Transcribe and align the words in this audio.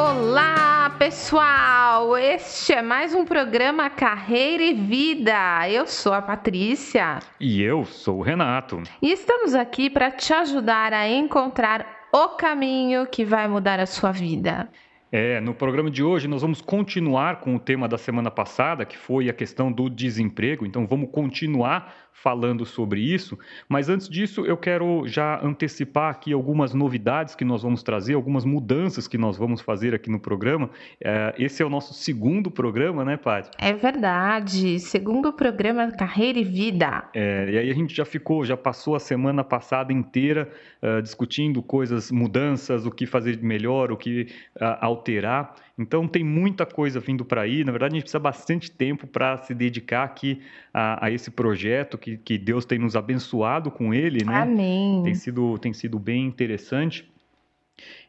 Olá, 0.00 0.94
pessoal! 0.96 2.16
Este 2.16 2.72
é 2.72 2.80
mais 2.80 3.16
um 3.16 3.24
programa 3.24 3.90
Carreira 3.90 4.62
e 4.62 4.72
Vida. 4.72 5.68
Eu 5.68 5.88
sou 5.88 6.12
a 6.12 6.22
Patrícia. 6.22 7.18
E 7.40 7.60
eu 7.60 7.84
sou 7.84 8.18
o 8.18 8.22
Renato. 8.22 8.80
E 9.02 9.10
estamos 9.10 9.56
aqui 9.56 9.90
para 9.90 10.12
te 10.12 10.32
ajudar 10.32 10.92
a 10.92 11.08
encontrar 11.08 11.84
o 12.12 12.28
caminho 12.28 13.08
que 13.08 13.24
vai 13.24 13.48
mudar 13.48 13.80
a 13.80 13.86
sua 13.86 14.12
vida. 14.12 14.70
É, 15.10 15.40
no 15.40 15.52
programa 15.52 15.90
de 15.90 16.04
hoje 16.04 16.28
nós 16.28 16.42
vamos 16.42 16.60
continuar 16.60 17.40
com 17.40 17.56
o 17.56 17.58
tema 17.58 17.88
da 17.88 17.98
semana 17.98 18.30
passada, 18.30 18.84
que 18.84 18.96
foi 18.96 19.28
a 19.28 19.32
questão 19.32 19.72
do 19.72 19.90
desemprego. 19.90 20.64
Então 20.64 20.86
vamos 20.86 21.10
continuar 21.10 21.92
falando 22.22 22.64
sobre 22.66 23.00
isso. 23.00 23.38
Mas 23.68 23.88
antes 23.88 24.08
disso, 24.08 24.44
eu 24.44 24.56
quero 24.56 25.06
já 25.06 25.40
antecipar 25.44 26.10
aqui 26.10 26.32
algumas 26.32 26.74
novidades 26.74 27.34
que 27.34 27.44
nós 27.44 27.62
vamos 27.62 27.82
trazer, 27.82 28.14
algumas 28.14 28.44
mudanças 28.44 29.06
que 29.06 29.16
nós 29.16 29.36
vamos 29.36 29.60
fazer 29.60 29.94
aqui 29.94 30.10
no 30.10 30.18
programa. 30.18 30.70
É, 31.02 31.34
esse 31.38 31.62
é 31.62 31.66
o 31.66 31.70
nosso 31.70 31.94
segundo 31.94 32.50
programa, 32.50 33.04
né, 33.04 33.16
Paty? 33.16 33.50
É 33.58 33.72
verdade. 33.72 34.80
Segundo 34.80 35.32
programa 35.32 35.90
Carreira 35.92 36.38
e 36.38 36.44
Vida. 36.44 37.08
É, 37.14 37.50
e 37.50 37.58
aí 37.58 37.70
a 37.70 37.74
gente 37.74 37.94
já 37.94 38.04
ficou, 38.04 38.44
já 38.44 38.56
passou 38.56 38.96
a 38.96 39.00
semana 39.00 39.44
passada 39.44 39.92
inteira 39.92 40.50
uh, 40.82 41.00
discutindo 41.02 41.62
coisas, 41.62 42.10
mudanças, 42.10 42.84
o 42.84 42.90
que 42.90 43.06
fazer 43.06 43.36
de 43.36 43.44
melhor, 43.44 43.92
o 43.92 43.96
que 43.96 44.28
uh, 44.56 44.76
alterar. 44.80 45.54
Então 45.78 46.08
tem 46.08 46.24
muita 46.24 46.66
coisa 46.66 46.98
vindo 46.98 47.24
para 47.24 47.42
aí. 47.42 47.62
Na 47.62 47.70
verdade, 47.70 47.92
a 47.92 47.94
gente 47.94 48.02
precisa 48.02 48.18
bastante 48.18 48.70
tempo 48.70 49.06
para 49.06 49.38
se 49.38 49.54
dedicar 49.54 50.02
aqui 50.02 50.40
a, 50.74 51.06
a, 51.06 51.10
esse 51.10 51.30
projeto 51.30 51.96
que, 51.96 52.16
que 52.16 52.36
Deus 52.36 52.64
tem 52.64 52.78
nos 52.78 52.96
abençoado 52.96 53.70
com 53.70 53.94
ele, 53.94 54.24
né? 54.24 54.42
Amém. 54.42 55.02
Tem 55.04 55.14
sido, 55.14 55.56
tem 55.58 55.72
sido 55.72 55.98
bem 55.98 56.26
interessante. 56.26 57.08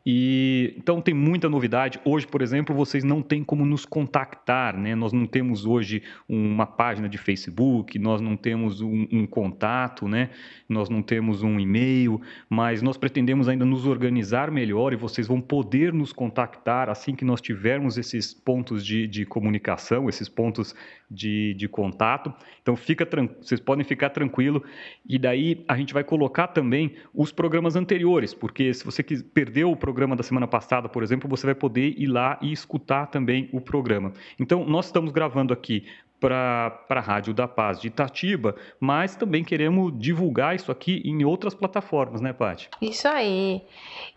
E 0.06 0.74
então 0.78 1.02
tem 1.02 1.14
muita 1.14 1.50
novidade. 1.50 2.00
Hoje, 2.06 2.26
por 2.26 2.42
exemplo, 2.42 2.74
vocês 2.74 3.04
não 3.04 3.22
têm 3.22 3.44
como 3.44 3.66
nos 3.66 3.86
contactar, 3.86 4.78
né? 4.78 4.96
Nós 4.96 5.12
não 5.12 5.26
temos 5.26 5.66
hoje 5.66 6.02
uma 6.28 6.66
página 6.66 7.10
de 7.10 7.18
Facebook, 7.18 8.00
nós 8.00 8.22
não 8.22 8.38
temos 8.38 8.82
um, 8.82 9.08
um 9.12 9.28
contato, 9.28 10.08
né? 10.08 10.30
Nós 10.68 10.90
não 10.90 11.02
temos 11.02 11.44
um 11.44 11.60
e-mail, 11.60 12.22
mas 12.50 12.82
nós 12.82 12.98
pretendemos 12.98 13.50
ainda 13.50 13.66
nos 13.66 13.86
organizar 13.86 14.50
melhor 14.50 14.94
e 14.94 14.96
vocês 14.96 15.28
vão 15.28 15.42
poder 15.42 15.92
nos 15.92 16.14
contactar 16.14 16.90
assim 16.90 17.14
que 17.14 17.26
nós 17.26 17.42
tivermos 17.42 17.98
esses 17.98 18.34
pontos 18.34 18.86
de, 18.86 19.06
de 19.06 19.26
comunicação, 19.26 20.08
esses 20.08 20.30
pontos 20.30 20.74
de, 21.10 21.54
de 21.56 21.68
contato. 21.68 22.34
Então 22.62 22.76
fica 22.76 23.08
vocês 23.42 23.60
podem 23.60 23.84
ficar 23.84 24.12
tranquilo 24.12 24.64
e 25.08 25.18
daí 25.18 25.64
a 25.68 25.76
gente 25.76 25.94
vai 25.94 26.04
colocar 26.04 26.48
também 26.48 26.94
os 27.14 27.32
programas 27.32 27.76
anteriores, 27.76 28.34
porque 28.34 28.74
se 28.74 28.86
você 28.86 29.04
perdeu 29.04 29.72
o 29.72 29.76
programa 29.90 30.16
da 30.16 30.22
semana 30.22 30.48
passada, 30.48 30.88
por 30.88 31.02
exemplo, 31.02 31.28
você 31.28 31.48
vai 31.48 31.56
poder 31.56 31.96
ir 31.98 32.06
lá 32.06 32.38
e 32.44 32.52
escutar 32.52 33.08
também 33.08 33.50
o 33.52 33.60
programa. 33.60 34.14
Então 34.40 34.64
nós 34.64 34.86
estamos 34.86 35.12
gravando 35.12 35.52
aqui 35.52 35.84
para 36.20 36.86
a 36.90 37.00
Rádio 37.00 37.34
da 37.34 37.48
Paz 37.48 37.80
de 37.80 37.88
Itatiba, 37.88 38.56
mas 38.80 39.16
também 39.16 39.44
queremos 39.44 39.98
divulgar 39.98 40.56
isso 40.56 40.72
aqui 40.72 41.02
em 41.06 41.24
outras 41.24 41.56
plataformas, 41.56 42.20
né, 42.22 42.34
Paty? 42.34 42.70
Isso 42.82 43.08
aí. 43.08 43.64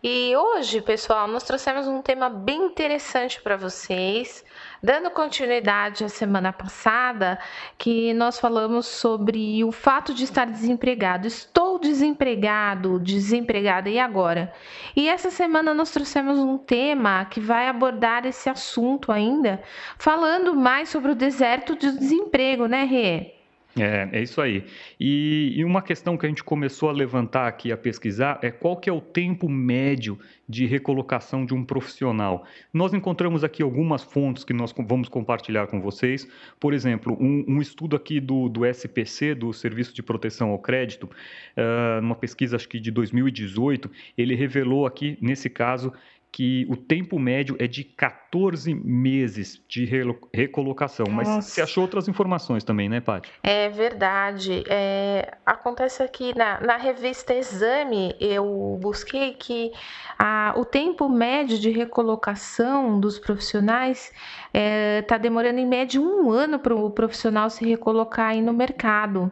E 0.03 0.37
hoje, 0.37 0.83
pessoal, 0.83 1.29
nós 1.29 1.45
trouxemos 1.45 1.87
um 1.87 2.03
tema 2.03 2.29
bem 2.29 2.67
interessante 2.67 3.41
para 3.41 3.57
vocês. 3.57 4.45
Dando 4.83 5.11
continuidade 5.11 6.03
à 6.03 6.09
semana 6.09 6.53
passada, 6.53 7.39
que 7.79 8.13
nós 8.15 8.41
falamos 8.41 8.87
sobre 8.87 9.63
o 9.63 9.71
fato 9.71 10.13
de 10.13 10.25
estar 10.25 10.45
desempregado. 10.45 11.29
Estou 11.29 11.62
desempregado, 11.79 12.99
desempregada, 12.99 13.89
e 13.91 13.99
agora? 13.99 14.53
E 14.97 15.09
essa 15.09 15.31
semana 15.31 15.75
nós 15.75 15.91
trouxemos 15.91 16.39
um 16.39 16.59
tema 16.59 17.25
que 17.27 17.41
vai 17.41 17.69
abordar 17.69 18.27
esse 18.27 18.49
assunto 18.49 19.11
ainda, 19.13 19.63
falando 19.99 20.55
mais 20.55 20.89
sobre 20.89 21.13
o 21.13 21.17
deserto 21.17 21.77
de 21.77 21.93
desemprego, 21.93 22.67
né, 22.67 22.85
Rê? 22.85 23.42
É, 23.79 24.09
é 24.13 24.23
isso 24.23 24.41
aí. 24.41 24.65
E, 25.01 25.55
e, 25.57 25.65
uma 25.65 25.81
questão 25.81 26.17
que 26.17 26.27
a 26.27 26.29
gente 26.29 26.45
começou 26.45 26.91
a 26.91 26.93
levantar 26.93 27.47
aqui, 27.47 27.73
a 27.73 27.77
pesquisar, 27.77 28.39
é 28.43 28.51
qual 28.51 28.77
que 28.77 28.91
é 28.91 28.93
o 28.93 29.01
tempo 29.01 29.49
médio 29.49 30.19
de 30.47 30.67
recolocação 30.67 31.47
de 31.47 31.55
um 31.55 31.65
profissional. 31.65 32.45
Nós 32.73 32.93
encontramos 32.93 33.43
aqui 33.43 33.63
algumas 33.63 34.03
fontes 34.03 34.45
que 34.45 34.53
nós 34.53 34.75
vamos 34.77 35.09
compartilhar 35.09 35.67
com 35.69 35.81
vocês. 35.81 36.29
Por 36.61 36.75
exemplo, 36.75 37.17
um, 37.19 37.45
um 37.49 37.63
estudo 37.63 37.97
aqui 37.97 38.21
do, 38.21 38.51
do 38.51 38.67
SPC, 38.67 39.35
do 39.35 39.53
Serviço 39.55 39.95
de 39.95 40.03
Proteção 40.03 40.51
ao 40.51 40.59
Crédito, 40.59 41.05
uh, 41.05 42.03
numa 42.03 42.15
pesquisa 42.15 42.57
acho 42.57 42.69
que 42.69 42.79
de 42.79 42.91
2018, 42.91 43.91
ele 44.19 44.35
revelou 44.35 44.85
aqui, 44.85 45.17
nesse 45.23 45.49
caso, 45.49 45.93
que 46.33 46.67
o 46.71 46.77
tempo 46.77 47.19
médio 47.19 47.55
é 47.59 47.67
de 47.67 47.85
14 47.85 48.75
meses 48.75 49.63
de 49.69 49.85
recolocação. 50.33 51.05
Mas 51.11 51.29
você 51.29 51.61
achou 51.61 51.83
outras 51.83 52.09
informações 52.09 52.65
também, 52.65 52.89
né, 52.89 53.03
Paty? 53.03 53.31
É 53.43 53.69
verdade. 53.69 54.65
É, 54.67 55.37
acontece 55.45 56.03
aqui 56.03 56.37
na, 56.37 56.59
na 56.63 56.79
revista 56.79 57.35
Exame, 57.35 58.17
eu 58.19 58.79
busquei 58.81 59.35
que 59.35 59.73
a, 60.19 60.55
o 60.57 60.65
tempo 60.65 61.07
médio 61.07 61.59
de 61.59 61.69
recolocação 61.69 62.99
dos 62.99 63.19
profissionais 63.19 64.07
está 64.07 64.15
é, 64.55 65.03
tá 65.03 65.19
demorando 65.19 65.59
em 65.59 65.67
média 65.67 66.01
um 66.01 66.31
ano 66.31 66.59
para 66.59 66.75
o 66.75 66.91
profissional 66.91 67.51
se 67.51 67.63
recolocar 67.69 68.31
aí 68.31 68.41
no 68.41 68.55
mercado 68.55 69.31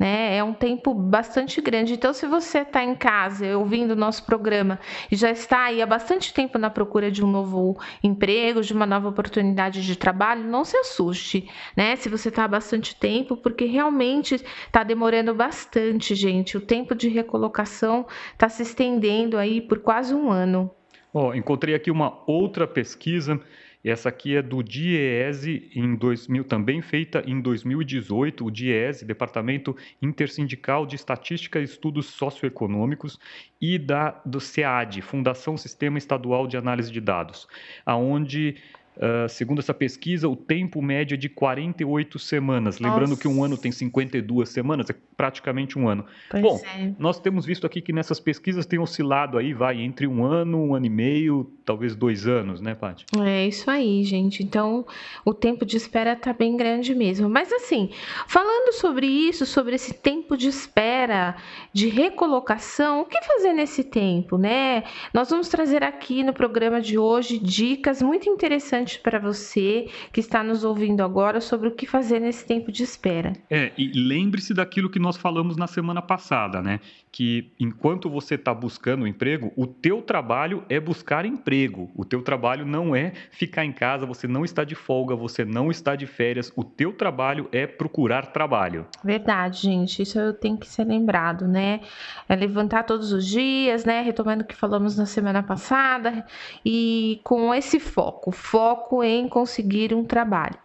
né? 0.00 0.34
É 0.38 0.42
um 0.42 0.54
tempo 0.54 0.94
bastante 0.94 1.60
grande. 1.60 1.92
Então, 1.92 2.14
se 2.14 2.26
você 2.26 2.60
está 2.60 2.82
em 2.82 2.94
casa 2.94 3.58
ouvindo 3.58 3.90
o 3.90 3.96
nosso 3.96 4.24
programa 4.24 4.80
e 5.12 5.14
já 5.14 5.30
está 5.30 5.64
aí 5.64 5.82
há 5.82 5.86
bastante 5.86 6.32
tempo 6.32 6.56
na 6.56 6.70
procura 6.70 7.10
de 7.10 7.22
um 7.22 7.30
novo 7.30 7.78
emprego, 8.02 8.62
de 8.62 8.72
uma 8.72 8.86
nova 8.86 9.10
oportunidade 9.10 9.84
de 9.84 9.96
trabalho, 9.96 10.42
não 10.42 10.64
se 10.64 10.74
assuste, 10.78 11.46
né? 11.76 11.94
Se 11.96 12.08
você 12.08 12.30
está 12.30 12.44
há 12.44 12.48
bastante 12.48 12.96
tempo, 12.96 13.36
porque 13.36 13.66
realmente 13.66 14.36
está 14.36 14.82
demorando 14.82 15.34
bastante, 15.34 16.14
gente. 16.14 16.56
O 16.56 16.62
tempo 16.62 16.94
de 16.94 17.10
recolocação 17.10 18.06
está 18.32 18.48
se 18.48 18.62
estendendo 18.62 19.36
aí 19.36 19.60
por 19.60 19.80
quase 19.80 20.14
um 20.14 20.30
ano. 20.30 20.70
Oh, 21.12 21.34
encontrei 21.34 21.74
aqui 21.74 21.90
uma 21.90 22.22
outra 22.26 22.66
pesquisa 22.66 23.38
essa 23.88 24.10
aqui 24.10 24.36
é 24.36 24.42
do 24.42 24.62
DIEESE, 24.62 25.70
em 25.74 25.94
2000, 25.94 26.44
também 26.44 26.82
feita 26.82 27.22
em 27.26 27.40
2018, 27.40 28.44
o 28.44 28.50
DIEESE, 28.50 29.04
Departamento 29.06 29.74
Intersindical 30.02 30.84
de 30.84 30.96
Estatística 30.96 31.58
e 31.58 31.64
Estudos 31.64 32.06
Socioeconômicos, 32.06 33.18
e 33.60 33.78
da, 33.78 34.20
do 34.24 34.40
SEAD, 34.40 35.00
Fundação 35.02 35.56
Sistema 35.56 35.98
Estadual 35.98 36.46
de 36.46 36.56
Análise 36.56 36.92
de 36.92 37.00
Dados, 37.00 37.48
aonde 37.84 38.56
Uh, 38.96 39.26
segundo 39.30 39.60
essa 39.60 39.72
pesquisa, 39.72 40.28
o 40.28 40.36
tempo 40.36 40.82
médio 40.82 41.14
é 41.14 41.16
de 41.16 41.28
48 41.28 42.18
semanas. 42.18 42.78
Nossa. 42.78 42.92
Lembrando 42.92 43.16
que 43.18 43.26
um 43.26 43.42
ano 43.42 43.56
tem 43.56 43.72
52 43.72 44.46
semanas, 44.46 44.90
é 44.90 44.94
praticamente 45.16 45.78
um 45.78 45.88
ano. 45.88 46.04
Pois 46.28 46.42
Bom, 46.42 46.60
é. 46.76 46.92
nós 46.98 47.18
temos 47.18 47.46
visto 47.46 47.66
aqui 47.66 47.80
que 47.80 47.94
nessas 47.94 48.20
pesquisas 48.20 48.66
tem 48.66 48.78
oscilado 48.78 49.38
aí, 49.38 49.54
vai, 49.54 49.80
entre 49.80 50.06
um 50.06 50.22
ano, 50.22 50.62
um 50.62 50.74
ano 50.74 50.84
e 50.84 50.90
meio, 50.90 51.50
talvez 51.70 51.94
dois 51.94 52.26
anos, 52.26 52.60
né, 52.60 52.74
Paty? 52.74 53.06
É 53.20 53.46
isso 53.46 53.70
aí, 53.70 54.02
gente. 54.02 54.42
Então, 54.42 54.84
o 55.24 55.32
tempo 55.32 55.64
de 55.64 55.76
espera 55.76 56.16
tá 56.16 56.32
bem 56.32 56.56
grande 56.56 56.96
mesmo. 56.96 57.30
Mas 57.30 57.52
assim, 57.52 57.90
falando 58.26 58.72
sobre 58.74 59.06
isso, 59.06 59.46
sobre 59.46 59.76
esse 59.76 59.94
tempo 59.94 60.36
de 60.36 60.48
espera, 60.48 61.36
de 61.72 61.88
recolocação, 61.88 63.02
o 63.02 63.04
que 63.04 63.22
fazer 63.22 63.52
nesse 63.52 63.84
tempo, 63.84 64.36
né? 64.36 64.82
Nós 65.14 65.30
vamos 65.30 65.48
trazer 65.48 65.84
aqui 65.84 66.24
no 66.24 66.32
programa 66.32 66.80
de 66.80 66.98
hoje 66.98 67.38
dicas 67.38 68.02
muito 68.02 68.28
interessantes 68.28 68.96
para 68.96 69.20
você 69.20 69.88
que 70.12 70.18
está 70.18 70.42
nos 70.42 70.64
ouvindo 70.64 71.02
agora 71.02 71.40
sobre 71.40 71.68
o 71.68 71.70
que 71.70 71.86
fazer 71.86 72.18
nesse 72.18 72.44
tempo 72.44 72.72
de 72.72 72.82
espera. 72.82 73.32
É, 73.48 73.70
e 73.78 73.92
lembre-se 73.92 74.52
daquilo 74.52 74.90
que 74.90 74.98
nós 74.98 75.16
falamos 75.16 75.56
na 75.56 75.68
semana 75.68 76.02
passada, 76.02 76.60
né? 76.60 76.80
Que 77.12 77.52
enquanto 77.58 78.08
você 78.08 78.34
está 78.34 78.54
buscando 78.54 79.06
emprego, 79.06 79.52
o 79.56 79.66
teu 79.66 80.00
trabalho 80.02 80.64
é 80.68 80.78
buscar 80.78 81.24
emprego. 81.24 81.90
O 81.94 82.04
teu 82.04 82.22
trabalho 82.22 82.64
não 82.64 82.94
é 82.94 83.12
ficar 83.30 83.64
em 83.64 83.72
casa, 83.72 84.06
você 84.06 84.28
não 84.28 84.44
está 84.44 84.64
de 84.64 84.74
folga, 84.74 85.16
você 85.16 85.44
não 85.44 85.70
está 85.70 85.96
de 85.96 86.06
férias. 86.06 86.52
O 86.54 86.62
teu 86.62 86.92
trabalho 86.92 87.48
é 87.50 87.66
procurar 87.66 88.26
trabalho. 88.26 88.86
Verdade, 89.02 89.62
gente. 89.62 90.02
Isso 90.02 90.32
tem 90.34 90.56
que 90.56 90.68
ser 90.68 90.84
lembrado, 90.84 91.48
né? 91.48 91.80
É 92.28 92.36
levantar 92.36 92.84
todos 92.84 93.12
os 93.12 93.26
dias, 93.26 93.84
né? 93.84 94.02
Retomando 94.02 94.44
o 94.44 94.46
que 94.46 94.54
falamos 94.54 94.96
na 94.96 95.06
semana 95.06 95.42
passada 95.42 96.24
e 96.64 97.20
com 97.24 97.54
esse 97.54 97.80
foco 97.80 98.30
foco 98.30 99.02
em 99.04 99.28
conseguir 99.28 99.94
um 99.94 100.04
trabalho. 100.04 100.56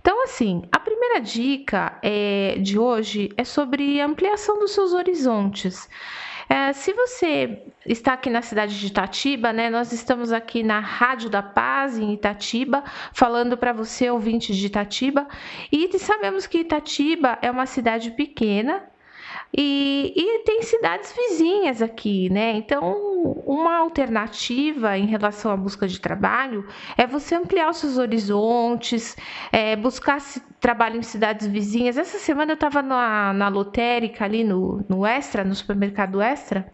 Então, 0.00 0.24
assim, 0.24 0.62
a 0.72 0.78
primeira 0.80 0.99
dica 1.18 1.98
é, 2.02 2.56
de 2.60 2.78
hoje 2.78 3.32
é 3.36 3.44
sobre 3.44 4.00
ampliação 4.00 4.58
dos 4.58 4.70
seus 4.70 4.92
horizontes. 4.92 5.88
É, 6.48 6.72
se 6.72 6.92
você 6.92 7.62
está 7.86 8.14
aqui 8.14 8.28
na 8.28 8.42
cidade 8.42 8.76
de 8.78 8.88
Itatiba, 8.88 9.52
né? 9.52 9.70
Nós 9.70 9.92
estamos 9.92 10.32
aqui 10.32 10.64
na 10.64 10.80
Rádio 10.80 11.30
da 11.30 11.40
Paz, 11.40 11.96
em 11.96 12.12
Itatiba, 12.12 12.82
falando 13.12 13.56
para 13.56 13.72
você, 13.72 14.10
ouvinte 14.10 14.52
de 14.52 14.66
Itatiba, 14.66 15.28
e 15.70 15.96
sabemos 15.98 16.48
que 16.48 16.58
Itatiba 16.58 17.38
é 17.40 17.48
uma 17.50 17.66
cidade 17.66 18.10
pequena, 18.10 18.82
E, 19.56 20.12
e, 20.14 20.38
tem 20.44 20.62
cidades 20.62 21.12
vizinhas 21.12 21.82
aqui, 21.82 22.30
né? 22.30 22.52
Então, 22.52 23.42
uma 23.44 23.78
alternativa 23.78 24.96
em 24.96 25.06
relação 25.06 25.50
à 25.50 25.56
busca 25.56 25.88
de 25.88 26.00
trabalho 26.00 26.66
é 26.96 27.04
você 27.06 27.34
ampliar 27.34 27.68
os 27.68 27.78
seus 27.78 27.98
horizontes, 27.98 29.16
é, 29.50 29.74
buscar 29.74 30.18
trabalho 30.60 30.98
em 30.98 31.02
cidades 31.02 31.46
vizinhas. 31.48 31.98
Essa 31.98 32.18
semana 32.18 32.52
eu 32.52 32.54
estava 32.54 32.80
na, 32.80 33.32
na 33.32 33.48
lotérica 33.48 34.24
ali 34.24 34.44
no, 34.44 34.84
no 34.88 35.04
Extra, 35.04 35.42
no 35.42 35.54
supermercado 35.54 36.22
Extra, 36.22 36.72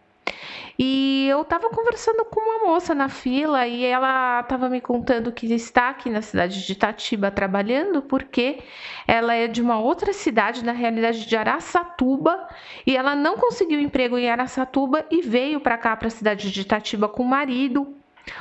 e 0.79 1.27
eu 1.29 1.43
estava 1.43 1.71
conversando 1.71 2.25
com 2.27 2.41
uma 2.41 2.67
moça 2.67 2.95
na 2.95 3.09
fila 3.09 3.67
e 3.67 3.85
ela 3.85 4.41
estava 4.41 4.69
me 4.69 4.81
contando 4.81 5.33
que 5.33 5.47
está 5.55 5.89
aqui 5.89 6.11
na 6.11 6.21
cidade 6.21 6.67
de 6.67 6.73
Itatiba 6.73 7.31
trabalhando 7.31 8.03
porque 8.03 8.59
ela 9.07 9.35
é 9.35 9.47
de 9.47 9.63
uma 9.63 9.79
outra 9.79 10.13
cidade, 10.13 10.65
na 10.65 10.73
realidade 10.73 11.27
de 11.27 11.37
Araçatuba, 11.37 12.49
e 12.87 12.97
ela 12.97 13.15
não 13.15 13.37
conseguiu 13.37 13.81
emprego 13.81 14.19
em 14.19 14.29
Araçatuba 14.29 15.07
e 15.11 15.23
veio 15.23 15.61
para 15.61 15.79
cá, 15.79 15.97
para 15.97 16.09
a 16.09 16.11
cidade 16.11 16.51
de 16.51 16.61
Itatiba 16.61 17.09
com 17.09 17.23
o 17.23 17.27
marido. 17.27 17.97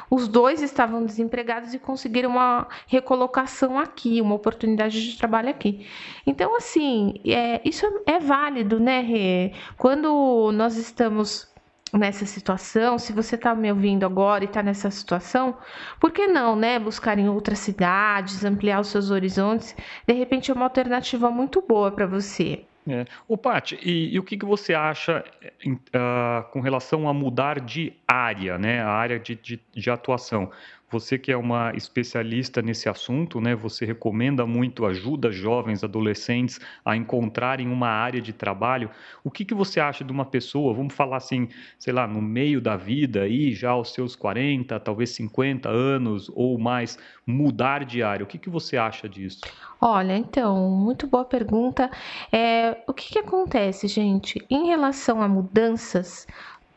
Os 0.10 0.28
dois 0.28 0.62
estavam 0.64 1.06
desempregados 1.06 1.74
e 1.74 1.80
conseguiram 1.80 2.32
uma 2.32 2.68
recolocação 2.88 3.78
aqui, 3.78 4.20
uma 4.20 4.34
oportunidade 4.34 5.12
de 5.12 5.18
trabalho 5.18 5.50
aqui. 5.50 5.86
Então, 6.26 6.56
assim, 6.56 7.14
é, 7.24 7.62
isso 7.64 7.86
é 8.06 8.20
válido, 8.20 8.80
né, 8.80 9.02
Rê? 9.02 9.54
Quando 9.78 10.52
nós 10.54 10.76
estamos 10.76 11.54
nessa 11.98 12.26
situação, 12.26 12.98
se 12.98 13.14
você 13.14 13.36
está 13.36 13.56
me 13.56 13.72
ouvindo 13.72 14.06
agora 14.06 14.44
e 14.44 14.48
está 14.48 14.62
nessa 14.62 14.92
situação, 14.92 15.58
por 16.00 16.12
que 16.12 16.28
não, 16.28 16.56
né? 16.56 16.78
Buscar 16.78 17.18
em 17.18 17.30
outras 17.30 17.60
cidades, 17.60 18.44
ampliar 18.44 18.80
os 18.80 18.88
seus 18.88 19.12
horizontes, 19.12 19.76
de 20.08 20.14
repente 20.14 20.52
é 20.52 20.54
uma 20.54 20.66
alternativa 20.66 21.32
muito 21.32 21.62
boa 21.62 21.92
para 21.92 22.06
você. 22.06 22.66
É. 22.88 23.06
Ô, 23.28 23.36
Paty, 23.36 23.80
e, 23.82 24.14
e, 24.14 24.20
o 24.20 24.24
que, 24.24 24.38
que 24.38 24.46
você 24.46 24.74
acha 24.76 25.24
uh, 25.66 26.52
com 26.52 26.60
relação 26.60 27.10
a 27.10 27.14
mudar 27.14 27.60
de 27.60 27.94
área, 28.08 28.60
né? 28.60 28.82
A 28.82 28.90
área 28.90 29.20
de, 29.20 29.36
de, 29.36 29.60
de 29.74 29.90
atuação. 29.90 30.52
Você 30.92 31.18
que 31.18 31.32
é 31.32 31.38
uma 31.38 31.74
especialista 31.76 32.62
nesse 32.62 32.88
assunto, 32.88 33.42
né? 33.42 33.56
Você 33.56 33.86
recomenda 33.86 34.46
muito, 34.46 34.86
ajuda 34.86 35.32
jovens, 35.32 35.84
adolescentes 35.84 36.60
a 36.86 36.96
encontrarem 36.96 37.68
uma 37.68 37.90
área 37.90 38.22
de 38.22 38.32
trabalho. 38.32 38.90
O 39.24 39.32
que, 39.32 39.44
que 39.44 39.54
você 39.54 39.80
acha 39.80 40.04
de 40.04 40.12
uma 40.12 40.26
pessoa, 40.26 40.74
vamos 40.74 40.94
falar 40.94 41.18
assim, 41.18 41.50
sei 41.80 41.92
lá, 41.92 42.08
no 42.08 42.22
meio 42.22 42.62
da 42.62 42.78
vida, 42.78 43.24
aí 43.24 43.52
já 43.54 43.72
aos 43.72 43.94
seus 43.94 44.16
40, 44.16 44.80
talvez 44.80 45.10
50 45.12 45.70
anos 45.70 46.32
ou 46.34 46.58
mais, 46.60 46.98
mudar 47.26 47.84
de 47.84 48.04
área? 48.04 48.24
O 48.24 48.28
que, 48.28 48.38
que 48.38 48.50
você 48.50 48.78
acha 48.78 49.10
disso? 49.10 49.42
Olha, 49.82 50.16
então, 50.18 50.70
muito 50.70 51.08
boa 51.08 51.26
pergunta. 51.26 51.90
É, 52.32 52.78
o 52.88 52.94
que, 52.94 53.14
que 53.14 53.20
acontece, 53.20 53.88
gente? 53.88 54.44
Em 54.50 54.68
relação 54.68 55.22
a 55.22 55.28
mudanças, 55.28 56.28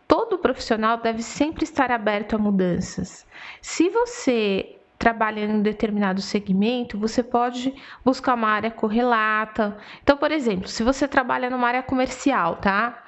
todo 0.08 0.38
profissional 0.38 0.96
deve 0.96 1.22
sempre 1.22 1.64
estar 1.64 1.92
aberto 1.92 2.34
a 2.34 2.38
mudanças. 2.38 3.26
Se 3.60 3.90
você 3.90 4.74
trabalha 4.98 5.40
em 5.40 5.50
um 5.50 5.62
determinado 5.62 6.20
segmento, 6.20 6.98
você 6.98 7.22
pode 7.22 7.72
buscar 8.04 8.34
uma 8.34 8.48
área 8.48 8.70
correlata. 8.70 9.76
Então, 10.02 10.16
por 10.16 10.32
exemplo, 10.32 10.66
se 10.66 10.82
você 10.82 11.06
trabalha 11.06 11.50
numa 11.50 11.68
área 11.68 11.82
comercial, 11.82 12.56
tá? 12.56 13.04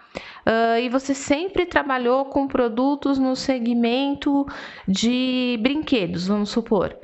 Uh, 0.47 0.79
e 0.81 0.89
você 0.89 1.15
sempre 1.15 1.67
trabalhou 1.67 2.27
com 2.27 2.47
produtos 2.47 3.19
no 3.19 3.35
segmento 3.35 4.47
de 4.87 5.59
brinquedos, 5.63 6.29
vamos 6.29 6.51
supor. 6.51 6.97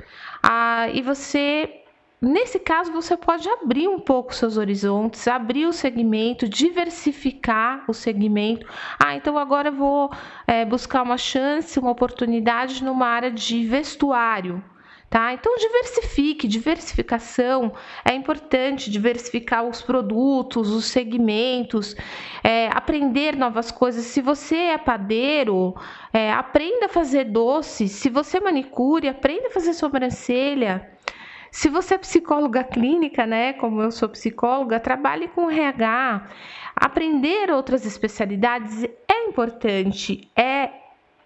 Uh, 0.45 0.93
e 0.93 1.01
você 1.01 1.83
Nesse 2.19 2.57
caso, 2.57 2.91
você 2.91 3.15
pode 3.15 3.47
abrir 3.47 3.87
um 3.87 3.99
pouco 3.99 4.33
seus 4.33 4.57
horizontes, 4.57 5.27
abrir 5.27 5.67
o 5.67 5.71
segmento, 5.71 6.49
diversificar 6.49 7.83
o 7.87 7.93
segmento. 7.93 8.65
Ah, 8.97 9.15
então 9.15 9.37
agora 9.37 9.67
eu 9.69 9.73
vou 9.73 10.11
é, 10.47 10.65
buscar 10.65 11.03
uma 11.03 11.17
chance, 11.17 11.77
uma 11.77 11.91
oportunidade 11.91 12.83
numa 12.83 13.05
área 13.05 13.29
de 13.29 13.63
vestuário. 13.67 14.63
Tá? 15.11 15.31
Então 15.31 15.55
diversifique, 15.57 16.47
diversificação 16.47 17.71
é 18.03 18.13
importante, 18.15 18.89
diversificar 18.89 19.63
os 19.63 19.83
produtos, 19.83 20.71
os 20.71 20.85
segmentos, 20.85 21.95
é, 22.43 22.67
aprender 22.73 23.35
novas 23.35 23.69
coisas. 23.69 24.05
Se 24.05 24.21
você 24.21 24.55
é 24.55 24.77
padeiro, 24.79 25.75
é, 26.11 26.31
aprenda 26.31 26.87
a 26.87 26.89
fazer 26.89 27.25
doces. 27.25 27.91
Se 27.91 28.09
você 28.09 28.37
é 28.37 28.41
manicure, 28.41 29.07
aprenda 29.07 29.49
a 29.49 29.51
fazer 29.51 29.73
sobrancelha. 29.73 30.96
Se 31.57 31.69
você 31.69 31.95
é 31.95 31.97
psicóloga 31.97 32.63
clínica, 32.63 33.25
né, 33.25 33.51
como 33.53 33.81
eu 33.81 33.91
sou 33.91 34.07
psicóloga, 34.07 34.79
trabalhe 34.79 35.27
com 35.27 35.49
RH. 35.49 36.29
Aprender 36.75 37.49
outras 37.49 37.83
especialidades 37.83 38.83
é 38.83 39.25
importante, 39.27 40.29
é 40.35 40.69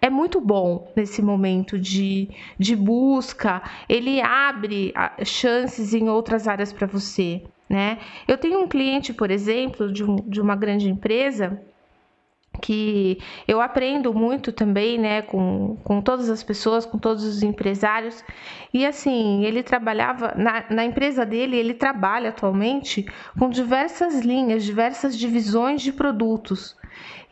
é 0.00 0.08
muito 0.08 0.40
bom 0.40 0.90
nesse 0.96 1.20
momento 1.20 1.78
de, 1.78 2.30
de 2.58 2.74
busca, 2.74 3.62
ele 3.86 4.22
abre 4.22 4.94
chances 5.22 5.92
em 5.92 6.08
outras 6.08 6.48
áreas 6.48 6.72
para 6.72 6.86
você. 6.86 7.42
Né? 7.68 7.98
Eu 8.26 8.38
tenho 8.38 8.58
um 8.58 8.66
cliente, 8.66 9.12
por 9.12 9.30
exemplo, 9.30 9.92
de, 9.92 10.02
um, 10.02 10.16
de 10.16 10.40
uma 10.40 10.56
grande 10.56 10.88
empresa 10.88 11.62
que 12.60 13.18
eu 13.48 13.60
aprendo 13.60 14.12
muito 14.12 14.52
também, 14.52 14.98
né, 14.98 15.22
com, 15.22 15.76
com 15.82 16.00
todas 16.00 16.28
as 16.28 16.42
pessoas, 16.42 16.84
com 16.84 16.98
todos 16.98 17.24
os 17.24 17.42
empresários. 17.42 18.24
E 18.72 18.84
assim, 18.84 19.44
ele 19.44 19.62
trabalhava 19.62 20.34
na, 20.36 20.64
na 20.70 20.84
empresa 20.84 21.24
dele, 21.24 21.56
ele 21.56 21.74
trabalha 21.74 22.28
atualmente 22.28 23.06
com 23.38 23.48
diversas 23.48 24.20
linhas, 24.20 24.64
diversas 24.64 25.16
divisões 25.16 25.82
de 25.82 25.92
produtos. 25.92 26.76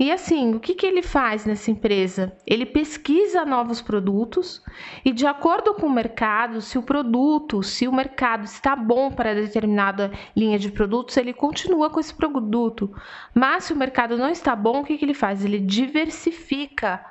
E 0.01 0.11
assim, 0.11 0.55
o 0.55 0.61
que, 0.61 0.75
que 0.75 0.87
ele 0.87 1.03
faz 1.03 1.45
nessa 1.45 1.71
empresa? 1.71 2.33
Ele 2.47 2.65
pesquisa 2.65 3.45
novos 3.45 3.83
produtos 3.83 4.63
e, 5.05 5.13
de 5.13 5.27
acordo 5.27 5.75
com 5.75 5.87
o 5.87 5.93
mercado, 5.93 6.63
se 6.63 6.79
o 6.79 6.83
produto, 6.83 7.63
se 7.63 7.87
o 7.87 7.93
mercado 7.93 8.45
está 8.45 8.75
bom 8.75 9.13
para 9.13 9.35
determinada 9.35 10.11
linha 10.35 10.59
de 10.59 10.73
produtos, 10.73 11.19
ele 11.19 11.35
continua 11.35 11.91
com 11.91 12.01
esse 12.01 12.15
produto. 12.15 12.91
Mas 13.35 13.65
se 13.65 13.75
o 13.75 13.77
mercado 13.77 14.17
não 14.17 14.31
está 14.31 14.57
bom, 14.57 14.81
o 14.81 14.85
que, 14.85 14.97
que 14.97 15.05
ele 15.05 15.13
faz? 15.13 15.45
Ele 15.45 15.59
diversifica 15.61 17.05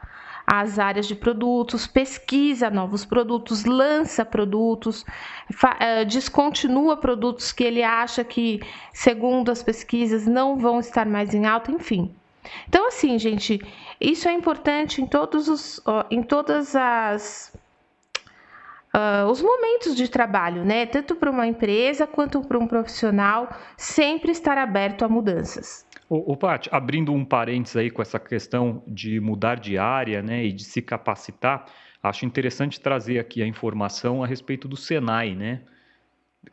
as 0.47 0.79
áreas 0.79 1.05
de 1.05 1.13
produtos, 1.13 1.85
pesquisa 1.85 2.71
novos 2.71 3.05
produtos, 3.05 3.65
lança 3.65 4.25
produtos, 4.25 5.05
eh, 5.79 6.05
descontinua 6.05 6.97
produtos 6.97 7.51
que 7.51 7.63
ele 7.63 7.83
acha 7.83 8.23
que, 8.23 8.59
segundo 8.91 9.51
as 9.51 9.61
pesquisas, 9.61 10.25
não 10.25 10.57
vão 10.57 10.79
estar 10.79 11.05
mais 11.05 11.35
em 11.35 11.45
alta, 11.45 11.71
enfim. 11.71 12.15
Então, 12.67 12.87
assim, 12.87 13.17
gente, 13.19 13.59
isso 13.99 14.27
é 14.27 14.33
importante 14.33 15.01
em 15.01 15.07
todos 15.07 15.47
os, 15.47 15.81
em 16.09 16.23
todas 16.23 16.75
as 16.75 17.53
Uh, 18.91 19.29
os 19.29 19.39
momentos 19.39 19.95
de 19.95 20.09
trabalho, 20.09 20.65
né? 20.65 20.83
Tanto 20.87 21.15
para 21.15 21.29
uma 21.29 21.45
empresa 21.45 22.07
quanto 22.07 22.41
para 22.41 22.57
um 22.57 22.65
profissional, 22.65 23.47
sempre 23.77 24.31
estar 24.31 24.57
aberto 24.57 25.05
a 25.05 25.07
mudanças. 25.07 25.85
O, 26.09 26.35
Pat, 26.35 26.67
abrindo 26.71 27.13
um 27.13 27.23
parênteses 27.23 27.77
aí 27.77 27.91
com 27.91 28.01
essa 28.01 28.19
questão 28.19 28.81
de 28.87 29.19
mudar 29.19 29.59
de 29.59 29.77
área, 29.77 30.23
né, 30.23 30.43
e 30.43 30.51
de 30.51 30.63
se 30.63 30.81
capacitar, 30.81 31.67
acho 32.01 32.25
interessante 32.25 32.81
trazer 32.81 33.19
aqui 33.19 33.43
a 33.43 33.45
informação 33.45 34.23
a 34.23 34.27
respeito 34.27 34.67
do 34.67 34.75
Senai, 34.75 35.35
né? 35.35 35.61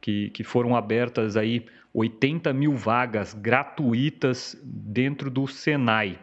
Que, 0.00 0.31
que 0.31 0.43
foram 0.43 0.75
abertas 0.75 1.37
aí 1.37 1.64
80 1.95 2.52
mil 2.52 2.75
vagas 2.75 3.33
gratuitas 3.33 4.61
dentro 4.62 5.31
do 5.31 5.47
Senai, 5.47 6.19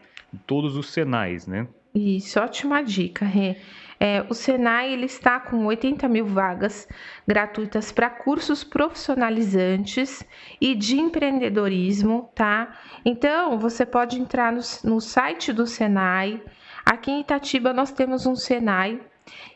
todos 0.46 0.78
os 0.78 0.90
Senais, 0.92 1.48
né? 1.48 1.68
Isso, 1.96 2.40
ótima 2.40 2.84
dica, 2.84 3.26
Rê. 3.26 3.58
É, 4.00 4.26
o 4.30 4.34
Senai 4.34 4.92
ele 4.92 5.06
está 5.06 5.40
com 5.40 5.66
80 5.66 6.08
mil 6.10 6.26
vagas 6.26 6.88
gratuitas 7.28 7.92
para 7.92 8.10
cursos 8.10 8.64
profissionalizantes 8.64 10.26
e 10.60 10.76
de 10.76 10.98
empreendedorismo, 10.98 12.30
tá? 12.36 12.78
Então, 13.06 13.58
você 13.58 13.86
pode 13.86 14.20
entrar 14.20 14.52
no, 14.52 14.62
no 14.84 15.00
site 15.00 15.54
do 15.54 15.66
Senai. 15.66 16.42
Aqui 16.86 17.12
em 17.12 17.22
Itatiba 17.22 17.72
nós 17.72 17.92
temos 17.92 18.26
um 18.26 18.36
Senai 18.36 19.00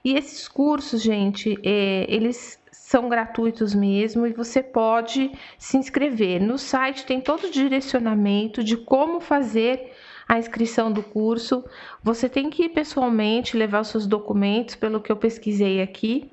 e 0.04 0.16
esses 0.16 0.48
cursos, 0.48 1.02
gente, 1.02 1.60
é, 1.64 2.06
eles 2.08 2.60
são 2.88 3.10
gratuitos 3.10 3.76
mesmo 3.76 4.26
e 4.26 4.32
você 4.32 4.64
pode 4.64 5.30
se 5.58 5.76
inscrever. 5.76 6.42
No 6.42 6.58
site 6.58 7.06
tem 7.06 7.20
todo 7.20 7.48
o 7.48 7.52
direcionamento 7.52 8.64
de 8.64 8.78
como 8.78 9.20
fazer 9.20 9.92
a 10.26 10.40
inscrição 10.40 10.90
do 10.90 11.04
curso. 11.04 11.66
Você 12.02 12.30
tem 12.30 12.50
que 12.50 12.64
ir 12.64 12.70
pessoalmente 12.70 13.58
levar 13.58 13.82
os 13.82 13.90
seus 13.90 14.08
documentos, 14.08 14.76
pelo 14.76 15.02
que 15.02 15.12
eu 15.12 15.18
pesquisei 15.18 15.82
aqui. 15.82 16.32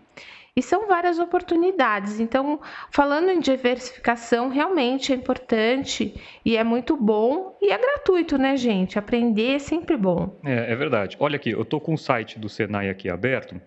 E 0.55 0.63
são 0.63 0.87
várias 0.87 1.19
oportunidades. 1.19 2.21
Então, 2.21 2.61
falando 2.89 3.31
em 3.31 3.41
diversificação, 3.41 4.49
realmente 4.49 5.13
é 5.13 5.17
importante 5.17 6.15
e 6.45 6.57
é 6.57 6.63
muito 6.63 6.97
bom 6.97 7.59
e 7.61 7.73
é 7.73 7.77
gratuito, 7.77 8.39
né, 8.39 8.57
gente? 8.57 8.97
Aprender 8.97 9.57
é 9.57 9.59
sempre 9.59 9.97
bom. 9.97 10.39
É, 10.45 10.71
é 10.73 10.77
verdade. 10.77 11.17
Olha 11.19 11.35
aqui, 11.35 11.51
eu 11.51 11.63
estou 11.63 11.81
com 11.81 11.95
o 11.95 11.99
site 11.99 12.39
do 12.39 12.49
Senai 12.49 12.89
aqui 12.89 13.11
aberto. 13.11 13.61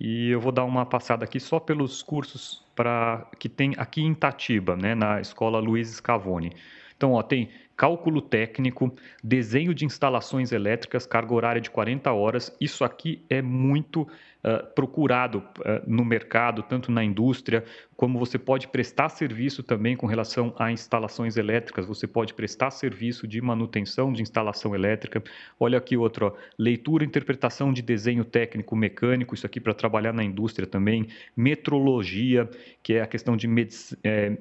E 0.00 0.30
eu 0.30 0.40
vou 0.40 0.52
dar 0.52 0.64
uma 0.64 0.86
passada 0.86 1.24
aqui 1.24 1.40
só 1.40 1.58
pelos 1.58 2.02
cursos 2.02 2.64
para 2.74 3.26
que 3.38 3.48
tem 3.48 3.74
aqui 3.76 4.02
em 4.02 4.14
Tatiba, 4.14 4.76
né, 4.76 4.94
na 4.94 5.20
Escola 5.20 5.58
Luiz 5.58 5.88
Scavone. 5.88 6.52
Então, 6.96 7.12
ó, 7.12 7.22
tem 7.22 7.48
cálculo 7.76 8.20
técnico, 8.20 8.92
desenho 9.22 9.72
de 9.72 9.84
instalações 9.84 10.50
elétricas, 10.50 11.06
carga 11.06 11.32
horária 11.32 11.60
de 11.60 11.70
40 11.70 12.12
horas. 12.12 12.56
Isso 12.60 12.84
aqui 12.84 13.24
é 13.30 13.40
muito 13.40 14.06
procurado 14.74 15.38
uh, 15.38 15.82
no 15.86 16.04
mercado, 16.04 16.62
tanto 16.62 16.92
na 16.92 17.02
indústria, 17.02 17.64
como 17.96 18.18
você 18.18 18.38
pode 18.38 18.68
prestar 18.68 19.08
serviço 19.08 19.62
também 19.62 19.96
com 19.96 20.06
relação 20.06 20.54
a 20.58 20.70
instalações 20.70 21.36
elétricas, 21.36 21.84
você 21.84 22.06
pode 22.06 22.32
prestar 22.32 22.70
serviço 22.70 23.26
de 23.26 23.40
manutenção 23.40 24.12
de 24.12 24.22
instalação 24.22 24.74
elétrica. 24.74 25.22
Olha 25.58 25.78
aqui 25.78 25.96
outro, 25.96 26.26
ó, 26.26 26.32
leitura 26.56 27.04
interpretação 27.04 27.72
de 27.72 27.82
desenho 27.82 28.24
técnico 28.24 28.76
mecânico, 28.76 29.34
isso 29.34 29.46
aqui 29.46 29.58
para 29.58 29.74
trabalhar 29.74 30.12
na 30.12 30.22
indústria 30.22 30.66
também, 30.66 31.08
metrologia, 31.36 32.48
que 32.82 32.94
é 32.94 33.02
a 33.02 33.06
questão 33.06 33.36
de 33.36 33.48
é, 34.04 34.38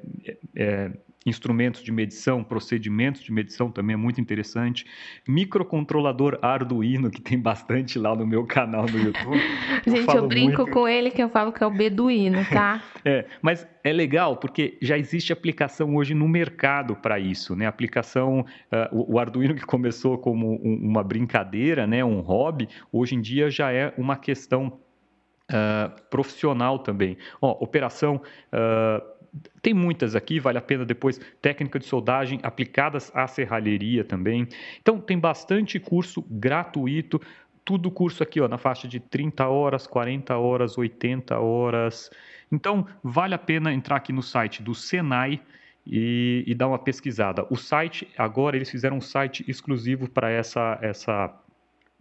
é, 0.56 0.92
instrumentos 1.27 1.84
de 1.84 1.92
medição, 1.92 2.44
procedimentos 2.44 3.22
de 3.22 3.32
medição 3.32 3.70
também 3.70 3.94
é 3.94 3.98
muito 3.98 4.22
interessante. 4.22 4.86
Microcontrolador 5.27 6.39
Arduino, 6.42 7.12
que 7.12 7.22
tem 7.22 7.38
bastante 7.38 8.00
lá 8.00 8.16
no 8.16 8.25
meu 8.25 8.46
canal 8.46 8.86
no 8.86 8.98
YouTube. 8.98 9.38
Gente, 9.88 10.10
eu, 10.10 10.24
eu 10.24 10.27
brinco 10.27 10.62
muito... 10.63 10.74
com 10.74 10.88
ele 10.88 11.10
que 11.10 11.22
eu 11.22 11.29
falo 11.29 11.51
que 11.51 11.63
é 11.63 11.67
o 11.67 11.72
beduíno, 11.72 12.46
tá? 12.51 12.84
é, 13.06 13.25
mas 13.41 13.67
é 13.84 13.94
legal 13.94 14.38
porque 14.38 14.77
já 14.82 14.98
existe 14.98 15.32
aplicação 15.32 15.96
hoje 15.96 16.13
no 16.13 16.27
mercado 16.27 16.96
para 16.96 17.20
isso, 17.20 17.56
né? 17.56 17.65
Aplicação, 17.65 18.41
uh, 18.41 19.13
o 19.13 19.17
Arduino 19.20 19.56
que 19.56 19.65
começou 19.65 20.17
como 20.17 20.53
um, 20.63 20.75
uma 20.75 21.03
brincadeira, 21.03 21.88
né, 21.88 22.03
um 22.03 22.20
hobby, 22.20 22.67
hoje 22.91 23.15
em 23.15 23.22
dia 23.22 23.50
já 23.50 23.72
é 23.72 23.94
uma 23.98 24.17
questão 24.17 24.79
uh, 25.51 26.01
profissional 26.10 26.79
também. 26.79 27.17
Ó, 27.41 27.51
operação 27.63 28.22
uh, 28.51 29.17
tem 29.62 29.74
muitas 29.74 30.15
aqui, 30.15 30.39
vale 30.39 30.58
a 30.58 30.62
pena 30.62 30.86
depois, 30.86 31.20
técnica 31.41 31.79
de 31.79 31.86
soldagem 31.86 32.39
aplicadas 32.44 33.12
à 33.13 33.27
serralheria 33.27 34.03
também. 34.03 34.48
Então, 34.82 35.00
tem 35.00 35.17
bastante 35.20 35.79
curso 35.79 36.25
gratuito, 36.29 37.22
tudo 37.68 37.92
curso 37.92 38.24
aqui 38.24 38.40
ó, 38.40 38.48
na 38.48 38.58
faixa 38.58 38.88
de 38.88 38.98
30 38.98 39.46
horas, 39.46 39.86
40 39.86 40.38
horas, 40.38 40.78
80 40.78 41.38
horas. 41.38 42.10
Então, 42.50 42.88
vale 43.04 43.36
a 43.36 43.38
pena 43.38 43.74
entrar 43.74 43.98
aqui 43.98 44.14
no 44.14 44.24
site 44.24 44.64
do 44.64 44.74
Senai 44.74 45.42
e, 45.86 46.46
e 46.48 46.56
dar 46.56 46.70
uma 46.70 46.80
pesquisada. 46.80 47.46
O 47.50 47.58
site, 47.58 48.08
agora 48.18 48.56
eles 48.56 48.72
fizeram 48.72 48.96
um 48.96 49.02
site 49.02 49.44
exclusivo 49.50 50.10
para 50.10 50.30
essa, 50.30 50.80
essa, 50.82 51.38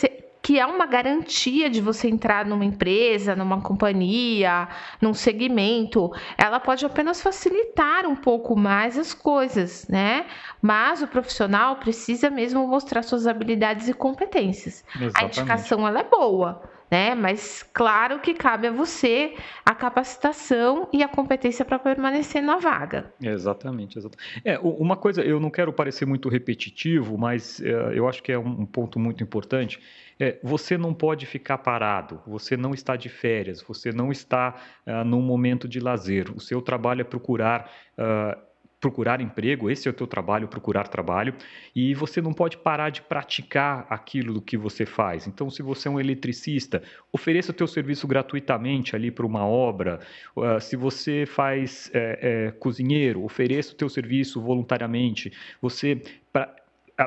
que 0.44 0.60
é 0.60 0.66
uma 0.66 0.84
garantia 0.84 1.70
de 1.70 1.80
você 1.80 2.06
entrar 2.06 2.44
numa 2.44 2.66
empresa, 2.66 3.34
numa 3.34 3.62
companhia, 3.62 4.68
num 5.00 5.14
segmento. 5.14 6.12
Ela 6.36 6.60
pode 6.60 6.84
apenas 6.84 7.22
facilitar 7.22 8.04
um 8.04 8.14
pouco 8.14 8.54
mais 8.54 8.98
as 8.98 9.14
coisas, 9.14 9.88
né? 9.88 10.26
Mas 10.60 11.00
o 11.00 11.06
profissional 11.06 11.76
precisa 11.76 12.28
mesmo 12.28 12.68
mostrar 12.68 13.02
suas 13.02 13.26
habilidades 13.26 13.88
e 13.88 13.94
competências. 13.94 14.84
Exatamente. 14.94 15.16
A 15.16 15.24
indicação 15.24 15.88
ela 15.88 16.00
é 16.00 16.04
boa, 16.04 16.62
né? 16.90 17.14
Mas 17.14 17.62
claro 17.72 18.18
que 18.18 18.34
cabe 18.34 18.66
a 18.66 18.70
você 18.70 19.34
a 19.64 19.74
capacitação 19.74 20.90
e 20.92 21.02
a 21.02 21.08
competência 21.08 21.64
para 21.64 21.78
permanecer 21.78 22.42
na 22.42 22.58
vaga. 22.58 23.14
Exatamente, 23.18 23.96
exatamente. 23.96 24.42
É, 24.44 24.58
uma 24.58 24.94
coisa, 24.94 25.22
eu 25.22 25.40
não 25.40 25.48
quero 25.48 25.72
parecer 25.72 26.04
muito 26.04 26.28
repetitivo, 26.28 27.16
mas 27.16 27.62
é, 27.62 27.98
eu 27.98 28.06
acho 28.06 28.22
que 28.22 28.30
é 28.30 28.38
um 28.38 28.66
ponto 28.66 28.98
muito 28.98 29.24
importante 29.24 29.80
é, 30.18 30.38
você 30.42 30.78
não 30.78 30.94
pode 30.94 31.26
ficar 31.26 31.58
parado, 31.58 32.20
você 32.26 32.56
não 32.56 32.72
está 32.72 32.96
de 32.96 33.08
férias, 33.08 33.62
você 33.62 33.92
não 33.92 34.12
está 34.12 34.54
uh, 34.86 35.04
num 35.04 35.22
momento 35.22 35.68
de 35.68 35.80
lazer. 35.80 36.30
O 36.34 36.40
seu 36.40 36.62
trabalho 36.62 37.00
é 37.00 37.04
procurar. 37.04 37.70
Uh, 37.98 38.54
procurar 38.80 39.22
emprego, 39.22 39.70
esse 39.70 39.88
é 39.88 39.90
o 39.90 39.94
teu 39.94 40.06
trabalho, 40.06 40.46
procurar 40.46 40.88
trabalho, 40.88 41.34
e 41.74 41.94
você 41.94 42.20
não 42.20 42.34
pode 42.34 42.58
parar 42.58 42.90
de 42.90 43.00
praticar 43.00 43.86
aquilo 43.88 44.34
do 44.34 44.42
que 44.42 44.58
você 44.58 44.84
faz. 44.84 45.26
Então, 45.26 45.48
se 45.48 45.62
você 45.62 45.88
é 45.88 45.90
um 45.90 45.98
eletricista, 45.98 46.82
ofereça 47.10 47.50
o 47.50 47.54
teu 47.54 47.66
serviço 47.66 48.06
gratuitamente 48.06 48.94
ali 48.94 49.10
para 49.10 49.24
uma 49.24 49.46
obra. 49.46 50.00
Uh, 50.36 50.60
se 50.60 50.76
você 50.76 51.24
faz 51.24 51.90
é, 51.94 52.18
é, 52.20 52.50
cozinheiro, 52.50 53.24
ofereça 53.24 53.72
o 53.72 53.74
teu 53.74 53.88
serviço 53.88 54.38
voluntariamente. 54.38 55.32
Você 55.62 56.02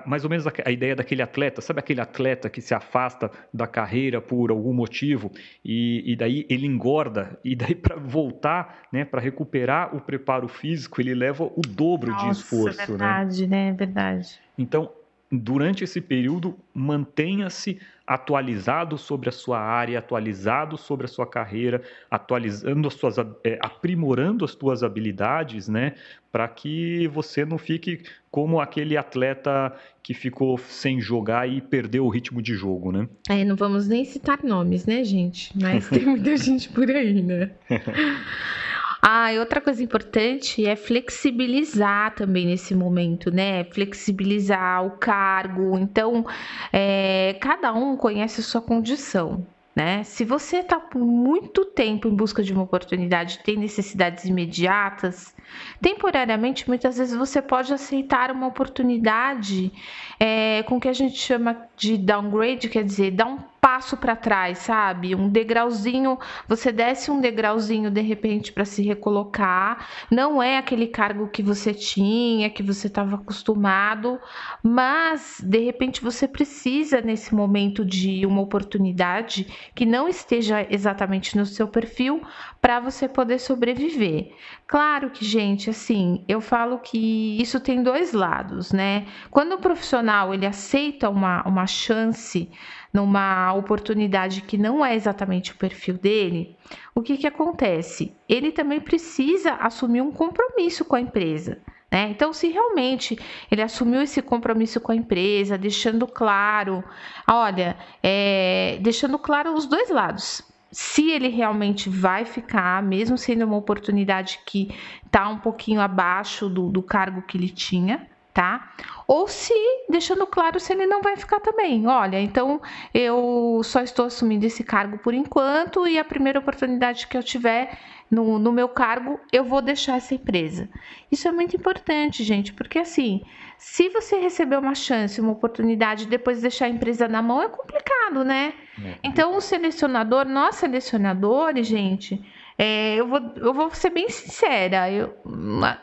mais 0.05 0.23
ou 0.23 0.29
menos 0.29 0.45
a, 0.45 0.51
a, 0.65 0.71
ideia 0.71 0.95
daquele 0.95 1.21
atleta, 1.21 1.61
sabe 1.61 1.79
aquele 1.79 2.01
atleta 2.01 2.49
que 2.49 2.61
se 2.61 2.73
afasta 2.73 3.31
da 3.53 3.65
carreira 3.65 4.19
por 4.19 4.51
algum 4.51 4.73
motivo 4.73 5.31
e, 5.63 6.03
e 6.11 6.15
daí 6.15 6.45
ele 6.49 6.65
engorda 6.65 7.39
e 7.43 7.55
daí 7.55 7.75
para 7.75 7.95
voltar, 7.95 8.83
né, 8.91 9.05
para 9.05 9.21
recuperar 9.21 9.95
o 9.95 10.01
preparo 10.01 10.47
físico, 10.47 10.99
ele 10.99 11.13
leva 11.13 11.43
o 11.43 11.61
dobro 11.67 12.11
Nossa, 12.11 12.25
de 12.25 12.31
esforço, 12.31 12.81
é 12.81 12.85
verdade, 12.85 13.47
né? 13.47 13.65
né? 13.65 13.69
É 13.69 13.73
verdade. 13.73 14.39
Então, 14.57 14.91
durante 15.31 15.83
esse 15.83 15.99
período, 15.99 16.57
mantenha-se 16.73 17.79
atualizado 18.05 18.97
sobre 18.97 19.27
a 19.27 19.31
sua 19.33 19.59
área, 19.59 19.99
atualizado 19.99 20.77
sobre 20.77 21.05
a 21.05 21.09
sua 21.09 21.27
carreira, 21.27 21.81
atualizando 22.09 22.87
as 22.87 22.93
suas, 22.93 23.17
é, 23.43 23.59
aprimorando 23.61 24.45
as 24.45 24.51
suas 24.51 24.81
habilidades, 24.81 25.67
né, 25.67 25.95
para 26.31 26.47
que 26.47 27.07
você 27.09 27.43
não 27.43 27.57
fique 27.57 28.03
como 28.31 28.61
aquele 28.61 28.95
atleta 28.95 29.75
que 30.01 30.13
ficou 30.13 30.57
sem 30.57 31.01
jogar 31.01 31.49
e 31.49 31.59
perdeu 31.59 32.05
o 32.05 32.09
ritmo 32.09 32.41
de 32.41 32.53
jogo, 32.53 32.93
né? 32.93 33.09
É, 33.27 33.43
não 33.43 33.57
vamos 33.57 33.87
nem 33.87 34.05
citar 34.05 34.41
nomes, 34.43 34.85
né, 34.85 35.03
gente? 35.03 35.51
Mas 35.59 35.89
tem 35.89 36.05
muita 36.05 36.35
gente 36.37 36.69
por 36.69 36.89
aí, 36.89 37.21
né? 37.21 37.51
Ah, 39.01 39.33
e 39.33 39.39
outra 39.39 39.61
coisa 39.61 39.83
importante 39.83 40.65
é 40.65 40.75
flexibilizar 40.75 42.15
também 42.15 42.47
nesse 42.47 42.73
momento, 42.73 43.31
né? 43.31 43.63
Flexibilizar 43.65 44.85
o 44.85 44.91
cargo. 44.91 45.77
Então, 45.77 46.25
é, 46.73 47.37
cada 47.39 47.73
um 47.73 47.95
conhece 47.95 48.41
a 48.41 48.43
sua 48.43 48.61
condição. 48.61 49.45
Né? 49.77 50.03
Se 50.03 50.25
você 50.25 50.57
está 50.57 50.79
por 50.79 51.05
muito 51.05 51.63
tempo 51.63 52.07
em 52.07 52.15
busca 52.15 52.41
de 52.41 52.51
uma 52.51 52.63
oportunidade, 52.63 53.37
tem 53.43 53.55
necessidades 53.55 54.25
imediatas, 54.25 55.35
temporariamente, 55.79 56.67
muitas 56.67 56.97
vezes 56.97 57.15
você 57.15 57.43
pode 57.43 57.71
aceitar 57.71 58.31
uma 58.31 58.47
oportunidade 58.47 59.71
é, 60.19 60.63
com 60.63 60.77
o 60.77 60.79
que 60.79 60.87
a 60.87 60.93
gente 60.93 61.15
chama 61.19 61.55
de 61.75 61.95
downgrade, 61.95 62.69
quer 62.69 62.83
dizer, 62.83 63.11
dar 63.11 63.27
um 63.27 63.37
passo 63.67 63.97
para 63.97 64.15
trás, 64.15 64.59
sabe? 64.59 65.13
Um 65.13 65.27
degrauzinho, 65.27 66.17
você 66.47 66.71
desce 66.71 67.11
um 67.11 67.19
degrauzinho 67.19 67.91
de 67.91 67.99
repente 67.99 68.53
para 68.53 68.63
se 68.63 68.81
recolocar. 68.81 69.85
Não 70.09 70.41
é 70.41 70.57
aquele 70.57 70.87
cargo 70.87 71.27
que 71.27 71.43
você 71.43 71.73
tinha, 71.73 72.49
que 72.49 72.63
você 72.63 72.87
estava 72.87 73.17
acostumado, 73.17 74.21
mas 74.63 75.41
de 75.43 75.59
repente 75.59 76.01
você 76.01 76.29
precisa 76.29 77.01
nesse 77.01 77.35
momento 77.35 77.83
de 77.83 78.25
uma 78.25 78.39
oportunidade 78.39 79.45
que 79.75 79.85
não 79.85 80.07
esteja 80.07 80.65
exatamente 80.69 81.35
no 81.35 81.45
seu 81.45 81.67
perfil 81.67 82.21
para 82.61 82.79
você 82.79 83.09
poder 83.09 83.37
sobreviver. 83.37 84.31
Claro 84.65 85.09
que, 85.09 85.25
gente, 85.25 85.69
assim, 85.69 86.23
eu 86.25 86.39
falo 86.39 86.79
que 86.79 87.37
isso 87.41 87.59
tem 87.59 87.83
dois 87.83 88.13
lados, 88.13 88.71
né? 88.71 89.05
Quando 89.29 89.55
o 89.55 89.59
profissional 89.59 90.33
ele 90.33 90.45
aceita 90.45 91.09
uma, 91.09 91.45
uma 91.45 91.67
chance 91.67 92.49
numa 92.97 93.53
oportunidade 93.53 94.41
que 94.41 94.57
não 94.57 94.83
é 94.83 94.95
exatamente 94.95 95.51
o 95.51 95.55
perfil 95.55 95.99
dele, 95.99 96.57
o 96.95 97.01
que, 97.03 97.15
que 97.15 97.27
acontece? 97.27 98.11
Ele 98.27 98.51
também 98.51 98.79
precisa 98.79 99.53
assumir 99.53 100.01
um 100.01 100.11
compromisso 100.11 100.83
com 100.83 100.95
a 100.95 101.01
empresa. 101.01 101.59
Né? 101.91 102.09
Então, 102.09 102.33
se 102.33 102.47
realmente 102.47 103.15
ele 103.51 103.61
assumiu 103.61 104.01
esse 104.01 104.19
compromisso 104.19 104.81
com 104.81 104.91
a 104.91 104.95
empresa, 104.95 105.59
deixando 105.59 106.07
claro, 106.07 106.83
olha, 107.29 107.77
é, 108.01 108.79
deixando 108.81 109.19
claro 109.19 109.53
os 109.53 109.67
dois 109.67 109.91
lados, 109.91 110.41
se 110.71 111.11
ele 111.11 111.27
realmente 111.27 111.89
vai 111.89 112.25
ficar, 112.25 112.81
mesmo 112.81 113.15
sendo 113.15 113.45
uma 113.45 113.57
oportunidade 113.57 114.39
que 114.43 114.75
está 115.05 115.29
um 115.29 115.37
pouquinho 115.37 115.81
abaixo 115.81 116.49
do, 116.49 116.71
do 116.71 116.81
cargo 116.81 117.21
que 117.21 117.37
ele 117.37 117.49
tinha, 117.49 118.07
tá? 118.33 118.73
Ou 119.07 119.27
se 119.27 119.53
deixando 119.89 120.27
claro 120.27 120.59
se 120.59 120.73
ele 120.73 120.85
não 120.85 121.01
vai 121.01 121.15
ficar 121.15 121.39
também. 121.39 121.87
Olha, 121.87 122.19
então 122.19 122.61
eu 122.93 123.61
só 123.63 123.81
estou 123.81 124.05
assumindo 124.05 124.45
esse 124.45 124.63
cargo 124.63 124.97
por 124.97 125.13
enquanto 125.13 125.87
e 125.87 125.97
a 125.97 126.03
primeira 126.03 126.39
oportunidade 126.39 127.07
que 127.07 127.17
eu 127.17 127.23
tiver 127.23 127.77
no, 128.11 128.39
no 128.39 128.51
meu 128.51 128.69
cargo, 128.69 129.19
eu 129.31 129.43
vou 129.43 129.61
deixar 129.61 129.97
essa 129.97 130.13
empresa. 130.13 130.69
Isso 131.11 131.27
é 131.27 131.31
muito 131.31 131.55
importante, 131.55 132.23
gente, 132.23 132.53
porque 132.53 132.79
assim, 132.79 133.21
se 133.57 133.89
você 133.89 134.17
receber 134.17 134.57
uma 134.57 134.75
chance, 134.75 135.19
uma 135.19 135.31
oportunidade 135.31 136.03
e 136.03 136.07
depois 136.07 136.41
deixar 136.41 136.65
a 136.65 136.69
empresa 136.69 137.07
na 137.07 137.21
mão, 137.21 137.41
é 137.41 137.49
complicado, 137.49 138.23
né? 138.23 138.53
É. 138.83 138.95
Então, 139.03 139.35
o 139.35 139.41
selecionador, 139.41 140.25
nós 140.25 140.55
selecionadores, 140.55 141.67
gente, 141.67 142.23
é, 142.57 142.95
eu, 142.95 143.07
vou, 143.07 143.19
eu 143.35 143.53
vou 143.53 143.69
ser 143.71 143.91
bem 143.91 144.09
sincera, 144.09 144.89
eu, 144.89 145.15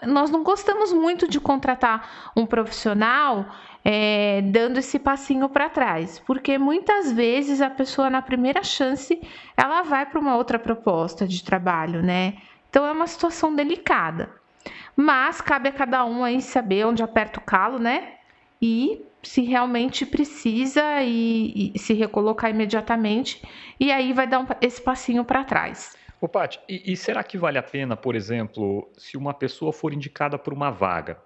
nós 0.03 0.31
não 0.31 0.43
gostamos 0.43 0.93
muito 0.93 1.29
de 1.29 1.39
contratar 1.39 2.33
um 2.37 2.45
profissional 2.45 3.47
é, 3.85 4.43
dando 4.43 4.79
esse 4.79 4.99
passinho 4.99 5.49
para 5.49 5.69
trás, 5.69 6.19
porque 6.27 6.59
muitas 6.59 7.13
vezes 7.13 7.61
a 7.61 7.71
pessoa 7.71 8.11
na 8.11 8.21
primeira 8.21 8.63
chance 8.65 9.21
ela 9.57 9.83
vai 9.83 10.05
para 10.05 10.19
uma 10.19 10.37
outra 10.37 10.59
proposta 10.59 11.29
de 11.29 11.45
trabalho, 11.45 12.03
né? 12.03 12.39
Então 12.71 12.85
é 12.85 12.91
uma 12.91 13.07
situação 13.07 13.55
delicada. 13.55 14.31
Mas 14.97 15.41
cabe 15.41 15.69
a 15.69 15.73
cada 15.73 16.05
um 16.05 16.25
aí 16.25 16.41
saber 16.41 16.87
onde 16.87 17.03
aperta 17.03 17.39
o 17.39 17.43
calo, 17.43 17.79
né? 17.79 18.15
E 18.61 19.01
se 19.23 19.43
realmente 19.43 20.05
precisa 20.07 21.03
e, 21.03 21.73
e 21.75 21.79
se 21.79 21.95
recolocar 21.95 22.51
imediatamente, 22.51 23.43
e 23.79 23.93
aí 23.93 24.13
vai 24.13 24.27
dar 24.27 24.41
um, 24.41 24.47
esse 24.61 24.81
passinho 24.81 25.25
para 25.25 25.45
trás. 25.45 25.97
Ô, 26.25 26.29
Paty, 26.29 26.59
e, 26.67 26.93
e 26.93 26.97
será 26.97 27.23
que 27.23 27.37
vale 27.37 27.59
a 27.59 27.63
pena, 27.63 27.95
por 27.95 28.17
exemplo, 28.17 28.91
se 28.97 29.15
uma 29.15 29.35
pessoa 29.35 29.75
for 29.75 29.93
indicada 29.93 30.39
por 30.39 30.55
uma 30.55 30.71
vaga? 30.71 31.19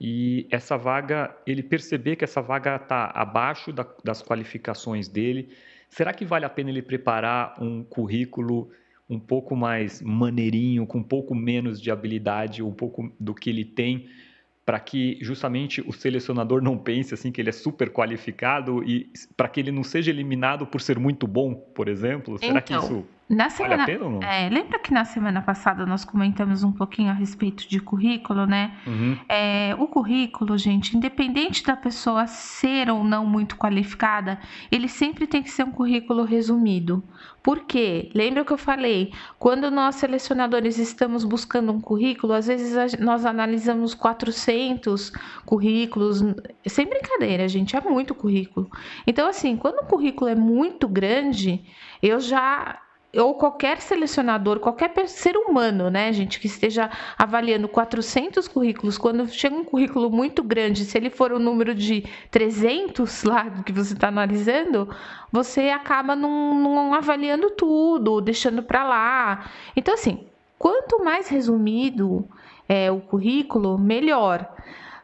e 0.00 0.46
essa 0.50 0.76
vaga, 0.78 1.36
ele 1.46 1.62
perceber 1.62 2.16
que 2.16 2.24
essa 2.24 2.40
vaga 2.40 2.76
está 2.76 3.10
abaixo 3.14 3.72
da, 3.72 3.86
das 4.02 4.22
qualificações 4.22 5.06
dele, 5.06 5.50
será 5.90 6.14
que 6.14 6.24
vale 6.24 6.46
a 6.46 6.48
pena 6.48 6.70
ele 6.70 6.80
preparar 6.80 7.60
um 7.60 7.82
currículo 7.82 8.70
um 9.10 9.18
pouco 9.18 9.54
mais 9.54 10.00
maneirinho, 10.00 10.86
com 10.86 10.98
um 10.98 11.02
pouco 11.02 11.34
menos 11.34 11.78
de 11.78 11.90
habilidade, 11.90 12.62
um 12.62 12.72
pouco 12.72 13.12
do 13.18 13.34
que 13.34 13.50
ele 13.50 13.66
tem, 13.66 14.08
para 14.64 14.78
que 14.80 15.18
justamente 15.20 15.80
o 15.80 15.92
selecionador 15.92 16.62
não 16.62 16.78
pense 16.78 17.12
assim 17.12 17.32
que 17.32 17.40
ele 17.40 17.50
é 17.50 17.52
super 17.52 17.90
qualificado 17.90 18.82
e 18.84 19.10
para 19.36 19.48
que 19.48 19.60
ele 19.60 19.72
não 19.72 19.82
seja 19.82 20.10
eliminado 20.10 20.66
por 20.66 20.80
ser 20.80 20.98
muito 20.98 21.26
bom, 21.26 21.54
por 21.54 21.88
exemplo? 21.88 22.38
Será 22.38 22.60
então, 22.60 22.80
que 22.80 22.86
isso 22.86 23.06
na 23.28 23.50
semana, 23.50 23.84
vale 23.84 23.92
pena 23.92 24.04
ou 24.06 24.10
não? 24.12 24.22
É, 24.22 24.48
lembra 24.48 24.78
que 24.78 24.92
na 24.92 25.04
semana 25.04 25.42
passada 25.42 25.84
nós 25.84 26.02
comentamos 26.02 26.64
um 26.64 26.72
pouquinho 26.72 27.10
a 27.10 27.12
respeito 27.12 27.68
de 27.68 27.78
currículo, 27.78 28.46
né? 28.46 28.72
Uhum. 28.86 29.18
É, 29.28 29.74
o 29.78 29.86
currículo, 29.86 30.56
gente, 30.56 30.96
independente 30.96 31.62
da 31.62 31.76
pessoa 31.76 32.26
ser 32.26 32.88
ou 32.88 33.04
não 33.04 33.26
muito 33.26 33.56
qualificada, 33.56 34.38
ele 34.72 34.88
sempre 34.88 35.26
tem 35.26 35.42
que 35.42 35.50
ser 35.50 35.64
um 35.64 35.70
currículo 35.70 36.24
resumido. 36.24 37.04
Por 37.42 37.60
quê? 37.60 38.10
Lembra 38.14 38.44
que 38.46 38.52
eu 38.52 38.58
falei? 38.58 39.12
Quando 39.38 39.70
nós 39.70 39.96
selecionadores 39.96 40.78
estamos 40.78 41.22
buscando 41.22 41.70
um 41.70 41.80
currículo, 41.80 42.32
às 42.32 42.46
vezes 42.46 42.98
nós 42.98 43.26
analisamos 43.26 43.94
400 43.94 45.12
currículos, 45.44 46.22
sem 46.66 46.86
brincadeira, 46.86 47.46
gente, 47.46 47.76
é 47.76 47.80
muito 47.80 48.14
currículo. 48.14 48.70
Então, 49.06 49.28
assim, 49.28 49.56
quando 49.56 49.82
o 49.82 49.86
currículo 49.86 50.30
é 50.30 50.34
muito 50.34 50.88
grande, 50.88 51.62
eu 52.02 52.20
já 52.20 52.78
ou 53.18 53.34
qualquer 53.34 53.80
selecionador, 53.80 54.60
qualquer 54.60 54.90
ser 55.08 55.36
humano, 55.36 55.90
né, 55.90 56.12
gente, 56.12 56.38
que 56.38 56.46
esteja 56.46 56.90
avaliando 57.18 57.68
400 57.68 58.46
currículos, 58.48 58.96
quando 58.96 59.28
chega 59.28 59.54
um 59.54 59.64
currículo 59.64 60.10
muito 60.10 60.42
grande, 60.42 60.84
se 60.84 60.96
ele 60.96 61.10
for 61.10 61.32
o 61.32 61.38
número 61.38 61.74
de 61.74 62.04
300 62.30 63.24
lá 63.24 63.50
que 63.64 63.72
você 63.72 63.94
está 63.94 64.08
analisando, 64.08 64.88
você 65.32 65.70
acaba 65.70 66.14
não, 66.14 66.94
avaliando 66.94 67.50
tudo, 67.50 68.20
deixando 68.20 68.62
para 68.62 68.84
lá. 68.84 69.50
Então, 69.76 69.94
assim, 69.94 70.26
quanto 70.58 71.04
mais 71.04 71.28
resumido 71.28 72.28
é 72.68 72.90
o 72.90 73.00
currículo, 73.00 73.78
melhor. 73.78 74.48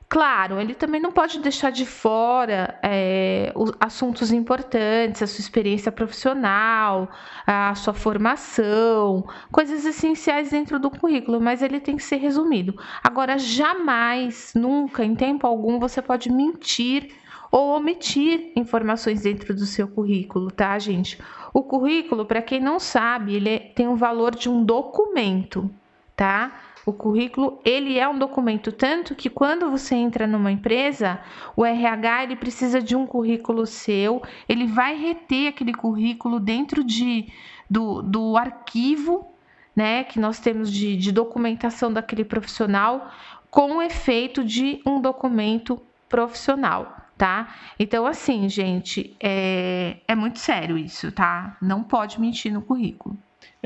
Claro, 0.08 0.60
ele 0.60 0.74
também 0.74 1.00
não 1.00 1.10
pode 1.10 1.40
deixar 1.40 1.70
de 1.70 1.84
fora 1.84 2.78
é, 2.82 3.50
os 3.56 3.72
assuntos 3.80 4.30
importantes, 4.30 5.22
a 5.22 5.26
sua 5.26 5.40
experiência 5.40 5.90
profissional, 5.90 7.08
a 7.46 7.74
sua 7.74 7.94
formação, 7.94 9.26
coisas 9.50 9.84
essenciais 9.84 10.50
dentro 10.50 10.78
do 10.78 10.90
currículo, 10.90 11.40
mas 11.40 11.62
ele 11.62 11.80
tem 11.80 11.96
que 11.96 12.02
ser 12.02 12.16
resumido. 12.16 12.78
Agora, 13.02 13.38
jamais, 13.38 14.52
nunca, 14.54 15.04
em 15.04 15.16
tempo 15.16 15.46
algum, 15.46 15.80
você 15.80 16.00
pode 16.00 16.30
mentir 16.30 17.10
ou 17.50 17.76
omitir 17.76 18.52
informações 18.56 19.22
dentro 19.22 19.54
do 19.54 19.64
seu 19.66 19.88
currículo, 19.88 20.50
tá, 20.50 20.78
gente? 20.78 21.18
O 21.52 21.62
currículo, 21.62 22.24
para 22.26 22.42
quem 22.42 22.60
não 22.60 22.78
sabe, 22.78 23.34
ele 23.34 23.58
tem 23.58 23.88
o 23.88 23.96
valor 23.96 24.34
de 24.34 24.48
um 24.48 24.64
documento, 24.64 25.70
tá? 26.16 26.52
O 26.86 26.92
currículo, 26.92 27.60
ele 27.64 27.98
é 27.98 28.06
um 28.06 28.18
documento 28.18 28.70
tanto 28.70 29.14
que 29.14 29.30
quando 29.30 29.70
você 29.70 29.94
entra 29.94 30.26
numa 30.26 30.52
empresa, 30.52 31.18
o 31.56 31.64
RH 31.64 32.24
ele 32.24 32.36
precisa 32.36 32.80
de 32.80 32.94
um 32.94 33.06
currículo 33.06 33.66
seu, 33.66 34.22
ele 34.48 34.66
vai 34.66 34.94
reter 34.94 35.48
aquele 35.48 35.72
currículo 35.72 36.38
dentro 36.38 36.84
de, 36.84 37.26
do, 37.70 38.02
do 38.02 38.36
arquivo 38.36 39.26
né, 39.74 40.04
que 40.04 40.20
nós 40.20 40.38
temos 40.38 40.70
de, 40.70 40.96
de 40.96 41.10
documentação 41.10 41.92
daquele 41.92 42.24
profissional 42.24 43.10
com 43.50 43.76
o 43.76 43.82
efeito 43.82 44.44
de 44.44 44.80
um 44.86 45.00
documento 45.00 45.80
profissional 46.08 47.04
tá? 47.16 47.54
Então, 47.78 48.06
assim, 48.06 48.48
gente, 48.48 49.16
é, 49.20 49.98
é 50.06 50.14
muito 50.14 50.38
sério 50.38 50.76
isso, 50.76 51.12
tá? 51.12 51.56
Não 51.60 51.82
pode 51.82 52.20
mentir 52.20 52.52
no 52.52 52.62
currículo. 52.62 53.16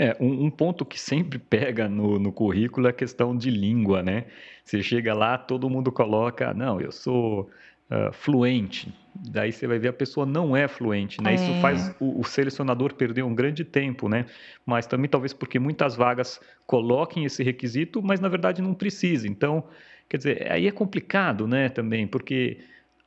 É, 0.00 0.16
um, 0.20 0.44
um, 0.44 0.50
ponto 0.50 0.84
que 0.84 0.98
sempre 0.98 1.40
pega 1.40 1.88
no, 1.88 2.20
no 2.20 2.30
currículo 2.30 2.86
é 2.86 2.90
a 2.90 2.92
questão 2.92 3.36
de 3.36 3.50
língua, 3.50 4.00
né? 4.00 4.26
Você 4.64 4.80
chega 4.80 5.12
lá, 5.12 5.36
todo 5.36 5.68
mundo 5.68 5.90
coloca, 5.90 6.54
não, 6.54 6.80
eu 6.80 6.92
sou 6.92 7.50
uh, 7.90 8.12
fluente. 8.12 8.94
Daí 9.12 9.50
você 9.50 9.66
vai 9.66 9.76
ver 9.76 9.88
a 9.88 9.92
pessoa 9.92 10.24
não 10.24 10.56
é 10.56 10.68
fluente, 10.68 11.20
né? 11.20 11.32
É. 11.32 11.34
Isso 11.34 11.52
faz 11.60 11.92
o, 11.98 12.20
o, 12.20 12.22
selecionador 12.22 12.94
perder 12.94 13.24
um 13.24 13.34
grande 13.34 13.64
tempo, 13.64 14.08
né? 14.08 14.26
Mas 14.64 14.86
também 14.86 15.10
talvez 15.10 15.32
porque 15.32 15.58
muitas 15.58 15.96
vagas 15.96 16.40
coloquem 16.64 17.24
esse 17.24 17.42
requisito, 17.42 18.00
mas 18.00 18.20
na 18.20 18.28
verdade 18.28 18.62
não 18.62 18.74
precisa. 18.74 19.26
Então, 19.26 19.64
quer 20.08 20.18
dizer, 20.18 20.52
aí 20.52 20.68
é 20.68 20.70
complicado, 20.70 21.48
né? 21.48 21.68
Também, 21.68 22.06
porque 22.06 22.58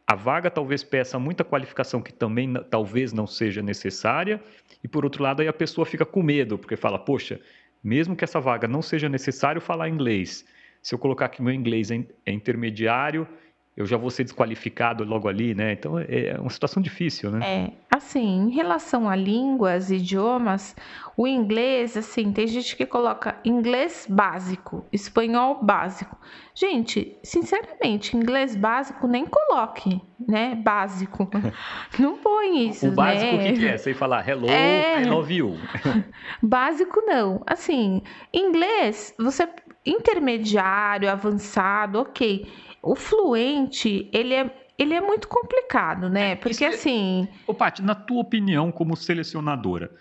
a 0.06 0.16
vaga 0.16 0.50
talvez 0.50 0.84
peça 0.84 1.18
muita 1.20 1.44
qualificação 1.44 2.02
que 2.02 2.12
também 2.12 2.54
talvez 2.70 3.14
não 3.14 3.28
seja 3.28 3.62
necessária, 3.62 4.42
e 4.84 4.88
por 4.88 5.04
outro 5.04 5.24
lado 5.24 5.42
aí 5.42 5.48
a 5.48 5.54
pessoa 5.54 5.86
fica 5.86 6.06
com 6.06 6.22
medo, 6.22 6.58
porque 6.58 6.76
fala, 6.76 7.00
poxa, 7.00 7.40
mesmo 7.84 8.16
que 8.16 8.24
essa 8.24 8.40
vaga 8.40 8.68
não 8.68 8.82
seja 8.82 9.08
necessário 9.08 9.62
falar 9.62 9.90
inglês, 9.90 10.46
se 10.82 10.96
eu 10.96 11.00
colocar 11.00 11.30
que 11.30 11.42
meu 11.42 11.54
inglês 11.54 11.92
é, 11.92 12.04
é 12.26 12.32
intermediário, 12.32 13.28
eu 13.76 13.86
já 13.86 13.96
vou 13.96 14.10
ser 14.10 14.26
desqualificado 14.26 15.04
logo 15.06 15.30
ali, 15.30 15.56
né? 15.56 15.72
Então 15.72 15.98
é, 15.98 16.06
é 16.28 16.40
uma 16.40 16.50
situação 16.50 16.84
difícil, 16.84 17.32
né? 17.32 17.40
É, 17.44 17.72
assim, 17.90 18.48
em 18.48 18.50
relação 18.50 19.10
a 19.10 19.16
línguas, 19.16 19.90
idiomas, 19.90 20.76
o 21.16 21.26
inglês, 21.26 21.96
assim, 21.96 22.34
tem 22.34 22.48
gente 22.48 22.76
que 22.76 22.86
coloca 22.86 23.38
inglês 23.46 24.06
básico, 24.10 24.86
espanhol 24.92 25.64
básico. 25.64 26.18
Gente, 26.54 27.16
sinceramente, 27.24 28.18
inglês 28.18 28.58
básico 28.58 29.08
nem 29.08 29.26
coloque, 29.26 30.02
né? 30.28 30.54
Básico. 30.54 31.30
Não 31.98 32.18
põe 32.18 32.68
isso, 32.68 32.90
o 32.90 32.92
básico 32.92 33.38
né? 33.38 33.52
o 33.52 33.58
que, 33.58 33.68
é? 33.68 33.78
Você 33.78 33.94
falar 33.94 34.28
hello, 34.28 34.50
é... 34.50 35.02
I 35.02 35.06
love 35.06 35.34
you. 35.34 35.58
básico 36.44 37.02
não. 37.08 37.42
Assim, 37.48 38.02
inglês, 38.34 39.16
você 39.18 39.48
intermediário, 39.86 41.10
avançado, 41.10 42.00
ok 42.00 42.46
o 42.82 42.96
fluente, 42.96 44.10
ele 44.12 44.34
é, 44.34 44.50
ele 44.78 44.94
é 44.94 45.02
muito 45.02 45.28
complicado, 45.28 46.10
né? 46.10 46.32
É, 46.32 46.36
Porque 46.36 46.66
Isso, 46.66 46.76
assim. 46.76 47.28
Ô, 47.46 47.54
Paty, 47.54 47.82
na 47.82 47.96
tua 47.96 48.22
opinião, 48.22 48.72
como 48.72 48.96
selecionadora, 48.96 49.92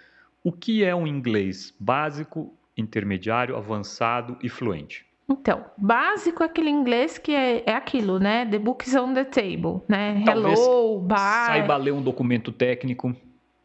o 0.42 0.50
que 0.50 0.82
é 0.82 0.94
um 0.94 1.06
inglês 1.06 1.74
básico, 1.78 2.54
intermediário, 2.76 3.56
avançado 3.56 4.38
e 4.42 4.48
fluente? 4.48 5.04
Então, 5.28 5.64
básico 5.76 6.42
é 6.42 6.46
aquele 6.46 6.70
inglês 6.70 7.16
que 7.16 7.32
é, 7.32 7.62
é 7.64 7.74
aquilo, 7.74 8.18
né? 8.18 8.44
The 8.46 8.58
book 8.58 8.86
is 8.86 8.96
on 8.96 9.14
the 9.14 9.24
table, 9.24 9.80
né? 9.86 10.22
Talvez 10.24 10.58
Hello, 10.58 11.00
bye. 11.00 11.18
Saiba 11.18 11.76
ler 11.76 11.92
um 11.92 12.02
documento 12.02 12.50
técnico. 12.50 13.14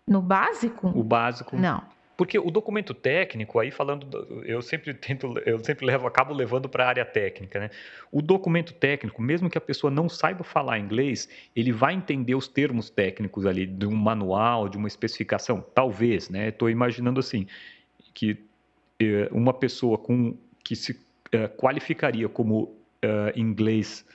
No 0.08 0.22
básico? 0.22 0.88
O 0.90 1.04
básico. 1.04 1.58
Não. 1.58 1.82
Porque 2.18 2.40
o 2.40 2.50
documento 2.50 2.94
técnico, 2.94 3.60
aí 3.60 3.72
falando, 3.72 4.44
eu 4.46 4.62
sempre 4.62 4.94
tento, 4.94 5.38
eu 5.46 5.60
sempre 5.64 5.86
levo, 5.86 6.08
acabo 6.08 6.34
levando 6.34 6.70
para 6.70 6.86
a 6.86 6.88
área 6.88 7.06
técnica, 7.06 7.60
né? 7.60 7.70
O 8.12 8.22
documento 8.22 8.74
técnico, 8.74 9.22
mesmo 9.22 9.50
que 9.50 9.58
a 9.58 9.62
pessoa 9.62 9.92
não 9.92 10.08
saiba 10.08 10.44
falar 10.44 10.80
inglês, 10.80 11.28
ele 11.56 11.72
vai 11.72 11.94
entender 11.94 12.34
os 12.34 12.48
termos 12.48 12.90
técnicos 12.90 13.46
ali 13.46 13.66
de 13.66 13.86
um 13.86 13.96
manual, 13.96 14.70
de 14.70 14.78
uma 14.78 14.88
especificação, 14.88 15.62
talvez, 15.74 16.30
né? 16.30 16.50
Estou 16.50 16.70
imaginando 16.70 17.20
assim 17.20 17.48
que 18.14 18.38
eh, 19.00 19.28
uma 19.32 19.54
pessoa 19.54 19.98
com 19.98 20.38
que 20.64 20.76
se 20.76 20.98
eh, 21.34 21.48
qualificaria 21.50 22.30
como 22.30 22.78
eh, 23.02 23.34
inglês 23.36 24.06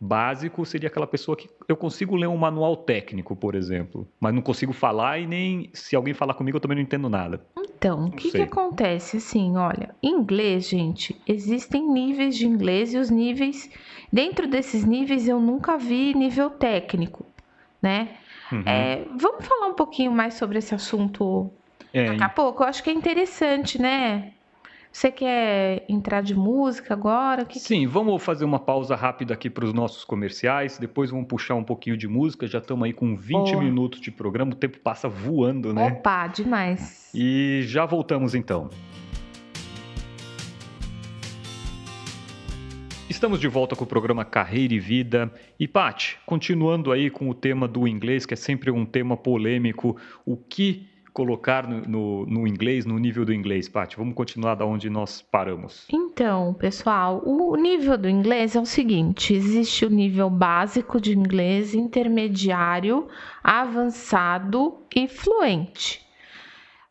básico 0.00 0.64
seria 0.64 0.88
aquela 0.88 1.06
pessoa 1.06 1.36
que 1.36 1.48
eu 1.66 1.76
consigo 1.76 2.16
ler 2.16 2.26
um 2.26 2.36
manual 2.36 2.76
técnico, 2.76 3.34
por 3.34 3.54
exemplo, 3.54 4.06
mas 4.20 4.34
não 4.34 4.42
consigo 4.42 4.72
falar 4.72 5.18
e 5.18 5.26
nem 5.26 5.70
se 5.72 5.96
alguém 5.96 6.12
falar 6.12 6.34
comigo 6.34 6.56
eu 6.56 6.60
também 6.60 6.76
não 6.76 6.82
entendo 6.82 7.08
nada. 7.08 7.44
Então, 7.56 8.06
o 8.06 8.10
que, 8.10 8.30
que 8.30 8.42
acontece? 8.42 9.18
Assim, 9.18 9.56
olha, 9.56 9.94
inglês, 10.02 10.68
gente, 10.68 11.20
existem 11.26 11.88
níveis 11.88 12.36
de 12.36 12.46
inglês 12.46 12.92
e 12.94 12.98
os 12.98 13.10
níveis, 13.10 13.70
dentro 14.12 14.46
desses 14.46 14.84
níveis 14.84 15.26
eu 15.28 15.40
nunca 15.40 15.76
vi 15.76 16.14
nível 16.14 16.50
técnico, 16.50 17.24
né? 17.80 18.16
Uhum. 18.52 18.62
É, 18.64 19.04
vamos 19.18 19.46
falar 19.46 19.66
um 19.66 19.74
pouquinho 19.74 20.12
mais 20.12 20.34
sobre 20.34 20.58
esse 20.58 20.74
assunto 20.74 21.50
é, 21.92 22.06
daqui 22.06 22.22
a 22.22 22.28
pouco? 22.28 22.62
Eu 22.62 22.68
acho 22.68 22.82
que 22.82 22.90
é 22.90 22.92
interessante, 22.92 23.80
né? 23.80 24.32
Você 24.96 25.12
quer 25.12 25.84
entrar 25.90 26.22
de 26.22 26.34
música 26.34 26.94
agora? 26.94 27.44
Que... 27.44 27.60
Sim, 27.60 27.86
vamos 27.86 28.24
fazer 28.24 28.46
uma 28.46 28.58
pausa 28.58 28.96
rápida 28.96 29.34
aqui 29.34 29.50
para 29.50 29.66
os 29.66 29.74
nossos 29.74 30.06
comerciais. 30.06 30.78
Depois 30.78 31.10
vamos 31.10 31.26
puxar 31.26 31.54
um 31.54 31.62
pouquinho 31.62 31.98
de 31.98 32.08
música. 32.08 32.46
Já 32.46 32.60
estamos 32.60 32.82
aí 32.86 32.94
com 32.94 33.14
20 33.14 33.56
minutos 33.56 34.00
de 34.00 34.10
programa. 34.10 34.52
O 34.52 34.54
tempo 34.54 34.78
passa 34.78 35.06
voando, 35.06 35.74
né? 35.74 35.88
Opa, 35.88 36.28
demais. 36.28 37.10
E 37.14 37.60
já 37.64 37.84
voltamos 37.84 38.34
então. 38.34 38.70
Estamos 43.06 43.38
de 43.38 43.48
volta 43.48 43.76
com 43.76 43.84
o 43.84 43.86
programa 43.86 44.24
Carreira 44.24 44.72
e 44.72 44.78
Vida. 44.78 45.30
E, 45.60 45.68
Paty, 45.68 46.16
continuando 46.24 46.90
aí 46.90 47.10
com 47.10 47.28
o 47.28 47.34
tema 47.34 47.68
do 47.68 47.86
inglês, 47.86 48.24
que 48.24 48.32
é 48.32 48.36
sempre 48.36 48.70
um 48.70 48.86
tema 48.86 49.14
polêmico, 49.14 49.98
o 50.24 50.38
que 50.38 50.88
colocar 51.16 51.66
no, 51.66 51.80
no, 51.80 52.26
no, 52.26 52.46
inglês, 52.46 52.84
no 52.84 52.98
nível 52.98 53.24
do 53.24 53.32
inglês, 53.32 53.70
Paty? 53.70 53.96
Vamos 53.96 54.14
continuar 54.14 54.54
da 54.54 54.66
onde 54.66 54.90
nós 54.90 55.22
paramos. 55.22 55.86
Então, 55.90 56.52
pessoal, 56.52 57.22
o 57.24 57.56
nível 57.56 57.96
do 57.96 58.06
inglês 58.06 58.54
é 58.54 58.60
o 58.60 58.66
seguinte: 58.66 59.32
existe 59.32 59.86
o 59.86 59.90
nível 59.90 60.28
básico 60.28 61.00
de 61.00 61.16
inglês, 61.16 61.74
intermediário, 61.74 63.08
avançado 63.42 64.76
e 64.94 65.08
fluente. 65.08 66.04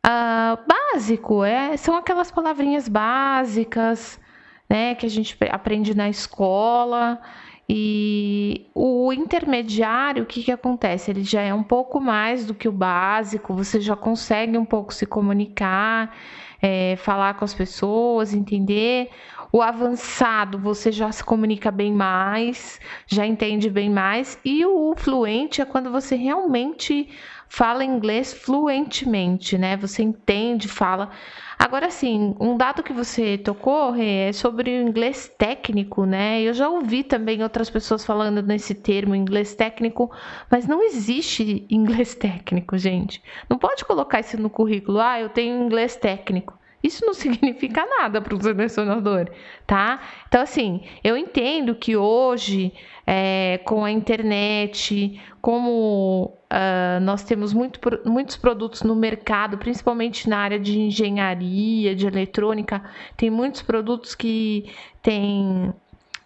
Uh, 0.04 0.58
básico 0.66 1.44
é, 1.44 1.76
são 1.76 1.96
aquelas 1.96 2.28
palavrinhas 2.28 2.88
básicas 2.88 4.20
né, 4.68 4.96
que 4.96 5.06
a 5.06 5.08
gente 5.08 5.36
aprende 5.52 5.96
na 5.96 6.08
escola. 6.08 7.20
E 7.68 8.68
o 8.74 9.12
intermediário, 9.12 10.22
o 10.22 10.26
que, 10.26 10.42
que 10.42 10.52
acontece? 10.52 11.10
Ele 11.10 11.24
já 11.24 11.40
é 11.40 11.52
um 11.52 11.64
pouco 11.64 12.00
mais 12.00 12.46
do 12.46 12.54
que 12.54 12.68
o 12.68 12.72
básico, 12.72 13.54
você 13.54 13.80
já 13.80 13.96
consegue 13.96 14.56
um 14.56 14.64
pouco 14.64 14.94
se 14.94 15.04
comunicar, 15.04 16.14
é, 16.62 16.94
falar 16.96 17.34
com 17.34 17.44
as 17.44 17.54
pessoas, 17.54 18.32
entender. 18.32 19.10
O 19.52 19.62
avançado, 19.62 20.58
você 20.58 20.92
já 20.92 21.10
se 21.10 21.24
comunica 21.24 21.70
bem 21.70 21.92
mais, 21.92 22.80
já 23.06 23.26
entende 23.26 23.68
bem 23.68 23.90
mais. 23.90 24.38
E 24.44 24.64
o 24.64 24.94
fluente 24.96 25.60
é 25.60 25.64
quando 25.64 25.90
você 25.90 26.14
realmente 26.14 27.08
fala 27.48 27.84
inglês 27.84 28.32
fluentemente, 28.32 29.56
né? 29.56 29.76
Você 29.76 30.02
entende, 30.02 30.68
fala. 30.68 31.10
Agora 31.58 31.90
sim, 31.90 32.34
um 32.38 32.56
dado 32.56 32.82
que 32.82 32.92
você 32.92 33.38
tocou 33.38 33.94
é 33.96 34.32
sobre 34.32 34.70
o 34.70 34.82
inglês 34.88 35.32
técnico, 35.38 36.04
né? 36.04 36.42
Eu 36.42 36.52
já 36.52 36.68
ouvi 36.68 37.02
também 37.02 37.42
outras 37.42 37.70
pessoas 37.70 38.04
falando 38.04 38.42
nesse 38.42 38.74
termo 38.74 39.14
inglês 39.14 39.54
técnico, 39.54 40.10
mas 40.50 40.66
não 40.66 40.82
existe 40.82 41.66
inglês 41.70 42.14
técnico, 42.14 42.76
gente. 42.76 43.22
Não 43.48 43.58
pode 43.58 43.84
colocar 43.84 44.20
isso 44.20 44.40
no 44.40 44.50
currículo. 44.50 45.00
Ah, 45.00 45.20
eu 45.20 45.30
tenho 45.30 45.64
inglês 45.64 45.96
técnico. 45.96 46.56
Isso 46.86 47.04
não 47.04 47.12
significa 47.14 47.84
nada 47.84 48.20
para 48.20 48.34
o 48.34 48.40
selecionador, 48.40 49.28
tá? 49.66 50.00
Então, 50.28 50.40
assim, 50.40 50.82
eu 51.02 51.16
entendo 51.16 51.74
que 51.74 51.96
hoje, 51.96 52.72
é, 53.04 53.60
com 53.64 53.84
a 53.84 53.90
internet, 53.90 55.20
como 55.40 56.32
uh, 56.52 57.00
nós 57.02 57.24
temos 57.24 57.52
muito, 57.52 57.80
muitos 58.04 58.36
produtos 58.36 58.82
no 58.82 58.94
mercado, 58.94 59.58
principalmente 59.58 60.28
na 60.28 60.38
área 60.38 60.60
de 60.60 60.78
engenharia, 60.78 61.94
de 61.94 62.06
eletrônica, 62.06 62.82
tem 63.16 63.30
muitos 63.30 63.62
produtos 63.62 64.14
que 64.14 64.70
têm 65.02 65.72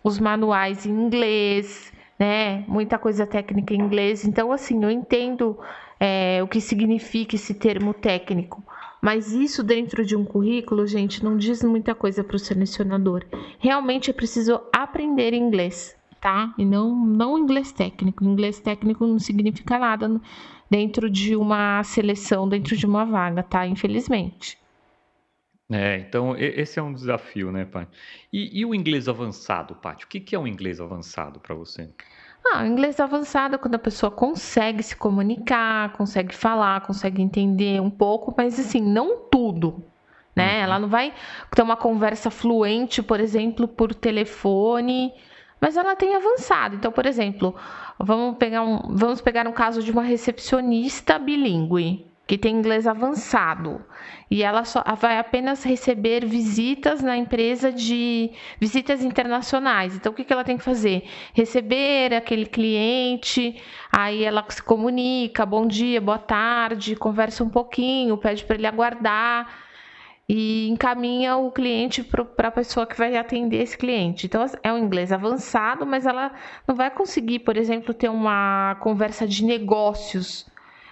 os 0.05 0.19
manuais 0.19 0.85
em 0.85 0.91
inglês, 0.91 1.93
né? 2.19 2.65
Muita 2.69 2.99
coisa 2.99 3.27
técnica 3.27 3.73
em 3.73 3.81
inglês. 3.81 4.27
Então, 4.27 4.53
assim, 4.53 4.83
eu 4.83 4.91
entendo 4.91 5.59
é, 5.99 6.43
o 6.43 6.49
que 6.49 6.61
significa 6.61 7.35
esse 7.35 7.55
termo 7.55 7.95
técnico. 7.95 8.63
Mas 9.01 9.33
isso 9.33 9.63
dentro 9.63 10.05
de 10.05 10.15
um 10.15 10.25
currículo, 10.25 10.87
gente, 10.87 11.25
não 11.25 11.37
diz 11.37 11.63
muita 11.63 11.95
coisa 11.95 12.23
para 12.23 12.37
o 12.37 12.39
selecionador. 12.39 13.25
Realmente 13.59 14.11
é 14.11 14.13
preciso 14.13 14.61
aprender 14.73 15.33
inglês, 15.33 15.97
tá? 16.21 16.55
E 16.59 16.65
não, 16.65 16.95
não 16.95 17.39
inglês 17.39 17.73
técnico. 17.73 18.25
Inglês 18.25 18.61
técnico 18.61 19.07
não 19.07 19.19
significa 19.19 19.79
nada 19.79 20.21
dentro 20.71 21.09
de 21.09 21.35
uma 21.35 21.83
seleção, 21.83 22.49
dentro 22.49 22.77
de 22.77 22.85
uma 22.85 23.05
vaga, 23.05 23.43
tá? 23.43 23.67
Infelizmente. 23.67 24.59
É, 25.73 25.99
então 25.99 26.37
esse 26.37 26.81
é 26.81 26.83
um 26.83 26.93
desafio, 26.93 27.53
né, 27.53 27.65
Paty? 27.65 27.97
E, 28.33 28.61
e 28.61 28.67
o 28.67 28.75
inglês 28.75 29.09
avançado, 29.09 29.77
Paty? 29.77 30.05
O 30.05 30.09
que, 30.09 30.19
que 30.19 30.35
é 30.35 30.39
um 30.39 30.47
inglês 30.47 30.81
avançado 30.81 31.39
para 31.39 31.55
você? 31.55 31.89
Ah, 32.45 32.63
o 32.63 32.67
inglês 32.67 32.99
avançado 32.99 33.55
é 33.55 33.59
quando 33.59 33.75
a 33.75 33.79
pessoa 33.79 34.11
consegue 34.11 34.83
se 34.83 34.97
comunicar, 34.97 35.93
consegue 35.93 36.35
falar, 36.35 36.81
consegue 36.81 37.23
entender 37.23 37.81
um 37.81 37.91
pouco, 37.91 38.35
mas 38.37 38.59
assim, 38.59 38.81
não 38.81 39.19
tudo. 39.31 39.85
Né? 40.35 40.57
Uhum. 40.57 40.63
Ela 40.63 40.79
não 40.79 40.89
vai 40.89 41.13
ter 41.55 41.63
uma 41.63 41.77
conversa 41.77 42.31
fluente, 42.31 43.03
por 43.03 43.21
exemplo, 43.21 43.69
por 43.69 43.95
telefone, 43.95 45.13
mas 45.61 45.77
ela 45.77 45.95
tem 45.95 46.17
avançado. 46.17 46.77
Então, 46.77 46.91
por 46.91 47.07
exemplo, 47.07 47.55
vamos 47.99 48.37
pegar 48.39 48.63
um, 48.63 48.97
vamos 48.97 49.21
pegar 49.21 49.47
um 49.47 49.53
caso 49.53 49.83
de 49.83 49.91
uma 49.91 50.03
recepcionista 50.03 51.19
bilíngue 51.19 52.10
que 52.31 52.39
tem 52.39 52.55
inglês 52.55 52.87
avançado 52.87 53.85
e 54.31 54.45
ela 54.45 54.65
só 54.65 54.85
vai 54.97 55.19
apenas 55.19 55.65
receber 55.65 56.25
visitas 56.25 57.03
na 57.03 57.17
empresa 57.17 57.73
de 57.73 58.31
visitas 58.61 59.03
internacionais. 59.03 59.97
Então, 59.97 60.13
o 60.13 60.15
que, 60.15 60.23
que 60.23 60.33
ela 60.33 60.45
tem 60.45 60.57
que 60.57 60.63
fazer? 60.63 61.03
Receber 61.35 62.15
aquele 62.15 62.47
cliente, 62.47 63.61
aí 63.91 64.23
ela 64.23 64.45
se 64.49 64.63
comunica, 64.63 65.45
bom 65.45 65.67
dia, 65.67 66.01
boa 66.01 66.21
tarde, 66.21 66.95
conversa 66.95 67.43
um 67.43 67.51
pouquinho, 67.51 68.17
pede 68.17 68.45
para 68.45 68.55
ele 68.55 68.67
aguardar 68.69 69.53
e 70.29 70.69
encaminha 70.69 71.37
o 71.37 71.51
cliente 71.51 72.05
para 72.05 72.47
a 72.47 72.53
pessoa 72.53 72.87
que 72.87 72.97
vai 72.97 73.17
atender 73.17 73.61
esse 73.61 73.77
cliente. 73.77 74.27
Então, 74.27 74.47
é 74.63 74.73
um 74.73 74.79
inglês 74.79 75.11
avançado, 75.11 75.85
mas 75.85 76.07
ela 76.07 76.31
não 76.65 76.77
vai 76.77 76.93
conseguir, 76.93 77.41
por 77.41 77.57
exemplo, 77.57 77.93
ter 77.93 78.09
uma 78.09 78.77
conversa 78.77 79.27
de 79.27 79.45
negócios 79.45 80.49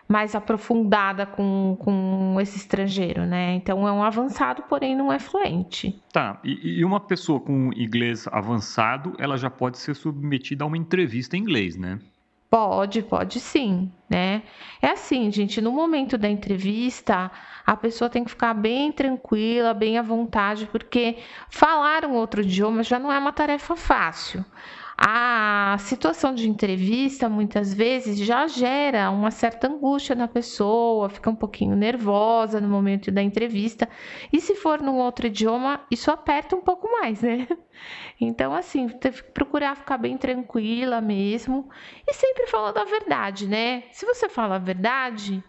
mais 0.08 0.34
aprofundada 0.34 1.26
com, 1.26 1.76
com 1.78 2.38
esse 2.40 2.56
estrangeiro, 2.56 3.26
né? 3.26 3.54
Então 3.54 3.86
é 3.86 3.92
um 3.92 4.02
avançado, 4.02 4.62
porém 4.62 4.96
não 4.96 5.12
é 5.12 5.18
fluente. 5.18 6.02
Tá, 6.10 6.40
e, 6.42 6.80
e, 6.80 6.84
uma 6.84 6.98
pessoa 6.98 7.38
com 7.38 7.70
inglês 7.74 8.26
avançado, 8.32 9.14
ela 9.18 9.36
já 9.36 9.50
pode 9.50 9.76
ser 9.78 9.94
submetida 9.94 10.64
a 10.64 10.66
uma 10.66 10.78
entrevista 10.78 11.36
em 11.36 11.40
inglês, 11.40 11.76
né? 11.76 11.98
Pode, 12.50 13.02
pode 13.02 13.38
sim, 13.40 13.92
né? 14.08 14.42
É 14.80 14.92
assim, 14.92 15.30
gente, 15.30 15.60
no 15.60 15.70
momento 15.70 16.16
da 16.16 16.30
entrevista, 16.30 17.30
a 17.66 17.76
pessoa 17.76 18.08
tem 18.08 18.24
que 18.24 18.30
ficar 18.30 18.54
bem 18.54 18.90
tranquila, 18.90 19.74
bem 19.74 19.98
à 19.98 20.02
vontade, 20.02 20.66
porque 20.72 21.18
falar 21.50 22.06
um 22.06 22.14
outro 22.14 22.40
idioma 22.40 22.82
já 22.82 22.98
não 22.98 23.12
é 23.12 23.18
uma 23.18 23.34
tarefa 23.34 23.76
fácil. 23.76 24.42
A 25.00 25.76
situação 25.78 26.34
de 26.34 26.48
entrevista 26.48 27.28
muitas 27.28 27.72
vezes 27.72 28.18
já 28.18 28.48
gera 28.48 29.12
uma 29.12 29.30
certa 29.30 29.68
angústia 29.68 30.16
na 30.16 30.26
pessoa, 30.26 31.08
fica 31.08 31.30
um 31.30 31.36
pouquinho 31.36 31.76
nervosa 31.76 32.60
no 32.60 32.68
momento 32.68 33.12
da 33.12 33.22
entrevista. 33.22 33.88
E 34.32 34.40
se 34.40 34.56
for 34.56 34.82
num 34.82 34.96
outro 34.96 35.28
idioma, 35.28 35.86
isso 35.88 36.10
aperta 36.10 36.56
um 36.56 36.60
pouco 36.60 36.90
mais, 36.90 37.22
né? 37.22 37.46
Então, 38.20 38.52
assim, 38.52 38.88
procurar 39.32 39.76
ficar 39.76 39.98
bem 39.98 40.18
tranquila 40.18 41.00
mesmo 41.00 41.68
e 42.04 42.12
sempre 42.12 42.48
falando 42.48 42.78
a 42.78 42.84
verdade, 42.84 43.46
né? 43.46 43.84
Se 43.92 44.04
você 44.04 44.28
fala 44.28 44.56
a 44.56 44.58
verdade, 44.58 45.44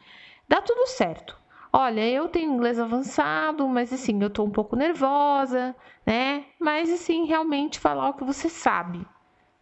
dá 0.48 0.62
tudo 0.62 0.86
certo. 0.86 1.36
Olha, 1.74 2.08
eu 2.08 2.28
tenho 2.28 2.54
inglês 2.54 2.80
avançado, 2.80 3.68
mas 3.68 3.92
assim, 3.92 4.22
eu 4.22 4.30
tô 4.30 4.44
um 4.44 4.52
pouco 4.52 4.76
nervosa, 4.76 5.76
né? 6.06 6.46
Mas 6.60 6.92
assim, 6.92 7.26
realmente 7.26 7.80
falar 7.80 8.10
o 8.10 8.14
que 8.14 8.24
você 8.24 8.48
sabe 8.48 9.04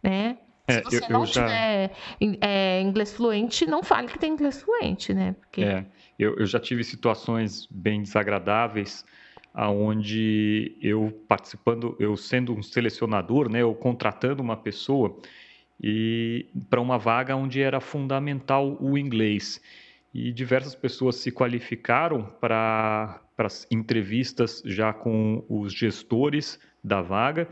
né? 0.08 0.38
É, 0.66 0.74
Se 0.74 0.82
você 0.82 1.04
eu, 1.04 1.10
não 1.10 1.20
eu 1.20 1.26
já... 1.26 1.46
tiver 1.46 1.92
é, 2.40 2.80
inglês 2.82 3.14
fluente, 3.14 3.66
não 3.66 3.82
fale 3.82 4.08
que 4.08 4.18
tem 4.18 4.32
inglês 4.32 4.62
fluente, 4.62 5.14
né? 5.14 5.34
Porque... 5.40 5.62
É, 5.62 5.86
eu, 6.18 6.36
eu 6.36 6.46
já 6.46 6.58
tive 6.58 6.84
situações 6.84 7.66
bem 7.70 8.02
desagradáveis 8.02 9.04
aonde 9.54 10.76
eu 10.80 11.12
participando, 11.26 11.96
eu 11.98 12.16
sendo 12.16 12.54
um 12.54 12.62
selecionador, 12.62 13.50
né, 13.50 13.64
ou 13.64 13.74
contratando 13.74 14.42
uma 14.42 14.56
pessoa 14.56 15.16
e 15.82 16.46
para 16.68 16.80
uma 16.80 16.98
vaga 16.98 17.34
onde 17.34 17.60
era 17.60 17.80
fundamental 17.80 18.76
o 18.80 18.98
inglês. 18.98 19.60
E 20.12 20.32
diversas 20.32 20.74
pessoas 20.74 21.16
se 21.16 21.30
qualificaram 21.30 22.24
para 22.40 23.20
as 23.38 23.66
entrevistas 23.70 24.62
já 24.64 24.92
com 24.92 25.44
os 25.48 25.72
gestores 25.72 26.58
da 26.82 27.00
vaga 27.00 27.48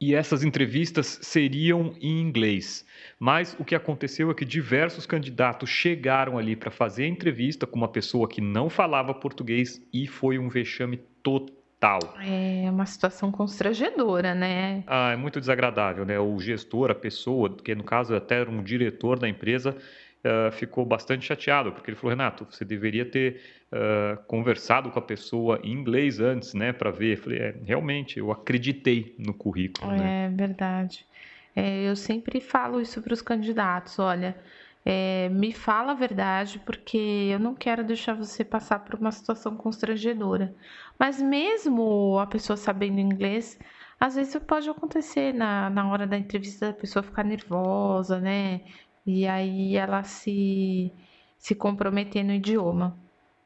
e 0.00 0.14
essas 0.14 0.42
entrevistas 0.42 1.18
seriam 1.20 1.92
em 2.00 2.20
inglês. 2.20 2.86
Mas 3.18 3.54
o 3.58 3.64
que 3.64 3.74
aconteceu 3.74 4.30
é 4.30 4.34
que 4.34 4.46
diversos 4.46 5.04
candidatos 5.04 5.68
chegaram 5.68 6.38
ali 6.38 6.56
para 6.56 6.70
fazer 6.70 7.04
a 7.04 7.08
entrevista 7.08 7.66
com 7.66 7.76
uma 7.76 7.88
pessoa 7.88 8.26
que 8.26 8.40
não 8.40 8.70
falava 8.70 9.12
português 9.12 9.80
e 9.92 10.06
foi 10.06 10.38
um 10.38 10.48
vexame 10.48 10.96
total. 11.22 12.00
É 12.22 12.70
uma 12.70 12.86
situação 12.86 13.30
constrangedora, 13.30 14.34
né? 14.34 14.84
Ah, 14.86 15.12
é 15.12 15.16
muito 15.16 15.38
desagradável, 15.38 16.04
né? 16.06 16.18
O 16.18 16.38
gestor, 16.38 16.90
a 16.90 16.94
pessoa, 16.94 17.54
que 17.56 17.74
no 17.74 17.84
caso 17.84 18.14
até 18.14 18.40
era 18.40 18.50
um 18.50 18.62
diretor 18.62 19.18
da 19.18 19.28
empresa, 19.28 19.76
uh, 20.24 20.50
ficou 20.52 20.84
bastante 20.84 21.26
chateado, 21.26 21.72
porque 21.72 21.90
ele 21.90 21.96
falou, 21.96 22.10
Renato, 22.10 22.46
você 22.48 22.64
deveria 22.64 23.04
ter 23.04 23.40
uh, 23.72 24.22
conversado 24.24 24.90
com 24.90 24.98
a 24.98 25.02
pessoa 25.02 25.60
em 25.62 25.72
inglês 25.72 26.20
antes, 26.20 26.54
né, 26.54 26.72
para 26.72 26.90
ver. 26.90 27.16
Eu 27.16 27.22
falei, 27.22 27.38
é, 27.38 27.54
realmente, 27.64 28.18
eu 28.18 28.30
acreditei 28.30 29.14
no 29.18 29.34
currículo. 29.34 29.90
Né? 29.92 29.96
É 29.96 30.28
né? 30.28 30.34
verdade. 30.36 31.06
É, 31.54 31.88
eu 31.88 31.96
sempre 31.96 32.40
falo 32.40 32.80
isso 32.80 33.02
para 33.02 33.12
os 33.12 33.22
candidatos, 33.22 33.98
olha, 33.98 34.36
é, 34.84 35.28
me 35.28 35.52
fala 35.52 35.92
a 35.92 35.94
verdade, 35.94 36.60
porque 36.64 37.28
eu 37.30 37.38
não 37.38 37.54
quero 37.54 37.84
deixar 37.84 38.14
você 38.14 38.44
passar 38.44 38.78
por 38.80 38.98
uma 38.98 39.12
situação 39.12 39.56
constrangedora. 39.56 40.54
Mas 40.98 41.20
mesmo 41.20 42.18
a 42.18 42.26
pessoa 42.26 42.56
sabendo 42.56 43.00
inglês, 43.00 43.58
às 43.98 44.14
vezes 44.14 44.34
pode 44.42 44.68
acontecer 44.70 45.34
na, 45.34 45.68
na 45.68 45.90
hora 45.90 46.06
da 46.06 46.16
entrevista 46.16 46.68
da 46.68 46.72
pessoa 46.72 47.02
ficar 47.02 47.24
nervosa, 47.24 48.18
né? 48.18 48.62
E 49.06 49.26
aí 49.26 49.76
ela 49.76 50.02
se, 50.02 50.92
se 51.38 51.54
comprometer 51.54 52.24
no 52.24 52.32
idioma. 52.32 52.96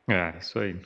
É, 0.09 0.37
isso 0.39 0.59
aí. 0.59 0.81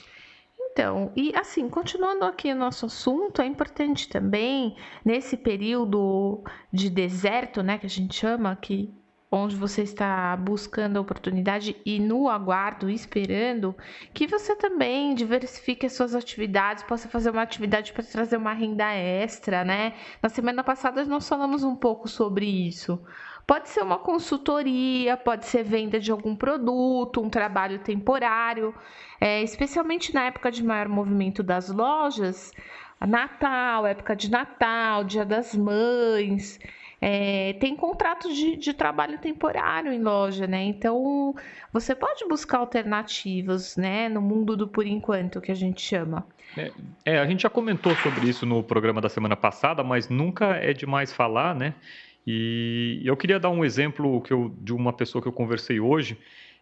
Então, 0.71 1.11
e 1.17 1.35
assim, 1.35 1.69
continuando 1.69 2.25
aqui 2.25 2.53
o 2.53 2.57
nosso 2.57 2.87
assunto, 2.87 3.43
é 3.43 3.47
importante 3.47 4.09
também, 4.09 4.77
nesse 5.05 5.37
período 5.37 6.45
de 6.73 6.89
deserto, 6.89 7.63
né, 7.65 7.79
que 7.79 7.87
a 7.87 7.89
gente 7.89 8.15
chama, 8.15 8.55
que 8.55 8.95
onde 9.31 9.57
você 9.57 9.83
está 9.83 10.37
buscando 10.37 10.97
a 10.97 11.01
oportunidade 11.01 11.77
e 11.85 11.99
no 11.99 12.29
aguardo, 12.29 12.89
esperando, 12.89 13.75
que 14.15 14.27
você 14.27 14.57
também 14.57 15.15
diversifique 15.15 15.85
as 15.85 15.93
suas 15.93 16.15
atividades, 16.15 16.83
possa 16.83 17.09
fazer 17.09 17.31
uma 17.31 17.43
atividade 17.43 17.93
para 17.93 18.05
trazer 18.05 18.37
uma 18.37 18.53
renda 18.53 18.91
extra, 18.95 19.65
né? 19.65 19.95
Na 20.23 20.29
semana 20.29 20.65
passada 20.65 21.05
nós 21.05 21.29
falamos 21.29 21.63
um 21.63 21.77
pouco 21.77 22.09
sobre 22.09 22.47
isso. 22.47 23.03
Pode 23.49 23.71
ser 23.71 23.81
uma 23.81 23.99
consultoria, 23.99 25.17
pode 25.17 25.47
ser 25.47 25.63
venda 25.63 25.99
de 25.99 26.13
algum 26.13 26.37
produto, 26.37 27.23
um 27.23 27.31
trabalho 27.31 27.79
temporário, 27.79 28.75
é, 29.19 29.43
especialmente 29.43 30.13
na 30.13 30.27
época 30.27 30.51
de 30.51 30.63
maior 30.63 30.87
movimento 30.87 31.43
das 31.43 31.71
lojas, 31.71 32.53
Natal, 33.01 33.87
época 33.87 34.15
de 34.15 34.31
Natal, 34.31 35.03
Dia 35.03 35.25
das 35.25 35.55
Mães. 35.55 36.61
É, 37.01 37.55
tem 37.55 37.75
contratos 37.75 38.37
de, 38.37 38.55
de, 38.55 38.75
trabalho 38.75 39.17
temporário 39.17 39.95
em 39.95 40.03
loja, 40.03 40.47
né? 40.47 40.65
Então 40.65 41.35
você 41.73 41.95
pode 41.95 42.29
buscar 42.29 42.59
alternativas, 42.59 43.79
né? 43.79 44.11
No 44.11 44.21
mundo 44.21 44.59
do 44.59 44.69
por 44.69 44.87
enquanto 44.87 45.41
que 45.41 45.51
a 45.51 45.55
gente 45.55 45.81
chama. 45.81 46.27
É, 46.55 46.73
é, 47.05 47.19
a 47.19 47.27
gente 47.27 47.45
já 47.45 47.51
comentou 47.51 47.95
sobre 47.97 48.29
isso 48.29 48.45
no 48.45 48.63
programa 48.63 49.01
da 49.01 49.09
semana 49.09 49.37
passada, 49.37 49.83
mas 49.83 50.11
nunca 50.11 50.57
é 50.57 50.75
demais 50.75 51.11
falar, 51.11 51.55
né? 51.55 51.73
E 52.31 53.01
eu 53.07 53.17
queria 53.17 53.41
dar 53.41 53.49
um 53.49 53.65
exemplo 53.65 54.21
que 54.21 54.35
eu, 54.35 54.55
de 54.61 54.75
uma 54.75 54.93
pessoa 54.93 55.23
que 55.23 55.27
eu 55.27 55.33
conversei 55.33 55.81
hoje. 55.81 56.19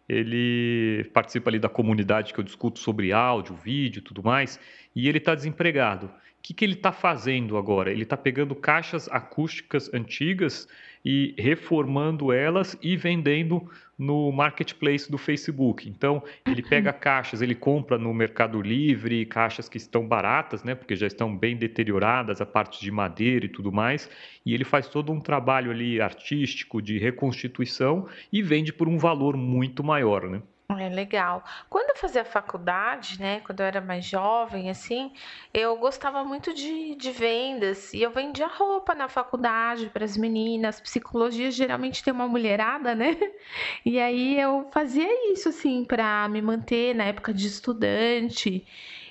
Ele 0.08 1.10
participa 1.12 1.50
ali 1.50 1.58
da 1.58 1.68
comunidade 1.68 2.32
que 2.32 2.38
eu 2.38 2.44
discuto 2.44 2.78
sobre 2.78 3.12
áudio, 3.12 3.56
vídeo 3.56 4.00
tudo 4.00 4.22
mais, 4.22 4.60
e 4.94 5.08
ele 5.08 5.18
está 5.18 5.34
desempregado. 5.34 6.06
O 6.06 6.10
que, 6.40 6.54
que 6.54 6.64
ele 6.64 6.74
está 6.74 6.92
fazendo 6.92 7.56
agora? 7.56 7.90
Ele 7.90 8.04
está 8.04 8.16
pegando 8.16 8.54
caixas 8.54 9.08
acústicas 9.08 9.92
antigas 9.92 10.68
e 11.08 11.36
reformando 11.38 12.32
elas 12.32 12.76
e 12.82 12.96
vendendo 12.96 13.70
no 13.96 14.32
marketplace 14.32 15.08
do 15.08 15.16
Facebook. 15.16 15.88
Então, 15.88 16.20
ele 16.44 16.60
pega 16.62 16.92
caixas, 16.92 17.40
ele 17.40 17.54
compra 17.54 17.96
no 17.96 18.12
Mercado 18.12 18.60
Livre 18.60 19.24
caixas 19.24 19.68
que 19.68 19.76
estão 19.76 20.04
baratas, 20.04 20.64
né, 20.64 20.74
porque 20.74 20.96
já 20.96 21.06
estão 21.06 21.34
bem 21.34 21.56
deterioradas, 21.56 22.40
a 22.40 22.46
parte 22.46 22.80
de 22.80 22.90
madeira 22.90 23.46
e 23.46 23.48
tudo 23.48 23.70
mais, 23.70 24.10
e 24.44 24.52
ele 24.52 24.64
faz 24.64 24.88
todo 24.88 25.12
um 25.12 25.20
trabalho 25.20 25.70
ali 25.70 26.00
artístico 26.00 26.82
de 26.82 26.98
reconstituição 26.98 28.08
e 28.32 28.42
vende 28.42 28.72
por 28.72 28.88
um 28.88 28.98
valor 28.98 29.36
muito 29.36 29.84
maior, 29.84 30.28
né? 30.28 30.42
É 30.68 30.88
legal. 30.88 31.44
Quando 31.70 31.90
eu 31.90 31.96
fazia 31.96 32.24
faculdade, 32.24 33.20
né, 33.20 33.40
quando 33.40 33.60
eu 33.60 33.66
era 33.66 33.80
mais 33.80 34.04
jovem, 34.04 34.68
assim, 34.68 35.12
eu 35.54 35.76
gostava 35.76 36.24
muito 36.24 36.52
de, 36.52 36.96
de 36.96 37.12
vendas 37.12 37.94
e 37.94 38.02
eu 38.02 38.10
vendia 38.10 38.48
roupa 38.48 38.92
na 38.92 39.08
faculdade 39.08 39.88
para 39.90 40.04
as 40.04 40.16
meninas. 40.16 40.80
Psicologia 40.80 41.52
geralmente 41.52 42.02
tem 42.02 42.12
uma 42.12 42.26
mulherada, 42.26 42.94
né? 42.96 43.16
E 43.84 44.00
aí 44.00 44.38
eu 44.40 44.68
fazia 44.72 45.32
isso, 45.32 45.48
assim, 45.50 45.84
para 45.84 46.28
me 46.28 46.42
manter 46.42 46.94
na 46.94 47.04
época 47.04 47.32
de 47.32 47.46
estudante. 47.46 48.66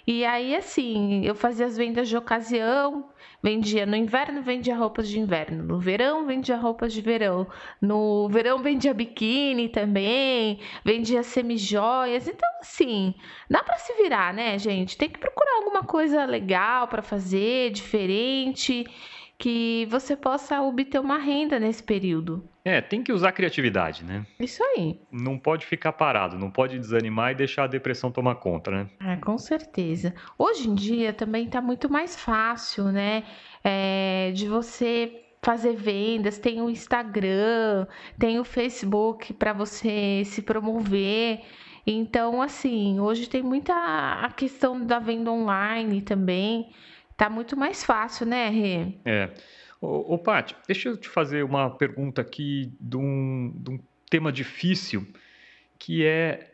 E 0.08 0.24
aí, 0.26 0.56
assim, 0.56 1.26
eu 1.26 1.34
fazia 1.36 1.66
as 1.66 1.78
vendas 1.78 2.08
de 2.08 2.16
ocasião, 2.16 3.10
Vendia 3.46 3.86
no 3.86 3.96
inverno, 3.96 4.42
vendia 4.42 4.76
roupas 4.76 5.08
de 5.08 5.20
inverno. 5.20 5.64
No 5.64 5.80
verão, 5.80 6.26
vendia 6.26 6.58
roupas 6.58 6.92
de 6.92 7.00
verão. 7.00 7.46
No 7.80 8.28
verão, 8.28 8.58
vendia 8.58 8.92
biquíni 8.92 9.70
também. 9.70 10.60
Vendia 10.84 11.22
semijoias. 11.22 12.28
Então, 12.28 12.50
assim, 12.60 13.14
dá 13.48 13.62
para 13.62 13.78
se 13.78 13.94
virar, 14.02 14.34
né, 14.34 14.58
gente? 14.58 14.98
Tem 14.98 15.08
que 15.08 15.20
procurar 15.20 15.58
alguma 15.58 15.84
coisa 15.84 16.26
legal 16.26 16.88
para 16.88 17.04
fazer, 17.04 17.70
diferente, 17.70 18.84
que 19.38 19.86
você 19.90 20.16
possa 20.16 20.62
obter 20.62 21.00
uma 21.00 21.18
renda 21.18 21.60
nesse 21.60 21.84
período. 21.84 22.48
É, 22.64 22.82
tem 22.82 23.04
que 23.04 23.12
usar 23.12 23.32
criatividade, 23.32 24.04
né? 24.04 24.26
Isso 24.40 24.64
aí. 24.64 25.00
Não 25.12 25.38
pode 25.38 25.66
ficar 25.66 25.94
parado, 25.94 26.40
não 26.40 26.50
pode 26.50 26.80
desanimar 26.80 27.32
e 27.32 27.36
deixar 27.36 27.66
a 27.66 27.68
depressão 27.68 28.12
tomar 28.12 28.36
conta, 28.36 28.72
né? 28.72 28.90
É, 29.00 29.16
com 29.18 29.38
certeza. 29.38 30.16
Hoje 30.38 30.70
em 30.70 30.74
dia 30.74 31.14
também 31.14 31.46
está 31.46 31.62
muito 31.62 31.92
mais 31.92 32.16
fácil, 32.16 32.86
né? 32.86 33.24
É, 33.64 34.32
de 34.34 34.48
você 34.48 35.22
fazer 35.44 35.76
vendas, 35.76 36.40
tem 36.40 36.60
o 36.60 36.72
Instagram, 36.72 37.86
tem 38.18 38.40
o 38.40 38.44
Facebook 38.44 39.32
para 39.34 39.54
você 39.54 40.24
se 40.26 40.42
promover. 40.42 41.42
Então, 41.86 42.42
assim, 42.42 43.00
hoje 43.00 43.30
tem 43.30 43.44
muita 43.44 43.76
a 43.76 44.32
questão 44.32 44.84
da 44.84 44.98
venda 44.98 45.32
online 45.32 46.02
também. 46.02 46.72
Tá 47.18 47.30
muito 47.30 47.56
mais 47.56 47.84
fácil, 47.84 48.26
né, 48.26 48.50
Rê? 48.50 48.94
É. 49.06 49.32
Ô, 49.80 50.16
ô 50.16 50.18
Paty, 50.18 50.56
deixa 50.68 50.90
eu 50.90 50.98
te 50.98 51.08
fazer 51.08 51.44
uma 51.44 51.70
pergunta 51.70 52.22
aqui 52.22 52.72
de 52.80 52.98
um, 52.98 53.54
de 53.56 53.72
um 53.72 53.80
tema 54.10 54.32
difícil, 54.32 55.08
que 55.78 56.06
é 56.06 56.52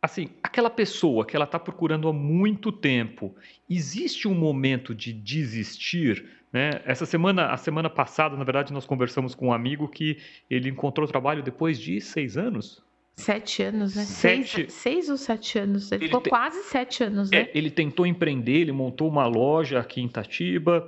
assim, 0.00 0.30
aquela 0.42 0.70
pessoa 0.70 1.26
que 1.26 1.34
ela 1.34 1.44
está 1.44 1.58
procurando 1.58 2.08
há 2.08 2.12
muito 2.12 2.70
tempo, 2.70 3.34
existe 3.68 4.28
um 4.28 4.34
momento 4.34 4.94
de 4.94 5.12
desistir? 5.12 6.24
Né? 6.52 6.80
Essa 6.84 7.04
semana, 7.04 7.52
a 7.52 7.56
semana 7.56 7.90
passada, 7.90 8.36
na 8.36 8.44
verdade, 8.44 8.72
nós 8.72 8.86
conversamos 8.86 9.34
com 9.34 9.48
um 9.48 9.52
amigo 9.52 9.88
que 9.88 10.18
ele 10.48 10.68
encontrou 10.68 11.06
trabalho 11.06 11.42
depois 11.42 11.78
de 11.78 12.00
seis 12.00 12.36
anos. 12.36 12.82
Sete 13.18 13.64
anos, 13.64 13.96
né? 13.96 14.04
Sete... 14.04 14.48
Seis, 14.48 14.72
seis 14.72 15.08
ou 15.08 15.16
sete 15.16 15.58
anos. 15.58 15.90
Ele, 15.90 16.04
ele 16.04 16.06
ficou 16.06 16.20
te... 16.20 16.30
quase 16.30 16.62
sete 16.62 17.02
anos, 17.02 17.30
né? 17.30 17.38
É, 17.38 17.50
ele 17.52 17.68
tentou 17.68 18.06
empreender, 18.06 18.60
ele 18.60 18.72
montou 18.72 19.08
uma 19.08 19.26
loja 19.26 19.80
aqui 19.80 20.00
em 20.00 20.06
Itatiba, 20.06 20.86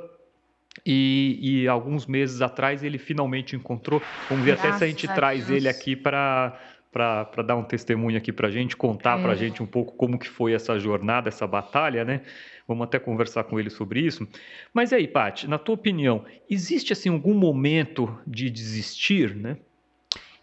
e, 0.87 1.39
e, 1.43 1.69
alguns 1.69 2.07
meses 2.07 2.41
atrás 2.41 2.85
ele 2.85 2.99
finalmente 2.99 3.57
encontrou. 3.57 4.01
Vamos 4.29 4.45
ver 4.45 4.53
até 4.53 4.73
se 4.73 4.85
a 4.85 4.87
gente 4.87 5.11
a 5.11 5.13
traz 5.13 5.49
Deus. 5.49 5.59
ele 5.59 5.69
aqui 5.69 5.97
para 5.97 6.59
para 6.93 7.43
dar 7.45 7.55
um 7.55 7.63
testemunho 7.63 8.19
aqui 8.19 8.33
para 8.33 8.49
a 8.49 8.51
gente, 8.51 8.77
contar 8.77 9.19
é. 9.19 9.23
para 9.23 9.33
a 9.33 9.37
gente 9.37 9.63
um 9.63 9.67
pouco 9.67 9.95
como 9.95 10.19
que 10.19 10.29
foi 10.29 10.55
essa 10.55 10.77
jornada, 10.77 11.29
essa 11.29 11.47
batalha, 11.47 12.05
né? 12.05 12.23
Vamos 12.67 12.85
até 12.85 12.99
conversar 12.99 13.45
com 13.45 13.61
ele 13.61 13.71
sobre 13.71 14.01
isso. 14.01 14.27
Mas 14.75 14.93
aí, 14.93 15.07
Paty, 15.07 15.49
na 15.49 15.57
tua 15.57 15.77
opinião, 15.77 16.25
existe 16.49 16.93
assim 16.93 17.09
algum 17.09 17.35
momento 17.35 18.19
de 18.27 18.51
desistir, 18.51 19.37
né? 19.37 19.57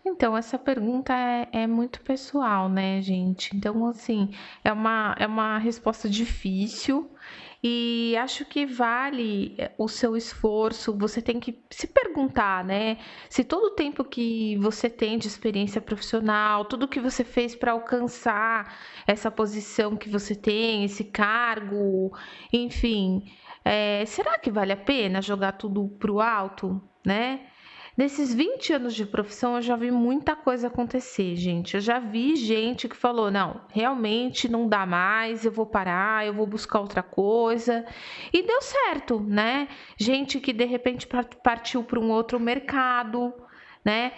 Então, 0.07 0.37
essa 0.37 0.57
pergunta 0.57 1.13
é, 1.13 1.49
é, 1.51 1.67
muito 1.67 2.01
pessoal, 2.01 2.69
né, 2.69 3.01
gente? 3.01 3.55
Então, 3.55 3.85
assim, 3.85 4.31
é 4.63 4.71
uma, 4.71 5.15
é 5.19 5.27
uma 5.27 5.57
resposta 5.57 6.09
difícil 6.09 7.11
e 7.61 8.15
acho 8.17 8.45
que 8.45 8.65
vale 8.65 9.53
eh, 9.57 9.71
o 9.77 9.87
seu 9.87 10.15
esforço. 10.15 10.97
Você 10.97 11.21
tem 11.21 11.39
que 11.39 11.61
se 11.69 11.87
perguntar, 11.87 12.63
né? 12.63 12.97
Se 13.29 13.43
todo 13.43 13.65
o 13.67 13.75
tempo 13.75 14.03
que 14.05 14.57
você 14.57 14.89
tem 14.89 15.17
de 15.17 15.27
experiência 15.27 15.81
profissional, 15.81 16.65
tudo 16.65 16.87
que 16.87 16.99
você 16.99 17.23
fez 17.23 17.55
para 17.55 17.73
alcançar 17.73 18.77
essa 19.05 19.29
posição 19.29 19.97
que 19.97 20.09
você 20.09 20.35
tem, 20.35 20.85
esse 20.85 21.03
cargo, 21.03 22.11
enfim, 22.53 23.23
é, 23.65 24.05
será 24.05 24.39
que 24.39 24.51
vale 24.51 24.71
a 24.71 24.77
pena 24.77 25.21
jogar 25.21 25.53
tudo 25.53 25.89
pro 25.99 26.21
alto, 26.21 26.81
né? 27.05 27.41
Nesses 27.97 28.31
20 28.31 28.73
anos 28.73 28.93
de 28.93 29.07
profissão, 29.07 29.55
eu 29.55 29.61
já 29.63 29.75
vi 29.75 29.89
muita 29.89 30.35
coisa 30.35 30.67
acontecer, 30.67 31.35
gente. 31.35 31.73
Eu 31.73 31.81
já 31.81 31.97
vi 31.97 32.35
gente 32.35 32.87
que 32.87 32.95
falou: 32.95 33.31
não, 33.31 33.61
realmente 33.69 34.47
não 34.47 34.69
dá 34.69 34.85
mais, 34.85 35.43
eu 35.43 35.51
vou 35.51 35.65
parar, 35.65 36.23
eu 36.23 36.31
vou 36.31 36.45
buscar 36.45 36.79
outra 36.79 37.01
coisa. 37.01 37.83
E 38.31 38.43
deu 38.43 38.61
certo, 38.61 39.19
né? 39.19 39.67
Gente 39.97 40.39
que 40.39 40.53
de 40.53 40.65
repente 40.65 41.07
partiu 41.41 41.83
para 41.83 41.99
um 41.99 42.11
outro 42.11 42.39
mercado, 42.39 43.33
né? 43.83 44.11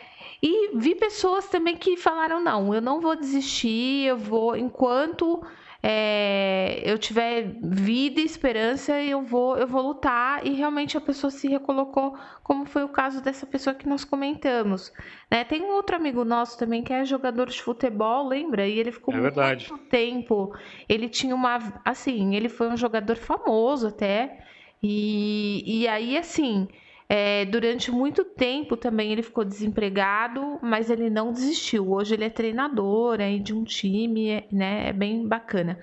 E 0.44 0.76
vi 0.78 0.94
pessoas 0.94 1.48
também 1.48 1.78
que 1.78 1.96
falaram: 1.96 2.44
não, 2.44 2.74
eu 2.74 2.82
não 2.82 3.00
vou 3.00 3.16
desistir, 3.16 4.08
eu 4.08 4.18
vou, 4.18 4.58
enquanto 4.58 5.42
é, 5.82 6.82
eu 6.84 6.98
tiver 6.98 7.56
vida 7.62 8.20
e 8.20 8.26
esperança, 8.26 9.02
eu 9.02 9.22
vou, 9.22 9.58
eu 9.58 9.66
vou 9.66 9.82
lutar 9.82 10.46
e 10.46 10.54
realmente 10.54 10.98
a 10.98 11.02
pessoa 11.02 11.32
se 11.32 11.48
recolocou, 11.48 12.18
como 12.44 12.66
foi 12.66 12.84
o 12.84 12.90
caso 12.90 13.22
dessa 13.22 13.46
pessoa 13.46 13.74
que 13.74 13.88
nós 13.88 14.04
comentamos. 14.04 14.92
Né? 15.32 15.46
Tem 15.46 15.62
um 15.62 15.72
outro 15.74 15.96
amigo 15.96 16.26
nosso 16.26 16.58
também 16.58 16.84
que 16.84 16.92
é 16.92 17.06
jogador 17.06 17.48
de 17.48 17.62
futebol, 17.62 18.28
lembra? 18.28 18.68
E 18.68 18.78
ele 18.78 18.92
ficou 18.92 19.14
é 19.14 19.18
muito 19.20 19.78
tempo. 19.90 20.54
Ele 20.88 21.08
tinha 21.08 21.34
uma, 21.34 21.60
assim, 21.86 22.36
ele 22.36 22.50
foi 22.50 22.68
um 22.68 22.78
jogador 22.78 23.16
famoso 23.16 23.88
até. 23.88 24.46
E, 24.84 25.64
e 25.66 25.88
aí, 25.88 26.18
assim, 26.18 26.68
é, 27.12 27.44
durante 27.46 27.92
muito 27.92 28.24
tempo 28.24 28.78
também 28.78 29.12
ele 29.12 29.24
ficou 29.24 29.44
desempregado, 29.44 30.60
mas 30.62 30.92
ele 30.92 31.10
não 31.10 31.32
desistiu. 31.32 31.92
Hoje 31.92 32.14
ele 32.14 32.26
é 32.26 32.30
treinador 32.30 33.20
aí 33.20 33.40
de 33.40 33.52
um 33.52 33.64
time, 33.64 34.46
né? 34.52 34.90
É 34.90 34.94
bem 34.94 35.28
bacana. 35.28 35.80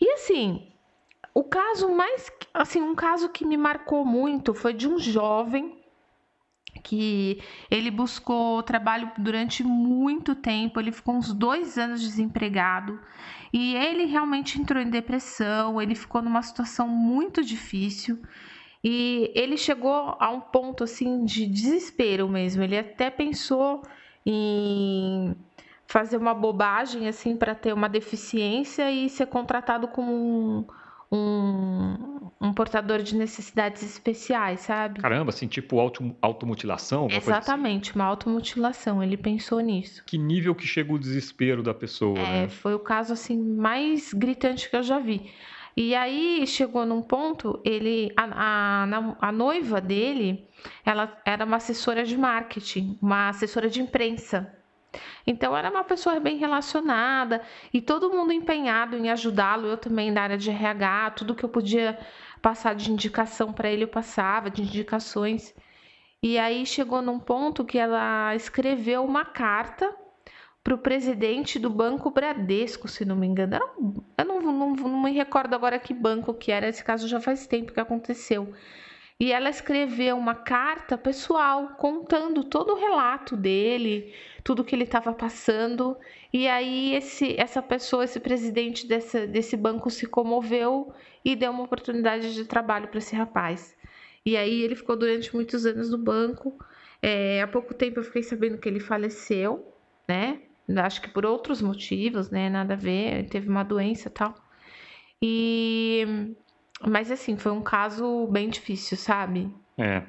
E 0.00 0.10
assim, 0.12 0.72
o 1.34 1.44
caso 1.44 1.94
mais, 1.94 2.32
assim, 2.54 2.80
um 2.80 2.94
caso 2.94 3.28
que 3.28 3.44
me 3.44 3.58
marcou 3.58 4.06
muito 4.06 4.54
foi 4.54 4.72
de 4.72 4.88
um 4.88 4.98
jovem 4.98 5.84
que 6.82 7.40
ele 7.70 7.90
buscou 7.90 8.62
trabalho 8.62 9.10
durante 9.18 9.62
muito 9.62 10.34
tempo, 10.34 10.80
ele 10.80 10.92
ficou 10.92 11.14
uns 11.14 11.32
dois 11.32 11.78
anos 11.78 12.00
desempregado 12.00 12.98
e 13.52 13.74
ele 13.76 14.06
realmente 14.06 14.60
entrou 14.60 14.82
em 14.82 14.90
depressão, 14.90 15.80
ele 15.80 15.94
ficou 15.94 16.20
numa 16.22 16.42
situação 16.42 16.88
muito 16.88 17.44
difícil. 17.44 18.20
E 18.84 19.32
ele 19.34 19.56
chegou 19.56 20.14
a 20.20 20.30
um 20.30 20.40
ponto 20.40 20.84
assim 20.84 21.24
de 21.24 21.46
desespero 21.46 22.28
mesmo. 22.28 22.62
Ele 22.62 22.76
até 22.76 23.08
pensou 23.08 23.82
em 24.26 25.34
fazer 25.86 26.18
uma 26.18 26.34
bobagem 26.34 27.08
assim 27.08 27.34
para 27.34 27.54
ter 27.54 27.72
uma 27.72 27.88
deficiência 27.88 28.90
e 28.90 29.08
ser 29.08 29.26
contratado 29.26 29.88
como 29.88 30.12
um, 30.12 30.66
um, 31.10 32.30
um, 32.40 32.52
portador 32.52 33.02
de 33.02 33.16
necessidades 33.16 33.82
especiais, 33.82 34.60
sabe? 34.60 35.00
Caramba, 35.00 35.30
assim, 35.30 35.46
tipo 35.46 35.80
auto, 35.80 36.14
automutilação? 36.20 37.06
Assim? 37.06 37.16
Exatamente, 37.16 37.90
assim. 37.90 37.98
uma 37.98 38.04
automutilação. 38.04 39.02
Ele 39.02 39.16
pensou 39.16 39.60
nisso. 39.60 40.02
Que 40.04 40.18
nível 40.18 40.54
que 40.54 40.66
chega 40.66 40.92
o 40.92 40.98
desespero 40.98 41.62
da 41.62 41.72
pessoa, 41.72 42.18
é, 42.18 42.42
né? 42.42 42.48
Foi 42.48 42.74
o 42.74 42.78
caso 42.78 43.14
assim 43.14 43.38
mais 43.38 44.12
gritante 44.12 44.68
que 44.68 44.76
eu 44.76 44.82
já 44.82 44.98
vi. 44.98 45.30
E 45.76 45.94
aí 45.94 46.46
chegou 46.46 46.86
num 46.86 47.02
ponto, 47.02 47.60
ele 47.64 48.12
a, 48.16 48.84
a, 48.84 49.28
a 49.28 49.32
noiva 49.32 49.80
dele, 49.80 50.48
ela 50.84 51.20
era 51.24 51.44
uma 51.44 51.56
assessora 51.56 52.04
de 52.04 52.16
marketing, 52.16 52.96
uma 53.02 53.28
assessora 53.28 53.68
de 53.68 53.82
imprensa. 53.82 54.56
Então 55.26 55.56
era 55.56 55.70
uma 55.70 55.82
pessoa 55.82 56.20
bem 56.20 56.36
relacionada 56.36 57.42
e 57.72 57.80
todo 57.80 58.10
mundo 58.10 58.32
empenhado 58.32 58.96
em 58.96 59.10
ajudá-lo. 59.10 59.66
Eu 59.66 59.76
também 59.76 60.12
da 60.12 60.22
área 60.22 60.38
de 60.38 60.50
RH, 60.50 61.10
tudo 61.12 61.34
que 61.34 61.44
eu 61.44 61.48
podia 61.48 61.98
passar 62.40 62.74
de 62.74 62.92
indicação 62.92 63.52
para 63.52 63.70
ele 63.70 63.84
eu 63.84 63.88
passava, 63.88 64.50
de 64.50 64.62
indicações. 64.62 65.54
E 66.22 66.38
aí 66.38 66.64
chegou 66.64 67.02
num 67.02 67.18
ponto 67.18 67.64
que 67.64 67.78
ela 67.78 68.34
escreveu 68.34 69.04
uma 69.04 69.24
carta 69.24 69.94
para 70.64 70.74
o 70.74 70.78
presidente 70.78 71.58
do 71.58 71.68
Banco 71.68 72.10
Bradesco, 72.10 72.88
se 72.88 73.04
não 73.04 73.14
me 73.14 73.26
engano. 73.26 73.58
Um, 73.78 73.94
eu 74.16 74.24
não, 74.24 74.40
não, 74.40 74.74
não, 74.74 75.02
me 75.02 75.12
recordo 75.12 75.54
agora 75.54 75.78
que 75.78 75.92
banco 75.92 76.32
que 76.32 76.50
era, 76.50 76.66
esse 76.66 76.82
caso 76.82 77.06
já 77.06 77.20
faz 77.20 77.46
tempo 77.46 77.72
que 77.72 77.80
aconteceu. 77.80 78.50
E 79.20 79.30
ela 79.30 79.50
escreveu 79.50 80.16
uma 80.16 80.34
carta 80.34 80.96
pessoal 80.96 81.76
contando 81.76 82.42
todo 82.42 82.72
o 82.72 82.76
relato 82.76 83.36
dele, 83.36 84.12
tudo 84.42 84.64
que 84.64 84.74
ele 84.74 84.84
estava 84.84 85.12
passando. 85.12 85.96
E 86.32 86.48
aí 86.48 86.94
esse, 86.94 87.38
essa 87.38 87.62
pessoa, 87.62 88.04
esse 88.04 88.18
presidente 88.18 88.86
desse, 88.86 89.26
desse 89.26 89.56
banco 89.58 89.90
se 89.90 90.06
comoveu 90.06 90.92
e 91.22 91.36
deu 91.36 91.50
uma 91.52 91.64
oportunidade 91.64 92.34
de 92.34 92.44
trabalho 92.46 92.88
para 92.88 92.98
esse 92.98 93.14
rapaz. 93.14 93.76
E 94.24 94.34
aí 94.36 94.62
ele 94.62 94.74
ficou 94.74 94.96
durante 94.96 95.34
muitos 95.34 95.66
anos 95.66 95.90
no 95.90 95.98
banco. 95.98 96.58
É, 97.02 97.42
há 97.42 97.46
pouco 97.46 97.74
tempo 97.74 98.00
eu 98.00 98.04
fiquei 98.04 98.22
sabendo 98.22 98.56
que 98.56 98.68
ele 98.68 98.80
faleceu, 98.80 99.70
né? 100.08 100.40
Acho 100.76 101.02
que 101.02 101.08
por 101.08 101.26
outros 101.26 101.60
motivos, 101.60 102.30
né? 102.30 102.48
Nada 102.48 102.74
a 102.74 102.76
ver, 102.76 103.28
teve 103.28 103.48
uma 103.48 103.62
doença 103.62 104.08
e 104.08 104.12
tal. 104.12 104.34
E. 105.22 106.34
Mas 106.86 107.10
assim, 107.10 107.36
foi 107.36 107.52
um 107.52 107.62
caso 107.62 108.26
bem 108.28 108.48
difícil, 108.48 108.96
sabe? 108.96 109.50
É. 109.78 110.02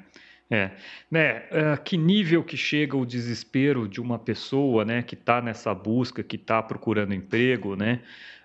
É, 0.48 0.70
né? 1.10 1.40
Uh, 1.50 1.82
que 1.82 1.96
nível 1.96 2.44
que 2.44 2.56
chega 2.56 2.96
o 2.96 3.04
desespero 3.04 3.88
de 3.88 4.00
uma 4.00 4.16
pessoa, 4.16 4.84
né, 4.84 5.02
que 5.02 5.14
está 5.16 5.42
nessa 5.42 5.74
busca, 5.74 6.22
que 6.22 6.36
está 6.36 6.62
procurando 6.62 7.12
emprego, 7.12 7.74
né? 7.74 8.00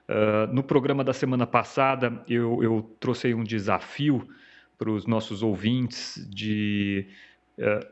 Uh, 0.10 0.52
no 0.52 0.64
programa 0.64 1.04
da 1.04 1.14
semana 1.14 1.46
passada 1.46 2.24
eu, 2.28 2.62
eu 2.64 2.96
trouxe 3.00 3.34
um 3.36 3.44
desafio 3.44 4.28
para 4.80 4.90
os 4.90 5.06
nossos 5.06 5.44
ouvintes 5.44 6.28
de 6.28 7.06
uh, 7.60 7.88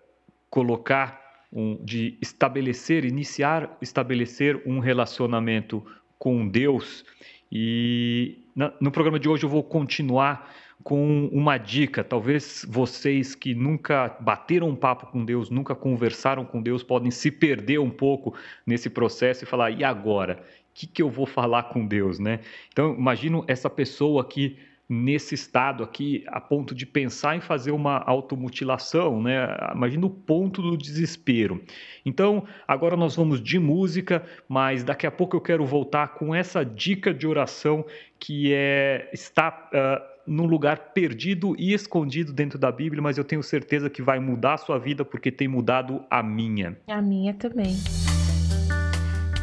colocar 0.49 1.28
um, 1.51 1.83
de 1.83 2.17
estabelecer, 2.21 3.05
iniciar, 3.05 3.77
estabelecer 3.81 4.61
um 4.65 4.79
relacionamento 4.79 5.85
com 6.17 6.47
Deus. 6.47 7.05
E 7.51 8.43
na, 8.55 8.73
no 8.79 8.91
programa 8.91 9.19
de 9.19 9.27
hoje 9.27 9.43
eu 9.43 9.49
vou 9.49 9.63
continuar 9.63 10.53
com 10.83 11.27
uma 11.31 11.57
dica. 11.57 12.03
Talvez 12.03 12.65
vocês 12.69 13.35
que 13.35 13.53
nunca 13.53 14.15
bateram 14.19 14.69
um 14.69 14.75
papo 14.75 15.07
com 15.07 15.25
Deus, 15.25 15.49
nunca 15.49 15.75
conversaram 15.75 16.45
com 16.45 16.61
Deus, 16.61 16.83
podem 16.83 17.11
se 17.11 17.31
perder 17.31 17.79
um 17.79 17.89
pouco 17.89 18.33
nesse 18.65 18.89
processo 18.89 19.43
e 19.43 19.47
falar: 19.47 19.71
e 19.71 19.83
agora? 19.83 20.43
O 20.71 20.79
que, 20.79 20.87
que 20.87 21.01
eu 21.01 21.09
vou 21.09 21.25
falar 21.25 21.63
com 21.63 21.85
Deus, 21.85 22.19
né? 22.19 22.39
Então, 22.71 22.95
imagino 22.95 23.43
essa 23.47 23.69
pessoa 23.69 24.23
que 24.23 24.57
nesse 24.89 25.35
estado 25.35 25.83
aqui, 25.83 26.23
a 26.27 26.41
ponto 26.41 26.73
de 26.73 26.83
pensar 26.83 27.35
em 27.35 27.41
fazer 27.41 27.69
uma 27.69 27.99
automutilação, 27.99 29.21
né? 29.21 29.55
Imagina 29.75 30.07
o 30.07 30.09
ponto 30.09 30.63
do 30.63 30.75
desespero. 30.75 31.61
Então, 32.03 32.43
agora 32.67 32.97
nós 32.97 33.15
vamos 33.15 33.39
de 33.39 33.59
música, 33.59 34.23
mas 34.47 34.83
daqui 34.83 35.05
a 35.05 35.11
pouco 35.11 35.37
eu 35.37 35.41
quero 35.41 35.63
voltar 35.63 36.15
com 36.15 36.33
essa 36.33 36.65
dica 36.65 37.13
de 37.13 37.27
oração 37.27 37.85
que 38.17 38.51
é 38.51 39.07
está 39.13 39.69
uh, 39.71 40.19
num 40.25 40.45
lugar 40.45 40.91
perdido 40.93 41.55
e 41.59 41.71
escondido 41.71 42.33
dentro 42.33 42.57
da 42.57 42.71
Bíblia, 42.71 43.01
mas 43.01 43.17
eu 43.17 43.23
tenho 43.23 43.43
certeza 43.43 43.91
que 43.91 44.01
vai 44.01 44.19
mudar 44.19 44.55
a 44.55 44.57
sua 44.57 44.79
vida 44.79 45.05
porque 45.05 45.31
tem 45.31 45.47
mudado 45.47 46.03
a 46.09 46.23
minha. 46.23 46.75
A 46.87 47.01
minha 47.01 47.35
também. 47.35 47.75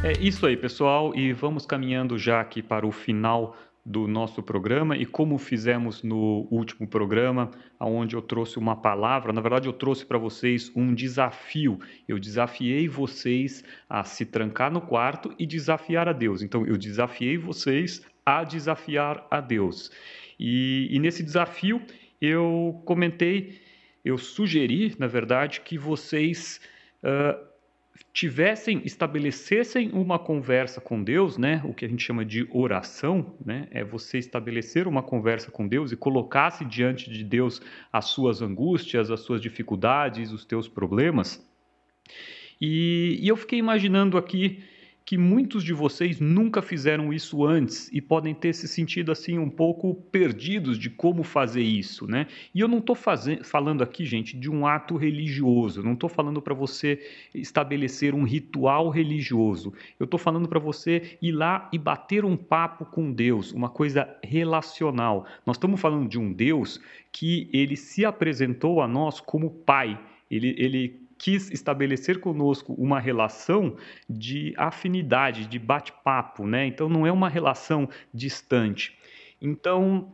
É 0.03 0.13
isso 0.21 0.47
aí, 0.47 0.57
pessoal, 0.57 1.15
e 1.17 1.33
vamos 1.33 1.67
caminhando 1.67 2.19
já 2.19 2.41
aqui 2.41 2.63
para 2.63 2.87
o 2.87 2.93
final 2.93 3.57
do 3.87 4.09
nosso 4.09 4.43
programa 4.43 4.97
e 4.97 5.07
como 5.07 5.39
fizemos 5.39 6.03
no 6.03 6.49
último 6.51 6.89
programa, 6.89 7.53
onde 7.79 8.17
eu 8.17 8.21
trouxe 8.21 8.59
uma 8.59 8.75
palavra, 8.75 9.33
na 9.33 9.41
verdade 9.41 9.69
eu 9.69 9.73
trouxe 9.73 10.05
para 10.05 10.19
vocês 10.19 10.73
um 10.75 10.93
desafio. 10.93 11.79
Eu 12.09 12.19
desafiei 12.19 12.89
vocês 12.89 13.63
a 13.89 14.03
se 14.03 14.27
trancar 14.27 14.73
no 14.73 14.81
quarto 14.81 15.33
e 15.39 15.47
desafiar 15.47 16.09
a 16.09 16.13
Deus. 16.13 16.43
Então 16.43 16.67
eu 16.67 16.77
desafiei 16.77 17.39
vocês 17.39 18.03
a 18.25 18.43
desafiar 18.43 19.25
a 19.31 19.41
Deus. 19.41 19.93
E, 20.37 20.89
e 20.91 20.99
nesse 20.99 21.23
desafio 21.23 21.81
eu 22.21 22.83
comentei, 22.85 23.61
eu 24.05 24.19
sugeri, 24.19 24.97
na 24.99 25.07
verdade, 25.07 25.61
que 25.61 25.79
vocês 25.79 26.61
uh, 27.05 27.46
tivessem, 28.17 28.81
estabelecessem 28.83 29.91
uma 29.93 30.19
conversa 30.19 30.81
com 30.81 31.05
Deus, 31.05 31.37
né? 31.37 31.61
O 31.67 31.75
que 31.75 31.85
a 31.85 31.89
gente 31.89 32.03
chama 32.03 32.25
de 32.25 32.49
oração, 32.51 33.37
né? 33.45 33.69
É 33.71 33.85
você 33.85 34.17
estabelecer 34.17 34.89
uma 34.89 35.03
conversa 35.03 35.51
com 35.51 35.69
Deus 35.69 35.93
e 35.93 35.97
colocasse 35.99 36.65
diante 36.65 37.11
de 37.11 37.23
Deus 37.23 37.61
as 37.93 38.07
suas 38.07 38.41
angústias, 38.41 39.11
as 39.11 39.21
suas 39.21 39.43
dificuldades, 39.43 40.33
os 40.33 40.47
teus 40.47 40.67
problemas. 40.67 41.47
E, 42.59 43.19
e 43.21 43.29
eu 43.29 43.37
fiquei 43.37 43.59
imaginando 43.59 44.17
aqui 44.17 44.65
que 45.07 45.17
muitos 45.17 45.63
de 45.63 45.73
vocês 45.73 46.19
nunca 46.19 46.61
fizeram 46.61 47.13
isso 47.13 47.47
antes 47.47 47.89
e 47.93 48.01
podem 48.01 48.35
ter 48.35 48.53
se 48.53 48.67
sentido 48.67 49.13
assim 49.13 49.39
um 49.39 49.49
pouco 49.49 49.95
perdidos 49.95 50.77
de 50.77 50.91
como 50.91 51.23
fazer 51.23 51.63
isso, 51.63 52.09
né? 52.09 52.27
E 52.53 52.59
eu 52.59 52.67
não 52.67 52.79
estou 52.79 52.97
falando 52.97 53.83
aqui, 53.83 54.05
gente, 54.05 54.37
de 54.37 54.51
um 54.51 54.67
ato 54.67 54.97
religioso. 54.97 55.81
Não 55.81 55.93
estou 55.93 56.11
falando 56.11 56.43
para 56.43 56.53
você 56.53 57.01
estabelecer 57.33 58.17
um 58.17 58.25
ritual 58.25 58.89
religioso. 58.89 59.73
Eu 60.01 60.07
estou 60.07 60.19
falando 60.19 60.49
para 60.49 60.59
você 60.59 61.17
ir 61.23 61.31
lá 61.31 61.71
e 61.73 61.79
bater 61.79 62.25
um 62.25 62.37
papo 62.37 62.85
com 62.85 63.13
Deus, 63.13 63.53
uma 63.53 63.69
coisa 63.69 64.13
relacional. 64.25 65.25
Nós 65.47 65.57
estamos 65.57 65.81
falando 65.81 66.09
de 66.09 66.19
um 66.19 66.33
Deus 66.33 66.81
que 67.13 67.49
ele 67.53 67.77
se 67.77 68.05
apresentou 68.05 68.83
a 68.83 68.89
nós 68.89 69.21
como 69.21 69.51
Pai. 69.51 70.01
Ele, 70.29 70.53
ele 70.59 71.06
quis 71.19 71.51
estabelecer 71.51 72.21
conosco 72.21 72.73
uma 72.75 73.01
relação 73.01 73.77
de 74.09 74.55
afinidade, 74.57 75.47
de 75.47 75.59
bate-papo, 75.59 76.47
né? 76.47 76.67
Então 76.67 76.89
não 76.89 77.07
é 77.07 77.13
uma 77.13 77.29
relação 77.29 77.89
distante. 78.13 78.97
Então 79.41 80.13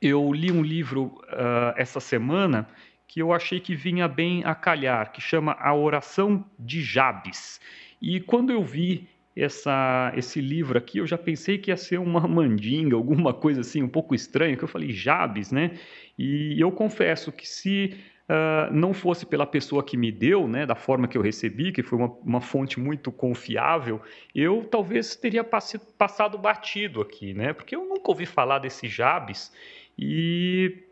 eu 0.00 0.32
li 0.32 0.50
um 0.50 0.62
livro 0.62 1.04
uh, 1.04 1.74
essa 1.76 2.00
semana 2.00 2.66
que 3.06 3.20
eu 3.20 3.32
achei 3.32 3.60
que 3.60 3.76
vinha 3.76 4.08
bem 4.08 4.42
a 4.44 4.54
calhar, 4.54 5.12
que 5.12 5.20
chama 5.20 5.56
A 5.60 5.74
Oração 5.74 6.44
de 6.58 6.82
Jabes. 6.82 7.60
E 8.02 8.20
quando 8.20 8.50
eu 8.50 8.64
vi 8.64 9.08
essa, 9.36 10.12
esse 10.16 10.40
livro 10.40 10.78
aqui, 10.78 10.98
eu 10.98 11.06
já 11.06 11.18
pensei 11.18 11.58
que 11.58 11.70
ia 11.70 11.76
ser 11.76 11.98
uma 11.98 12.26
mandinga, 12.28 12.96
alguma 12.96 13.32
coisa 13.32 13.60
assim 13.60 13.82
um 13.82 13.88
pouco 13.88 14.14
estranha, 14.14 14.56
que 14.56 14.64
eu 14.64 14.68
falei 14.68 14.90
Jabes, 14.90 15.52
né? 15.52 15.72
E 16.18 16.60
eu 16.60 16.70
confesso 16.72 17.30
que 17.32 17.48
se 17.48 17.96
uh, 18.28 18.72
não 18.72 18.92
fosse 18.92 19.26
pela 19.26 19.46
pessoa 19.46 19.82
que 19.82 19.96
me 19.96 20.10
deu, 20.10 20.48
né, 20.48 20.66
da 20.66 20.74
forma 20.74 21.08
que 21.08 21.16
eu 21.16 21.22
recebi, 21.22 21.72
que 21.72 21.82
foi 21.82 21.98
uma, 21.98 22.08
uma 22.22 22.40
fonte 22.40 22.80
muito 22.80 23.10
confiável, 23.12 24.00
eu 24.34 24.64
talvez 24.64 25.16
teria 25.16 25.44
passado 25.44 26.38
batido 26.38 27.00
aqui, 27.00 27.34
né? 27.34 27.52
Porque 27.52 27.76
eu 27.76 27.84
nunca 27.84 28.10
ouvi 28.10 28.26
falar 28.26 28.58
desse 28.58 28.88
Jabes 28.88 29.52
e, 29.98 30.84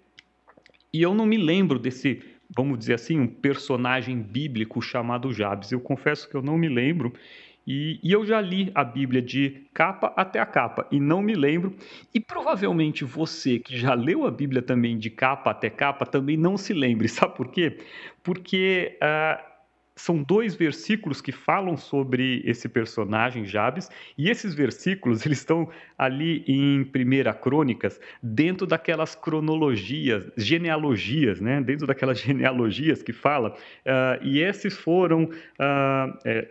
e 0.93 1.03
eu 1.03 1.15
não 1.15 1.27
me 1.27 1.37
lembro 1.37 1.79
desse, 1.79 2.23
vamos 2.55 2.79
dizer 2.79 2.95
assim, 2.95 3.19
um 3.19 3.27
personagem 3.27 4.21
bíblico 4.21 4.81
chamado 4.81 5.33
Jabes. 5.33 5.73
Eu 5.73 5.81
confesso 5.81 6.29
que 6.29 6.35
eu 6.35 6.43
não 6.43 6.57
me 6.57 6.69
lembro. 6.69 7.13
E, 7.67 8.01
e, 8.03 8.13
eu 8.13 8.25
já 8.27 8.41
li 8.41 8.71
a 8.75 8.83
Bíblia 8.83 9.23
de 9.23 9.67
capa 9.73 10.13
até 10.17 10.41
a 10.41 10.47
capa 10.47 10.87
e 10.91 10.99
não 10.99 11.23
me 11.23 11.35
lembro. 11.35 11.75
E 12.13 12.21
provavelmente 12.21 13.05
você 13.05 13.59
que 13.59 13.77
já 13.77 13.95
leu 13.95 14.27
a 14.27 14.31
Bíblia 14.31 14.63
também 14.63 14.99
de 14.99 15.11
capa 15.11 15.51
até 15.51 15.71
capa 15.71 16.05
também 16.05 16.37
não 16.37 16.57
se 16.57 16.73
lembre. 16.73 17.07
Sabe 17.09 17.37
por 17.37 17.49
quê? 17.49 17.79
Porque 18.23 18.99
uh, 19.03 19.53
são 19.95 20.23
dois 20.23 20.55
versículos 20.55 21.21
que 21.21 21.33
falam 21.33 21.77
sobre 21.77 22.43
esse 22.45 22.69
personagem 22.69 23.45
Jabes 23.45 23.89
e 24.17 24.31
esses 24.31 24.55
versículos 24.55 25.25
eles 25.27 25.39
estão 25.39 25.69
ali 25.97 26.45
em 26.47 26.85
Primeira 26.85 27.33
Crônicas 27.33 28.01
dentro 28.23 28.67
daquelas 28.67 29.15
cronologias, 29.15 30.31
genealogias, 30.37 31.41
né? 31.41 31.61
Dentro 31.61 31.87
daquelas 31.87 32.19
genealogias 32.21 33.03
que 33.03 33.13
fala. 33.13 33.51
Uh, 33.87 34.25
e 34.25 34.41
esses 34.41 34.77
foram 34.77 35.25
uh, 35.25 36.19
é, 36.25 36.49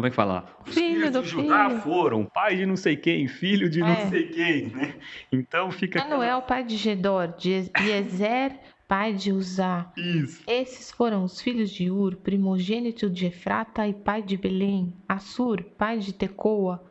como 0.00 0.06
é 0.06 0.10
que 0.10 0.16
fala? 0.16 0.46
Os 0.66 0.72
filho 0.72 1.10
do 1.10 1.22
de 1.22 1.28
Judá 1.28 1.68
filho. 1.68 1.80
foram 1.82 2.24
pai 2.24 2.56
de 2.56 2.64
não 2.64 2.74
sei 2.74 2.96
quem, 2.96 3.28
filho 3.28 3.68
de 3.68 3.82
é. 3.82 3.84
não 3.84 4.10
sei 4.10 4.28
quem, 4.28 4.66
né? 4.68 4.94
Então 5.30 5.70
fica. 5.70 5.98
Manuel, 6.00 6.38
aquela... 6.38 6.40
pai 6.40 6.64
de 6.64 6.76
Gedor, 6.76 7.34
de 7.36 7.50
Ezer, 7.50 8.58
pai 8.88 9.12
de 9.12 9.30
Uzá. 9.30 9.92
Isso. 9.94 10.42
Esses 10.46 10.90
foram 10.90 11.22
os 11.22 11.38
filhos 11.38 11.70
de 11.70 11.90
Ur, 11.90 12.16
primogênito 12.16 13.10
de 13.10 13.26
Efrata 13.26 13.86
e 13.86 13.92
pai 13.92 14.22
de 14.22 14.38
Belém. 14.38 14.94
Assur, 15.06 15.62
pai 15.76 15.98
de 15.98 16.14
Tecoa. 16.14 16.89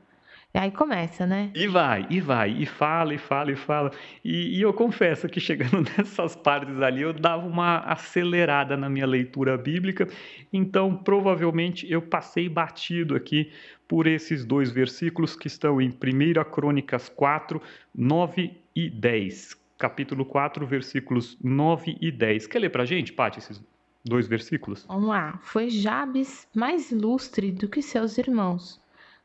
Aí 0.60 0.72
começa, 0.72 1.26
né? 1.26 1.51
E 1.55 1.68
vai, 1.68 2.05
e 2.10 2.20
vai, 2.20 2.49
e 2.51 2.66
fala, 2.66 3.14
e 3.14 3.18
fala, 3.18 3.49
e 3.49 3.55
fala. 3.55 3.91
E, 4.22 4.57
e, 4.57 4.62
eu 4.62 4.74
confesso 4.74 5.30
que 5.30 5.39
chegando 5.39 5.88
nessas 5.97 6.36
partes 6.36 6.82
ali, 6.82 7.01
eu 7.01 7.14
dava 7.14 7.47
uma 7.47 7.78
acelerada 7.78 8.76
na 8.76 8.89
minha 8.89 9.07
leitura 9.07 9.57
bíblica. 9.57 10.05
Então, 10.51 10.97
provavelmente, 10.97 11.89
eu 11.89 12.01
passei 12.01 12.49
batido 12.49 13.16
aqui 13.16 13.49
por 13.88 14.05
esses 14.05 14.43
dois 14.43 14.70
versículos 14.70 15.34
que 15.34 15.47
estão 15.47 15.80
em 15.80 15.88
1 15.88 16.51
Crônicas 16.51 17.07
4, 17.07 17.62
9 17.95 18.51
e 18.76 18.89
10. 18.89 19.57
Capítulo 19.78 20.26
4, 20.26 20.68
versículos 20.68 21.38
9 21.41 21.97
e 22.01 22.12
10. 22.12 22.47
Quer 22.47 22.60
ler 22.60 22.70
pra 22.70 22.84
gente, 22.84 23.14
Paty, 23.14 23.39
esses 23.39 23.64
dois 24.03 24.28
versículos? 24.28 24.86
Vamos 24.89 25.07
lá. 25.07 25.39
Foi 25.41 25.70
Jabes 25.70 26.45
mais 26.53 26.91
ilustre 26.91 27.49
do 27.49 27.70
que 27.70 27.82
seus 27.82 28.18
irmãos 28.18 28.78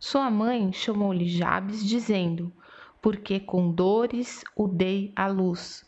sua 0.06 0.30
mãe 0.30 0.70
chamou-lhe 0.70 1.26
Jabes, 1.26 1.82
dizendo: 1.82 2.52
Porque 3.00 3.40
com 3.40 3.72
dores 3.72 4.44
o 4.54 4.68
dei 4.68 5.10
à 5.16 5.26
luz. 5.26 5.82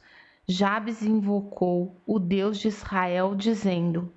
Jabes 0.49 1.03
invocou 1.03 2.01
o 2.07 2.19
Deus 2.19 2.59
de 2.59 2.69
Israel, 2.69 3.35
dizendo: 3.35 4.11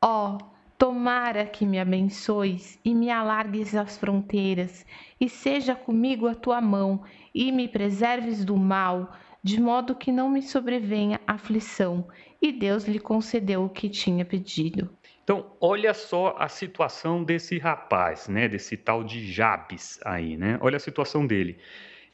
Ó, 0.00 0.36
oh, 0.36 0.38
tomara 0.78 1.44
que 1.44 1.66
me 1.66 1.80
abençoes 1.80 2.78
e 2.84 2.94
me 2.94 3.10
alargues 3.10 3.74
as 3.74 3.98
fronteiras, 3.98 4.86
e 5.20 5.28
seja 5.28 5.74
comigo 5.74 6.28
a 6.28 6.34
tua 6.36 6.60
mão, 6.60 7.02
e 7.34 7.50
me 7.50 7.66
preserves 7.66 8.44
do 8.44 8.56
mal, 8.56 9.16
de 9.42 9.60
modo 9.60 9.96
que 9.96 10.12
não 10.12 10.30
me 10.30 10.42
sobrevenha 10.42 11.20
aflição. 11.26 12.06
E 12.40 12.52
Deus 12.52 12.84
lhe 12.84 12.98
concedeu 12.98 13.64
o 13.64 13.68
que 13.68 13.88
tinha 13.88 14.24
pedido. 14.24 14.90
Então, 15.22 15.52
olha 15.60 15.94
só 15.94 16.34
a 16.38 16.48
situação 16.48 17.22
desse 17.22 17.58
rapaz, 17.58 18.28
né, 18.28 18.48
desse 18.48 18.76
tal 18.76 19.04
de 19.04 19.30
Jabes 19.30 20.00
aí, 20.04 20.36
né? 20.36 20.58
Olha 20.60 20.76
a 20.76 20.80
situação 20.80 21.26
dele. 21.26 21.58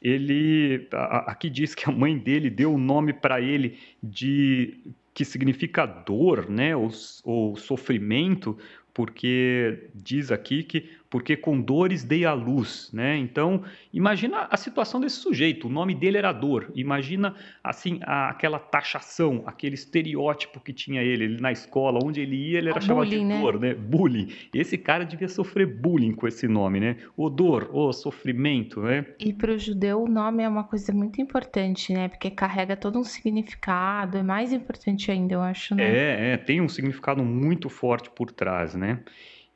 Ele 0.01 0.87
aqui 0.91 1.49
diz 1.49 1.73
que 1.73 1.89
a 1.89 1.91
mãe 1.91 2.17
dele 2.17 2.49
deu 2.49 2.73
o 2.73 2.77
nome 2.77 3.13
para 3.13 3.41
ele 3.41 3.79
de 4.03 4.77
que 5.13 5.25
significa 5.25 5.85
dor, 5.85 6.47
né, 6.47 6.75
ou, 6.75 6.91
ou 7.23 7.55
sofrimento, 7.55 8.55
porque 8.93 9.89
diz 9.95 10.31
aqui 10.31 10.61
que 10.61 10.89
porque 11.09 11.37
com 11.37 11.59
dores 11.59 12.03
dei 12.03 12.25
a 12.25 12.33
luz, 12.33 12.89
né? 12.91 13.17
Então, 13.17 13.63
imagina 13.93 14.47
a 14.49 14.57
situação 14.57 14.99
desse 14.99 15.17
sujeito, 15.17 15.67
o 15.67 15.69
nome 15.69 15.95
dele 15.95 16.17
era 16.17 16.33
dor. 16.33 16.71
Imagina 16.75 17.35
assim 17.63 17.99
a, 18.03 18.29
aquela 18.29 18.59
taxação, 18.59 19.43
aquele 19.45 19.75
estereótipo 19.75 20.59
que 20.59 20.73
tinha 20.73 21.01
ele, 21.01 21.23
ele 21.23 21.41
na 21.41 21.51
escola, 21.51 21.99
onde 22.03 22.19
ele 22.21 22.35
ia, 22.35 22.57
ele 22.57 22.69
era 22.69 22.81
chamado 22.81 23.05
bullying, 23.05 23.19
de 23.19 23.25
né? 23.25 23.41
dor, 23.41 23.59
né? 23.59 23.69
né? 23.69 23.73
Bullying. 23.75 24.27
Esse 24.53 24.77
cara 24.77 25.05
devia 25.05 25.29
sofrer 25.29 25.65
bullying 25.65 26.13
com 26.13 26.27
esse 26.27 26.47
nome, 26.47 26.79
né? 26.79 26.97
O 27.15 27.29
dor, 27.29 27.69
o 27.71 27.93
sofrimento, 27.93 28.81
né? 28.81 29.05
E 29.19 29.31
para 29.33 29.53
o 29.53 29.57
judeu 29.57 30.03
o 30.03 30.07
nome 30.07 30.43
é 30.43 30.49
uma 30.49 30.63
coisa 30.63 30.91
muito 30.91 31.21
importante, 31.21 31.93
né? 31.93 32.09
Porque 32.09 32.29
carrega 32.29 32.75
todo 32.75 32.99
um 32.99 33.03
significado, 33.03 34.17
é 34.17 34.23
mais 34.23 34.51
importante 34.51 35.09
ainda, 35.09 35.35
eu 35.35 35.41
acho, 35.41 35.73
né? 35.73 35.83
É, 35.83 36.33
é 36.33 36.37
tem 36.37 36.59
um 36.59 36.67
significado 36.67 37.23
muito 37.23 37.69
forte 37.69 38.09
por 38.09 38.31
trás, 38.31 38.75
né? 38.75 38.99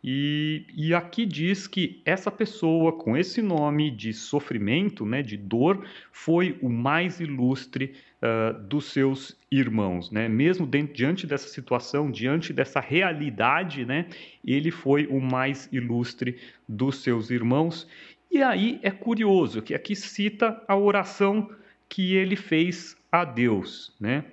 E, 0.03 0.65
e, 0.75 0.95
aqui 0.95 1.27
diz 1.27 1.67
que 1.67 2.01
essa 2.03 2.31
pessoa 2.31 2.91
com 2.91 3.15
esse 3.15 3.39
nome 3.39 3.91
de 3.91 4.11
sofrimento, 4.13 5.05
né, 5.05 5.21
de 5.21 5.37
dor, 5.37 5.85
foi 6.11 6.57
o 6.59 6.69
mais 6.69 7.19
ilustre 7.19 7.93
uh, 8.21 8.59
dos 8.63 8.85
seus 8.85 9.37
irmãos. 9.51 10.09
Né? 10.09 10.27
Mesmo 10.27 10.67
diante 10.91 11.27
dessa 11.27 11.47
situação, 11.47 12.09
diante 12.09 12.51
dessa 12.51 12.79
realidade, 12.79 13.85
né, 13.85 14.07
ele 14.43 14.71
foi 14.71 15.05
o 15.05 15.19
mais 15.21 15.69
ilustre 15.71 16.35
dos 16.67 17.03
seus 17.03 17.29
irmãos. 17.29 17.87
E 18.31 18.41
aí 18.41 18.79
é 18.81 18.89
curioso 18.89 19.61
que 19.61 19.75
aqui 19.75 19.95
cita 19.95 20.63
a 20.67 20.75
oração 20.75 21.47
que 21.87 22.15
ele 22.15 22.35
fez 22.35 22.97
a 23.11 23.23
Deus. 23.23 23.95
Né? 23.99 24.23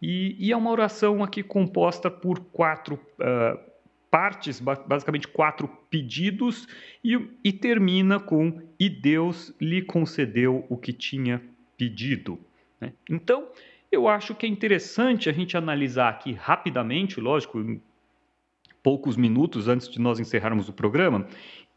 E, 0.00 0.34
e 0.36 0.50
é 0.50 0.56
uma 0.56 0.70
oração 0.72 1.22
aqui 1.22 1.44
composta 1.44 2.10
por 2.10 2.40
quatro. 2.40 2.98
Uh, 3.20 3.71
partes, 4.12 4.60
basicamente 4.60 5.26
quatro 5.26 5.66
pedidos, 5.88 6.68
e, 7.02 7.18
e 7.42 7.50
termina 7.50 8.20
com: 8.20 8.60
E 8.78 8.90
Deus 8.90 9.54
lhe 9.58 9.80
concedeu 9.80 10.66
o 10.68 10.76
que 10.76 10.92
tinha 10.92 11.42
pedido. 11.78 12.38
Né? 12.78 12.92
Então, 13.08 13.48
eu 13.90 14.06
acho 14.06 14.34
que 14.34 14.44
é 14.44 14.48
interessante 14.48 15.30
a 15.30 15.32
gente 15.32 15.56
analisar 15.56 16.10
aqui 16.10 16.32
rapidamente, 16.32 17.18
lógico, 17.18 17.58
em 17.58 17.82
poucos 18.82 19.16
minutos 19.16 19.66
antes 19.66 19.88
de 19.88 19.98
nós 19.98 20.20
encerrarmos 20.20 20.68
o 20.68 20.74
programa, 20.74 21.26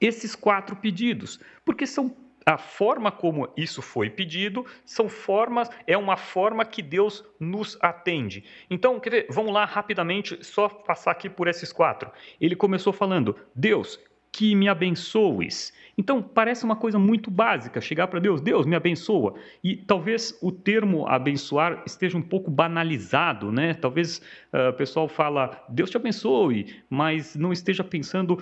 esses 0.02 0.36
quatro 0.36 0.76
pedidos, 0.76 1.40
porque 1.64 1.88
são 1.88 2.14
a 2.46 2.58
forma 2.58 3.12
como 3.12 3.50
isso 3.58 3.82
foi 3.82 4.10
pedido 4.10 4.66
são 4.86 5.10
formas, 5.10 5.70
é 5.88 5.98
uma 5.98 6.16
forma 6.16 6.64
que 6.64 6.82
Deus 6.82 7.26
nos 7.40 7.78
atende. 7.82 8.44
Então, 8.70 9.00
quer 9.00 9.10
ver, 9.10 9.28
vamos 9.32 9.52
lá 9.52 9.66
rapidamente, 9.66 10.38
só 10.44 10.70
passar 10.70 11.12
aqui 11.12 11.28
por 11.28 11.48
esses 11.48 11.74
quatro. 11.74 12.12
Ele 12.40 12.56
começou 12.56 12.94
falando: 12.94 13.36
Deus, 13.56 14.00
que 14.32 14.54
me 14.54 14.68
abençoes. 14.68 15.74
Então, 15.98 16.22
parece 16.22 16.66
uma 16.66 16.76
coisa 16.76 17.00
muito 17.00 17.32
básica, 17.32 17.80
chegar 17.80 18.08
para 18.08 18.20
Deus, 18.20 18.42
Deus 18.42 18.66
me 18.66 18.76
abençoa. 18.76 19.36
E 19.64 19.78
talvez 19.78 20.38
o 20.42 20.52
termo 20.52 21.08
abençoar 21.08 21.82
esteja 21.86 22.18
um 22.18 22.22
pouco 22.22 22.52
banalizado, 22.52 23.50
né? 23.50 23.74
Talvez 23.74 24.22
uh, 24.54 24.72
o 24.72 24.74
pessoal 24.74 25.08
fala, 25.08 25.64
Deus 25.70 25.90
te 25.90 25.96
abençoe, 25.96 26.84
mas 26.90 27.36
não 27.36 27.54
esteja 27.54 27.82
pensando 27.82 28.38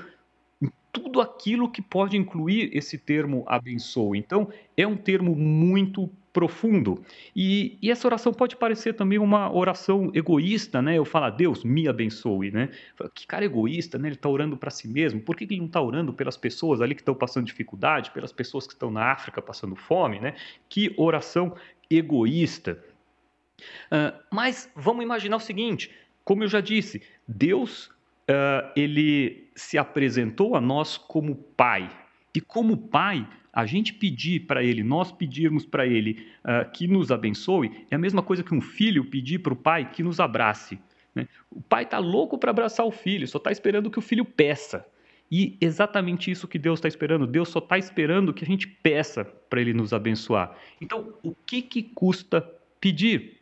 tudo 0.94 1.20
aquilo 1.20 1.70
que 1.70 1.82
pode 1.82 2.16
incluir 2.16 2.70
esse 2.72 3.00
termo 3.00 3.44
abençoe. 3.48 4.20
Então, 4.20 4.48
é 4.78 4.86
um 4.86 4.96
termo 4.96 5.36
muito 5.36 6.08
profundo. 6.32 7.04
E, 7.36 7.78
e, 7.82 7.92
essa 7.92 8.08
oração 8.08 8.34
pode 8.34 8.56
parecer 8.56 8.94
também 8.94 9.20
uma 9.20 9.54
oração 9.54 10.12
egoísta, 10.14 10.82
né? 10.82 10.98
Eu 10.98 11.06
falo, 11.06 11.30
Deus 11.32 11.64
me 11.64 11.88
abençoe, 11.88 12.52
né? 12.52 12.70
Que 13.14 13.28
cara 13.28 13.46
egoísta, 13.46 13.98
né? 13.98 14.08
Ele 14.08 14.16
está 14.16 14.30
orando 14.30 14.56
para 14.56 14.72
si 14.72 14.88
mesmo. 14.88 15.20
Por 15.20 15.36
que 15.36 15.44
ele 15.44 15.58
não 15.58 15.68
está 15.68 15.82
orando 15.82 16.14
pelas 16.14 16.38
pessoas 16.38 16.80
ali 16.80 16.96
que 16.96 17.02
estão 17.02 17.14
passando 17.14 17.46
dificuldade, 17.46 18.12
pelas 18.12 18.32
pessoas 18.32 18.66
que 18.66 18.74
estão 18.74 18.90
na 18.90 19.12
África 19.12 19.42
passando 19.42 19.76
fome, 19.76 20.20
né? 20.20 20.36
Que 20.70 20.94
oração 20.98 21.56
egoísta. 21.90 22.84
Uh, 23.92 24.18
mas 24.32 24.70
vamos 24.76 25.04
imaginar 25.04 25.38
o 25.38 25.40
seguinte: 25.40 25.92
como 26.24 26.44
eu 26.44 26.48
já 26.48 26.62
disse, 26.62 27.02
Deus 27.28 27.92
uh, 28.30 28.72
ele 28.76 29.50
se 29.56 29.78
apresentou 29.78 30.56
a 30.56 30.62
nós 30.62 30.98
como 30.98 31.36
Pai. 31.36 31.90
E 32.36 32.42
como 32.42 32.78
Pai, 32.78 33.28
a 33.52 33.66
gente 33.66 33.94
pedir 33.94 34.42
para 34.42 34.64
ele, 34.64 34.84
nós 34.84 35.12
pedirmos 35.12 35.66
para 35.66 35.86
ele 35.86 36.28
uh, 36.44 36.70
que 36.72 36.88
nos 36.88 37.12
abençoe, 37.12 37.86
é 37.92 37.96
a 37.96 38.00
mesma 38.00 38.24
coisa 38.24 38.44
que 38.44 38.54
um 38.54 38.62
filho 38.62 39.06
pedir 39.06 39.40
para 39.40 39.54
o 39.54 39.56
pai 39.56 39.92
que 39.92 40.02
nos 40.02 40.20
abrace. 40.20 40.80
Né? 41.14 41.28
O 41.52 41.62
pai 41.62 41.84
está 41.84 42.00
louco 42.00 42.38
para 42.38 42.50
abraçar 42.50 42.86
o 42.86 42.92
filho, 42.92 43.28
só 43.28 43.38
está 43.38 43.52
esperando 43.52 43.92
que 43.92 44.00
o 44.00 44.02
filho 44.02 44.26
peça. 44.26 44.84
E 45.32 45.58
exatamente 45.62 46.30
isso 46.30 46.48
que 46.48 46.60
Deus 46.60 46.78
está 46.78 46.88
esperando. 46.88 47.26
Deus 47.26 47.50
só 47.50 47.60
está 47.60 47.78
esperando 47.78 48.34
que 48.34 48.44
a 48.44 48.48
gente 48.48 48.68
peça 48.68 49.24
para 49.24 49.62
Ele 49.62 49.74
nos 49.74 49.94
abençoar. 49.94 50.56
Então, 50.80 51.14
o 51.24 51.34
que, 51.34 51.62
que 51.62 51.82
custa 51.82 52.42
pedir? 52.80 53.40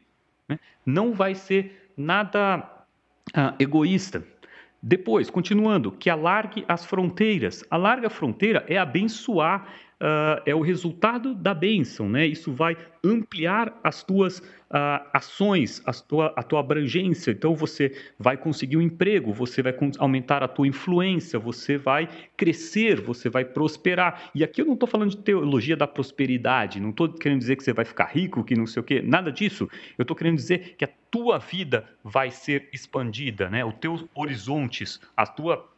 Né? 0.48 0.60
Não 0.86 1.14
vai 1.14 1.36
ser 1.36 1.92
nada 1.98 2.86
ah, 3.34 3.56
egoísta. 3.60 4.26
Depois, 4.82 5.30
continuando, 5.30 5.92
que 5.92 6.10
alargue 6.10 6.66
as 6.68 6.84
fronteiras. 6.84 7.64
Alarga 7.70 8.08
a 8.08 8.10
fronteira 8.10 8.66
é 8.68 8.78
abençoar 8.78 9.68
uh, 10.02 10.41
é 10.45 10.56
o 10.56 10.62
resultado 10.62 11.36
da 11.36 11.54
bênção, 11.54 12.10
né? 12.10 12.26
Isso 12.26 12.52
vai 12.52 12.76
ampliar 13.04 13.80
as 13.84 14.04
tuas 14.04 14.39
uh, 14.39 15.08
ações, 15.14 15.82
a 15.86 15.93
tua, 15.93 16.34
a 16.36 16.43
tua 16.43 16.60
abrangência. 16.60 17.32
Então 17.32 17.56
você 17.56 17.95
vai 18.18 18.36
conseguir 18.36 18.78
um 18.78 18.82
emprego, 18.82 19.32
você 19.32 19.62
vai 19.62 19.74
aumentar 19.99 20.43
a 20.43 20.47
tua 20.47 20.68
influência, 20.68 21.38
você 21.38 21.78
vai 21.78 22.10
crescer, 22.36 22.99
você 22.99 23.30
vai 23.30 23.45
prosperar. 23.45 24.32
E 24.34 24.43
aqui 24.43 24.62
eu 24.62 24.66
não 24.66 24.74
estou 24.74 24.89
falando 24.89 25.12
de 25.12 25.18
teologia 25.18 25.78
da 25.78 25.88
prosperidade, 25.88 26.80
não 26.80 26.89
estou 26.89 27.08
querendo 27.10 27.39
dizer 27.39 27.56
que 27.56 27.64
você 27.64 27.74
vai 27.74 27.86
ficar 27.86 28.06
rico, 28.06 28.43
que 28.43 28.56
não 28.56 28.66
sei 28.66 28.82
o 28.82 28.84
quê, 28.84 29.02
nada 29.02 29.32
disso. 29.32 29.70
Eu 29.97 30.04
estou 30.04 30.18
querendo 30.18 30.36
dizer 30.36 30.76
que 30.78 30.86
a 30.86 30.89
tua 31.12 31.38
vida 31.38 31.86
vai 32.04 32.32
ser 32.32 32.70
expandida, 32.74 33.49
né? 33.49 33.64
Os 33.64 33.76
teus 33.76 34.06
horizontes, 34.16 34.99
a 35.16 35.28
tua 35.28 35.70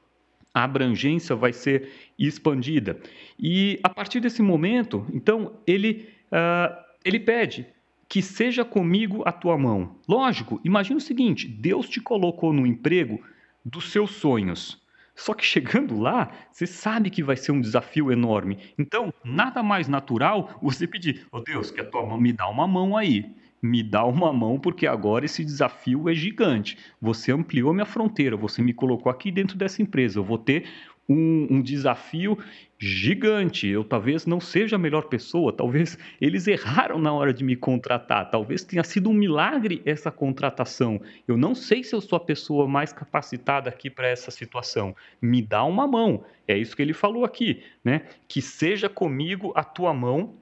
a 0.54 0.64
abrangência 0.64 1.36
vai 1.36 1.52
ser 1.52 1.90
expandida. 2.18 3.00
E 3.40 3.80
a 3.84 3.90
partir 3.90 4.20
desse 4.20 4.42
momento, 4.42 5.06
então, 5.12 5.54
ele, 5.66 6.08
uh, 6.32 6.76
ele 7.04 7.20
pede 7.20 7.66
que 8.08 8.22
seja 8.22 8.64
comigo 8.64 9.24
a 9.26 9.32
tua 9.32 9.58
mão. 9.58 9.96
Lógico, 10.08 10.62
imagina 10.64 10.98
o 10.98 11.02
seguinte: 11.02 11.48
Deus 11.48 11.90
te 11.90 12.00
colocou 12.00 12.54
no 12.54 12.68
emprego 12.68 13.20
dos 13.66 13.92
seus 13.92 14.12
sonhos. 14.12 14.82
Só 15.16 15.34
que 15.34 15.46
chegando 15.46 16.00
lá, 16.00 16.32
você 16.52 16.66
sabe 16.66 17.10
que 17.10 17.24
vai 17.24 17.38
ser 17.38 17.52
um 17.52 17.62
desafio 17.62 18.12
enorme. 18.12 18.58
Então, 18.78 19.14
nada 19.24 19.62
mais 19.62 19.88
natural 19.88 20.60
você 20.62 20.88
pedir: 20.88 21.26
"Ó 21.32 21.38
oh 21.38 21.42
Deus, 21.42 21.72
que 21.72 21.82
a 21.82 21.86
tua 21.86 22.06
mão 22.06 22.20
me 22.20 22.34
dá 22.34 22.48
uma 22.48 22.68
mão 22.68 22.96
aí" 22.96 23.26
me 23.64 23.82
dá 23.82 24.04
uma 24.04 24.34
mão, 24.34 24.60
porque 24.60 24.86
agora 24.86 25.24
esse 25.24 25.42
desafio 25.42 26.10
é 26.10 26.14
gigante. 26.14 26.78
Você 27.02 27.32
ampliou 27.32 27.74
minha 27.74 27.86
fronteira, 27.86 28.36
você 28.36 28.62
me 28.62 28.74
colocou 28.74 29.10
aqui 29.10 29.32
dentro 29.32 29.58
dessa 29.58 29.82
empresa. 29.82 30.20
Eu 30.20 30.24
vou 30.26 30.38
ter 30.38 30.66
um, 31.08 31.48
um, 31.50 31.62
desafio 31.62 32.38
gigante. 32.78 33.66
Eu 33.66 33.86
talvez 33.86 34.26
não 34.26 34.42
seja 34.42 34.76
a 34.76 34.80
melhor 34.80 35.04
pessoa, 35.04 35.54
talvez 35.54 35.98
eles 36.20 36.46
erraram 36.46 37.00
na 37.00 37.14
hora 37.14 37.34
de 37.34 37.42
me 37.42 37.56
contratar, 37.56 38.30
talvez 38.30 38.66
tenha 38.66 38.84
sido 38.84 39.10
um 39.10 39.14
milagre 39.14 39.82
essa 39.86 40.12
contratação. 40.12 41.00
Eu 41.26 41.38
não 41.38 41.56
sei 41.56 41.86
se 41.86 41.96
eu 41.96 42.02
sou 42.02 42.18
a 42.18 42.20
pessoa 42.20 42.68
mais 42.68 42.92
capacitada 42.92 43.70
aqui 43.70 43.90
para 43.90 44.10
essa 44.10 44.30
situação. 44.30 44.94
Me 45.22 45.42
dá 45.42 45.64
uma 45.64 45.88
mão. 45.88 46.26
É 46.46 46.58
isso 46.58 46.76
que 46.76 46.82
ele 46.82 46.94
falou 46.94 47.24
aqui, 47.24 47.64
né? 47.82 48.02
Que 48.28 48.42
seja 48.42 48.90
comigo 48.90 49.54
a 49.56 49.64
tua 49.64 49.94
mão. 49.94 50.36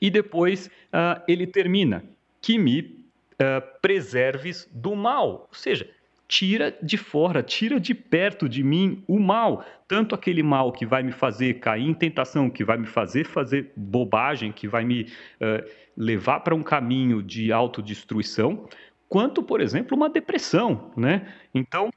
E 0.00 0.10
depois 0.10 0.66
uh, 0.66 1.22
ele 1.28 1.46
termina 1.46 2.02
que 2.40 2.58
me 2.58 2.80
uh, 2.80 3.80
preserves 3.80 4.68
do 4.72 4.94
mal. 4.94 5.48
Ou 5.48 5.54
seja, 5.54 5.88
tira 6.30 6.78
de 6.80 6.96
fora, 6.96 7.42
tira 7.42 7.80
de 7.80 7.92
perto 7.92 8.48
de 8.48 8.62
mim 8.62 9.02
o 9.08 9.18
mal, 9.18 9.64
tanto 9.88 10.14
aquele 10.14 10.44
mal 10.44 10.70
que 10.70 10.86
vai 10.86 11.02
me 11.02 11.10
fazer 11.10 11.54
cair 11.54 11.88
em 11.88 11.92
tentação, 11.92 12.48
que 12.48 12.62
vai 12.62 12.76
me 12.78 12.86
fazer 12.86 13.24
fazer 13.24 13.72
bobagem, 13.74 14.52
que 14.52 14.68
vai 14.68 14.84
me 14.84 15.02
uh, 15.02 15.68
levar 15.96 16.38
para 16.40 16.54
um 16.54 16.62
caminho 16.62 17.20
de 17.20 17.50
autodestruição, 17.50 18.68
quanto, 19.08 19.42
por 19.42 19.60
exemplo, 19.60 19.96
uma 19.96 20.08
depressão, 20.08 20.92
né? 20.96 21.34
Então, 21.52 21.90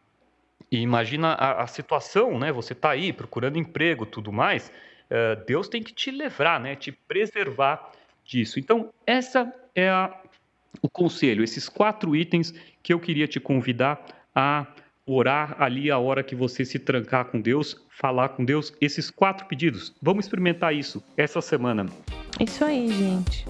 imagina 0.72 1.34
a, 1.34 1.62
a 1.62 1.68
situação, 1.68 2.40
né? 2.40 2.52
Você 2.52 2.74
está 2.74 2.90
aí 2.90 3.14
procurando 3.14 3.60
emprego, 3.60 4.04
tudo 4.04 4.32
mais. 4.32 4.72
Uh, 5.12 5.46
Deus 5.46 5.70
tem 5.70 5.84
que 5.84 5.94
te 5.94 6.10
livrar, 6.10 6.60
né? 6.60 6.76
Te 6.76 6.92
preservar 6.92 7.92
disso. 8.26 8.60
Então, 8.60 8.92
essa 9.06 9.54
é 9.76 9.90
a 9.90 10.23
o 10.82 10.90
conselho, 10.90 11.44
esses 11.44 11.70
quatro 11.70 12.16
itens 12.16 12.54
que 12.82 12.94
eu 12.94 13.00
queria 13.00 13.28
te 13.28 13.40
convidar 13.40 14.04
a 14.36 14.68
orar 15.06 15.56
ali 15.60 15.92
a 15.92 15.98
hora 15.98 16.24
que 16.24 16.36
você 16.36 16.64
se 16.64 16.80
trancar 16.80 17.26
com 17.26 17.42
Deus, 17.42 17.76
falar 17.90 18.30
com 18.30 18.44
Deus, 18.44 18.74
esses 18.80 19.10
quatro 19.10 19.46
pedidos. 19.48 19.94
Vamos 20.02 20.26
experimentar 20.26 20.74
isso 20.74 21.04
essa 21.18 21.42
semana. 21.42 21.86
Isso 22.40 22.64
aí, 22.64 22.88
gente. 22.90 23.46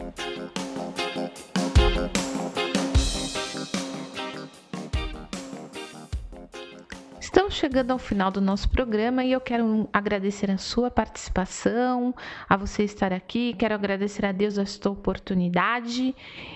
Chegando 7.63 7.91
ao 7.91 7.97
final 7.97 8.29
do 8.29 8.41
nosso 8.41 8.69
programa 8.69 9.23
e 9.23 9.31
eu 9.31 9.39
quero 9.39 9.87
agradecer 9.93 10.51
a 10.51 10.57
sua 10.57 10.91
participação, 10.91 12.13
a 12.49 12.57
você 12.57 12.83
estar 12.83 13.13
aqui. 13.13 13.55
Quero 13.57 13.73
agradecer 13.73 14.25
a 14.25 14.33
Deus 14.33 14.57
esta 14.57 14.89
oportunidade 14.89 16.13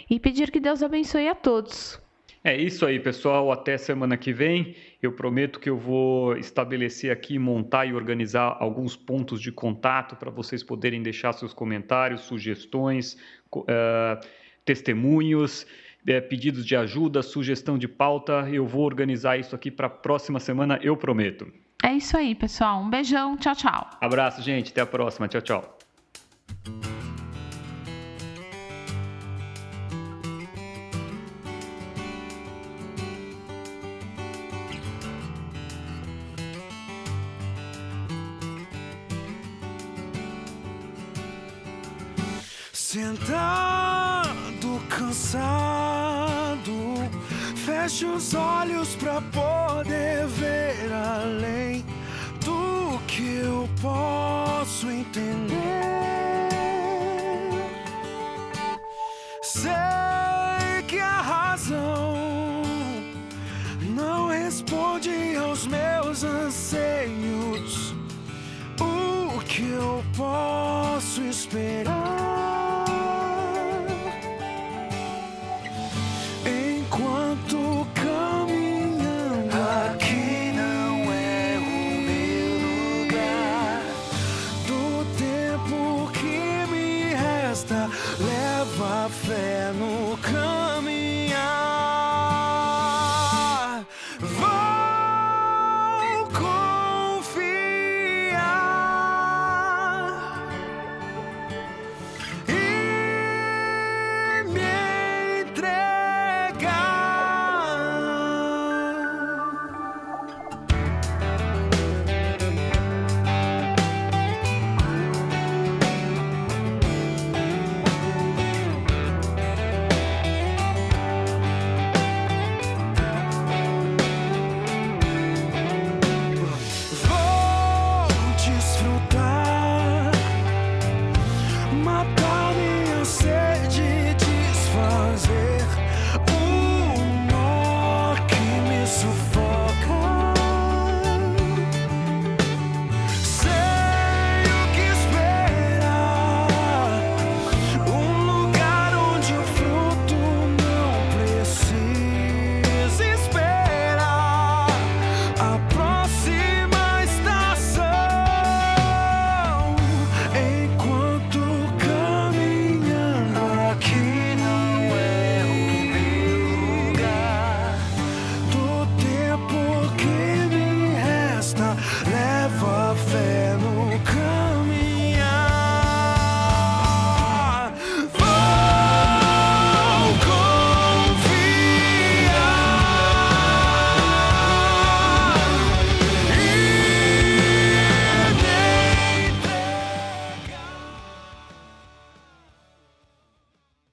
e 0.10 0.20
pedir 0.20 0.51
que 0.51 0.60
Deus 0.60 0.84
abençoe 0.84 1.30
a 1.30 1.34
todos. 1.34 1.97
É 2.43 2.58
isso 2.58 2.86
aí, 2.86 2.99
pessoal. 2.99 3.53
Até 3.53 3.78
semana 3.78 4.18
que 4.18 4.34
vem. 4.34 4.76
Eu 5.01 5.14
prometo 5.14 5.62
que 5.62 5.70
eu 5.70 5.78
vou 5.78 6.36
estabelecer 6.36 7.10
aqui, 7.10 7.39
montar 7.39 7.86
e 7.86 7.93
organizar 7.93 8.58
alguns 8.60 8.97
pontos 8.97 9.39
de 9.41 9.49
contato 9.53 10.18
para 10.18 10.30
vocês 10.30 10.62
poderem 10.62 11.01
deixar 11.01 11.32
seus 11.32 11.53
comentários, 11.53 12.20
sugestões, 12.24 13.18
uh, 13.55 14.20
testemunhos 14.66 15.66
é, 16.08 16.22
pedidos 16.22 16.66
de 16.66 16.76
ajuda, 16.76 17.22
sugestão 17.22 17.78
de 17.78 17.88
pauta. 17.88 18.47
Eu 18.49 18.66
vou 18.66 18.84
organizar 18.84 19.38
isso 19.38 19.53
aqui 19.55 19.70
para 19.70 19.88
a 19.88 19.89
próxima 19.89 20.39
semana, 20.39 20.80
eu 20.82 20.95
prometo. 20.95 21.51
É 21.84 21.93
isso 21.93 22.18
aí, 22.18 22.34
pessoal. 22.34 22.82
Um 22.82 22.89
beijão. 22.89 23.38
Tchau, 23.38 23.55
tchau. 23.55 23.89
Abraço, 24.01 24.41
gente. 24.41 24.72
Até 24.72 24.82
a 24.82 24.86
próxima. 24.86 25.28
Tchau, 25.28 25.41
tchau. 25.41 25.77